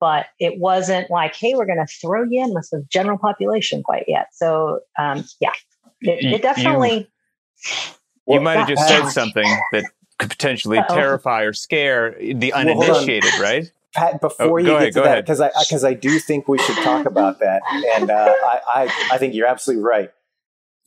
but 0.00 0.26
it 0.38 0.58
wasn't 0.58 1.10
like, 1.10 1.34
hey, 1.34 1.54
we're 1.54 1.66
going 1.66 1.84
to 1.84 1.92
throw 2.00 2.22
you 2.22 2.42
in 2.42 2.54
with 2.54 2.68
the 2.70 2.84
general 2.88 3.18
population 3.18 3.82
quite 3.82 4.04
yet. 4.06 4.28
So 4.32 4.80
um, 4.98 5.24
yeah, 5.40 5.52
it, 6.00 6.24
it 6.24 6.42
definitely. 6.42 7.10
You, 8.26 8.34
you 8.34 8.40
might 8.40 8.56
have 8.56 8.68
just 8.68 8.88
said 8.88 9.08
something 9.10 9.46
that 9.72 9.84
could 10.18 10.30
potentially 10.30 10.78
Uh-oh. 10.78 10.94
terrify 10.94 11.42
or 11.42 11.52
scare 11.52 12.16
the 12.18 12.52
uninitiated, 12.52 13.30
well, 13.34 13.42
right? 13.42 13.72
Pat, 13.96 14.20
before 14.20 14.46
oh, 14.46 14.56
you 14.58 14.66
get 14.66 14.76
ahead, 14.76 14.92
to 14.92 15.00
that, 15.00 15.24
because 15.24 15.40
I 15.40 15.50
because 15.60 15.84
I 15.84 15.94
do 15.94 16.18
think 16.18 16.48
we 16.48 16.58
should 16.58 16.76
talk 16.76 17.06
about 17.06 17.40
that, 17.40 17.62
and 17.96 18.10
uh, 18.10 18.34
I, 18.44 18.60
I, 18.74 19.08
I 19.12 19.18
think 19.18 19.34
you're 19.34 19.46
absolutely 19.46 19.82
right. 19.82 20.10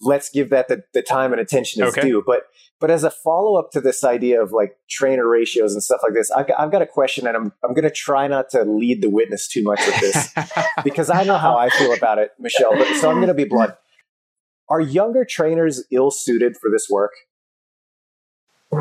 Let's 0.02 0.30
give 0.30 0.52
that 0.52 0.70
the, 0.70 0.84
the 0.94 1.02
time 1.02 1.34
and 1.34 1.42
attention 1.42 1.84
it's 1.84 1.98
okay. 1.98 2.08
due. 2.08 2.24
But 2.26 2.44
but 2.80 2.92
as 2.92 3.04
a 3.04 3.12
follow 3.12 3.60
up 3.60 3.72
to 3.72 3.82
this 3.82 4.04
idea 4.04 4.42
of 4.42 4.52
like 4.52 4.78
trainer 4.90 5.28
ratios 5.28 5.74
and 5.74 5.84
stuff 5.84 6.00
like 6.04 6.14
this, 6.14 6.32
I've 6.32 6.48
got, 6.48 6.60
I've 6.60 6.72
got 6.72 6.82
a 6.82 6.86
question, 6.86 7.28
and 7.28 7.36
I'm 7.36 7.52
I'm 7.64 7.74
going 7.74 7.84
to 7.84 7.92
try 7.92 8.28
not 8.28 8.50
to 8.52 8.64
lead 8.64 9.02
the 9.02 9.10
witness 9.10 9.48
too 9.48 9.64
much 9.64 9.82
with 9.86 10.00
this 10.00 10.34
because 10.84 11.10
I 11.10 11.24
know 11.24 11.38
how 11.38 11.58
I 11.58 11.70
feel 11.70 11.94
about 11.94 12.20
it, 12.20 12.32
Michelle. 12.40 12.76
But 12.78 12.96
so 12.98 13.10
I'm 13.10 13.18
going 13.18 13.28
to 13.28 13.34
be 13.34 13.46
blunt. 13.46 13.74
Are 14.70 14.80
younger 14.80 15.26
trainers 15.26 15.84
ill 15.92 16.12
suited 16.12 16.56
for 16.56 16.70
this 16.70 16.88
work? 16.90 17.14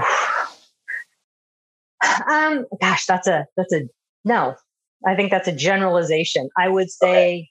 um, 2.31 2.67
gosh, 2.81 3.07
that's 3.07 3.27
a 3.27 3.47
that's 3.57 3.73
a 3.73 3.89
no. 4.29 4.55
I 5.07 5.15
think 5.17 5.31
that's 5.31 5.49
a 5.49 5.53
generalization. 5.53 6.49
I 6.57 6.69
would 6.69 6.91
say. 6.91 7.09
Okay. 7.11 7.51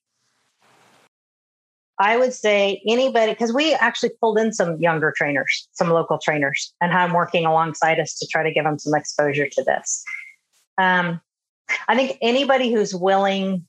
I 2.00 2.16
would 2.16 2.32
say 2.32 2.80
anybody, 2.88 3.32
because 3.32 3.52
we 3.52 3.74
actually 3.74 4.12
pulled 4.22 4.38
in 4.38 4.54
some 4.54 4.80
younger 4.80 5.12
trainers, 5.18 5.68
some 5.72 5.90
local 5.90 6.20
trainers, 6.20 6.72
and 6.80 6.92
them 6.92 7.12
working 7.12 7.44
alongside 7.44 8.00
us 8.00 8.14
to 8.20 8.28
try 8.28 8.44
to 8.44 8.52
give 8.52 8.66
them 8.66 8.78
some 8.78 8.94
exposure 8.94 9.48
to 9.50 9.64
this. 9.64 10.04
Um, 10.78 11.20
I 11.88 11.96
think 11.96 12.20
anybody 12.22 12.72
who's 12.72 12.94
willing 12.94 13.66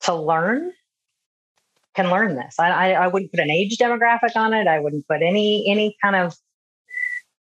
to 0.00 0.14
learn 0.14 0.72
can 1.94 2.10
learn 2.10 2.34
this. 2.34 2.56
I, 2.58 2.70
I, 2.70 2.90
I, 3.04 3.06
wouldn't 3.06 3.30
put 3.30 3.40
an 3.40 3.50
age 3.50 3.76
demographic 3.78 4.34
on 4.36 4.52
it. 4.52 4.66
I 4.66 4.78
wouldn't 4.80 5.06
put 5.06 5.22
any 5.22 5.68
any 5.68 5.96
kind 6.02 6.16
of 6.16 6.34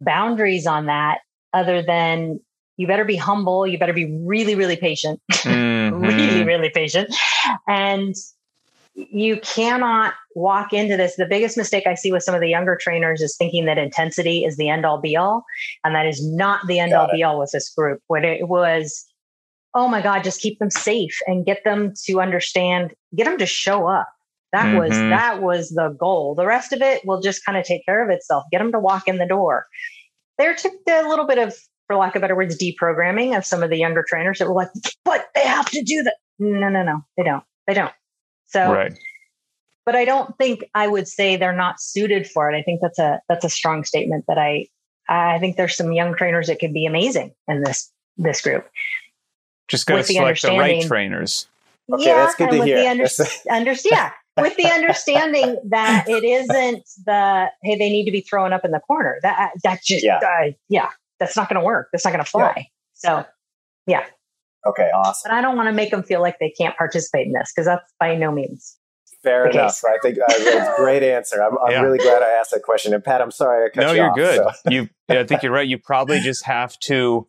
boundaries 0.00 0.66
on 0.66 0.86
that 0.86 1.20
other 1.52 1.82
than 1.82 2.40
you 2.76 2.86
better 2.86 3.04
be 3.04 3.16
humble 3.16 3.66
you 3.66 3.78
better 3.78 3.92
be 3.92 4.20
really 4.24 4.54
really 4.54 4.76
patient 4.76 5.20
mm-hmm. 5.32 6.00
really 6.00 6.44
really 6.44 6.70
patient 6.70 7.14
and 7.68 8.14
you 8.94 9.40
cannot 9.40 10.14
walk 10.36 10.72
into 10.72 10.96
this 10.96 11.16
the 11.16 11.26
biggest 11.26 11.56
mistake 11.56 11.86
i 11.86 11.94
see 11.94 12.12
with 12.12 12.22
some 12.22 12.34
of 12.34 12.40
the 12.40 12.48
younger 12.48 12.76
trainers 12.76 13.20
is 13.20 13.36
thinking 13.36 13.64
that 13.64 13.78
intensity 13.78 14.44
is 14.44 14.56
the 14.56 14.68
end 14.68 14.84
all 14.84 15.00
be 15.00 15.16
all 15.16 15.44
and 15.84 15.94
that 15.94 16.06
is 16.06 16.24
not 16.24 16.66
the 16.66 16.78
end 16.78 16.92
Got 16.92 17.00
all 17.00 17.08
it. 17.10 17.16
be 17.16 17.22
all 17.22 17.38
with 17.38 17.50
this 17.52 17.70
group 17.70 18.00
what 18.06 18.24
it 18.24 18.48
was 18.48 19.04
oh 19.74 19.88
my 19.88 20.00
god 20.00 20.24
just 20.24 20.40
keep 20.40 20.58
them 20.58 20.70
safe 20.70 21.18
and 21.26 21.44
get 21.44 21.64
them 21.64 21.92
to 22.04 22.20
understand 22.20 22.94
get 23.14 23.24
them 23.24 23.38
to 23.38 23.46
show 23.46 23.86
up 23.86 24.08
that 24.54 24.66
mm-hmm. 24.66 24.78
was 24.78 24.90
that 24.90 25.42
was 25.42 25.70
the 25.70 25.88
goal. 25.88 26.36
The 26.36 26.46
rest 26.46 26.72
of 26.72 26.80
it 26.80 27.04
will 27.04 27.20
just 27.20 27.44
kind 27.44 27.58
of 27.58 27.64
take 27.64 27.84
care 27.84 28.04
of 28.04 28.10
itself. 28.10 28.44
Get 28.52 28.58
them 28.60 28.70
to 28.70 28.78
walk 28.78 29.08
in 29.08 29.18
the 29.18 29.26
door. 29.26 29.66
There 30.38 30.54
took 30.54 30.72
a 30.88 31.08
little 31.08 31.26
bit 31.26 31.38
of, 31.38 31.56
for 31.86 31.96
lack 31.96 32.16
of 32.16 32.22
better 32.22 32.36
words, 32.36 32.56
deprogramming 32.58 33.36
of 33.36 33.44
some 33.44 33.62
of 33.62 33.70
the 33.70 33.76
younger 33.76 34.04
trainers 34.08 34.38
that 34.38 34.48
were 34.48 34.54
like, 34.54 34.68
but 35.04 35.28
they 35.34 35.42
have 35.42 35.70
to 35.70 35.82
do 35.82 36.02
that. 36.02 36.16
No, 36.38 36.68
no, 36.68 36.82
no, 36.82 37.04
they 37.16 37.22
don't. 37.22 37.44
They 37.66 37.74
don't. 37.74 37.92
So 38.46 38.72
right. 38.72 38.92
But 39.86 39.96
I 39.96 40.04
don't 40.04 40.36
think 40.38 40.64
I 40.74 40.88
would 40.88 41.06
say 41.06 41.36
they're 41.36 41.54
not 41.54 41.80
suited 41.80 42.26
for 42.26 42.50
it. 42.50 42.56
I 42.58 42.62
think 42.62 42.80
that's 42.80 42.98
a 42.98 43.20
that's 43.28 43.44
a 43.44 43.50
strong 43.50 43.84
statement 43.84 44.24
that 44.28 44.38
I 44.38 44.66
I 45.08 45.38
think 45.38 45.56
there's 45.56 45.76
some 45.76 45.92
young 45.92 46.14
trainers 46.14 46.46
that 46.46 46.58
could 46.58 46.72
be 46.72 46.86
amazing 46.86 47.34
in 47.48 47.62
this 47.62 47.92
this 48.16 48.40
group. 48.40 48.66
Just 49.68 49.86
got 49.86 49.94
to 49.94 49.98
With 49.98 50.08
the 50.08 50.14
select 50.14 50.42
the 50.42 50.58
right 50.58 50.82
trainers. 50.84 51.48
Okay, 51.92 52.06
yeah, 52.06 52.16
that's 52.16 52.34
good 52.34 52.50
to 52.50 52.58
with 52.58 52.66
hear. 52.66 52.78
the 52.78 52.88
under- 52.88 53.08
under- 53.50 53.80
yeah, 53.84 54.12
with 54.38 54.56
the 54.56 54.66
understanding 54.66 55.60
that 55.68 56.06
it 56.08 56.24
isn't 56.24 56.88
the 57.04 57.50
hey 57.62 57.76
they 57.76 57.90
need 57.90 58.06
to 58.06 58.10
be 58.10 58.22
thrown 58.22 58.52
up 58.54 58.64
in 58.64 58.70
the 58.70 58.80
corner. 58.80 59.18
That 59.22 59.52
that 59.64 59.82
just 59.82 60.02
Yeah. 60.02 60.18
yeah, 60.22 60.28
uh, 60.28 60.52
yeah 60.68 60.88
that's 61.20 61.36
not 61.36 61.48
going 61.48 61.60
to 61.60 61.64
work. 61.64 61.88
That's 61.92 62.04
not 62.04 62.12
going 62.12 62.24
to 62.24 62.30
fly. 62.30 62.66
So, 62.94 63.24
yeah. 63.86 64.04
okay, 64.66 64.88
awesome. 64.94 65.28
but 65.30 65.34
I 65.36 65.40
don't 65.40 65.56
want 65.56 65.68
to 65.68 65.72
make 65.72 65.90
them 65.90 66.02
feel 66.02 66.20
like 66.20 66.38
they 66.38 66.50
can't 66.50 66.76
participate 66.76 67.26
in 67.26 67.32
this 67.32 67.52
because 67.54 67.66
that's 67.66 67.92
by 68.00 68.16
no 68.16 68.30
means. 68.32 68.76
Fair 69.22 69.46
enough. 69.48 69.80
case. 69.80 69.84
I 69.84 69.96
think 70.02 70.18
uh, 70.18 70.76
great 70.76 71.02
answer. 71.02 71.42
I'm, 71.42 71.56
I'm 71.64 71.70
Yeah. 71.72 71.80
really 71.82 71.98
glad 71.98 72.22
I 72.22 72.28
asked 72.38 72.50
that 72.50 72.62
question. 72.62 72.92
And 72.92 73.02
Pat, 73.02 73.22
I'm 73.22 73.30
sorry 73.30 73.64
I 73.66 73.68
cut 73.70 73.80
No, 73.80 73.90
you 73.92 73.96
you're 73.96 74.10
off, 74.10 74.16
good. 74.16 74.36
so- 74.36 74.70
You, 74.70 74.88
I 75.08 75.24
think 75.24 75.42
you're 75.42 75.52
right. 75.52 75.66
You 75.66 75.78
probably 75.78 76.20
just 76.22 76.44
have 76.44 76.78
to 76.80 77.26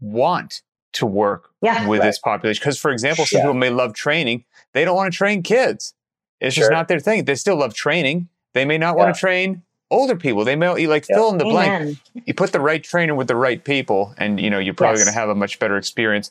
want 0.00 0.62
to 0.94 1.06
work 1.06 1.50
Yeah, 1.60 1.86
with 1.88 2.00
Right. 2.00 2.06
this 2.06 2.18
population. 2.18 2.60
Because, 2.62 2.78
for 2.78 2.90
example, 2.90 3.26
some 3.26 3.38
Yeah. 3.38 3.44
people 3.44 3.54
may 3.54 3.70
love 3.70 3.94
training. 3.94 4.44
They 4.74 4.84
don't 4.84 4.96
want 4.96 5.12
to 5.12 5.16
train 5.16 5.42
kids. 5.42 5.94
It's 6.40 6.54
just 6.54 6.70
not 6.70 6.86
their 6.88 7.00
thing. 7.00 7.24
They 7.24 7.34
still 7.34 7.56
love 7.56 7.74
training. 7.74 8.28
They 8.54 8.64
may 8.64 8.78
not 8.78 8.96
want 8.96 9.12
to 9.14 9.18
train 9.18 9.62
older 9.90 10.16
people. 10.16 10.44
They 10.44 10.56
may 10.56 10.86
like 10.86 11.04
fill 11.04 11.30
in 11.30 11.38
the 11.38 11.44
blank. 11.44 11.98
You 12.26 12.34
put 12.34 12.52
the 12.52 12.60
right 12.60 12.82
trainer 12.82 13.14
with 13.14 13.28
the 13.28 13.36
right 13.36 13.62
people, 13.62 14.14
and 14.18 14.40
you 14.40 14.50
know 14.50 14.58
you're 14.58 14.74
probably 14.74 14.98
Yes. 14.98 15.04
going 15.06 15.14
to 15.14 15.20
have 15.20 15.28
a 15.28 15.34
much 15.34 15.58
better 15.58 15.76
experience. 15.76 16.30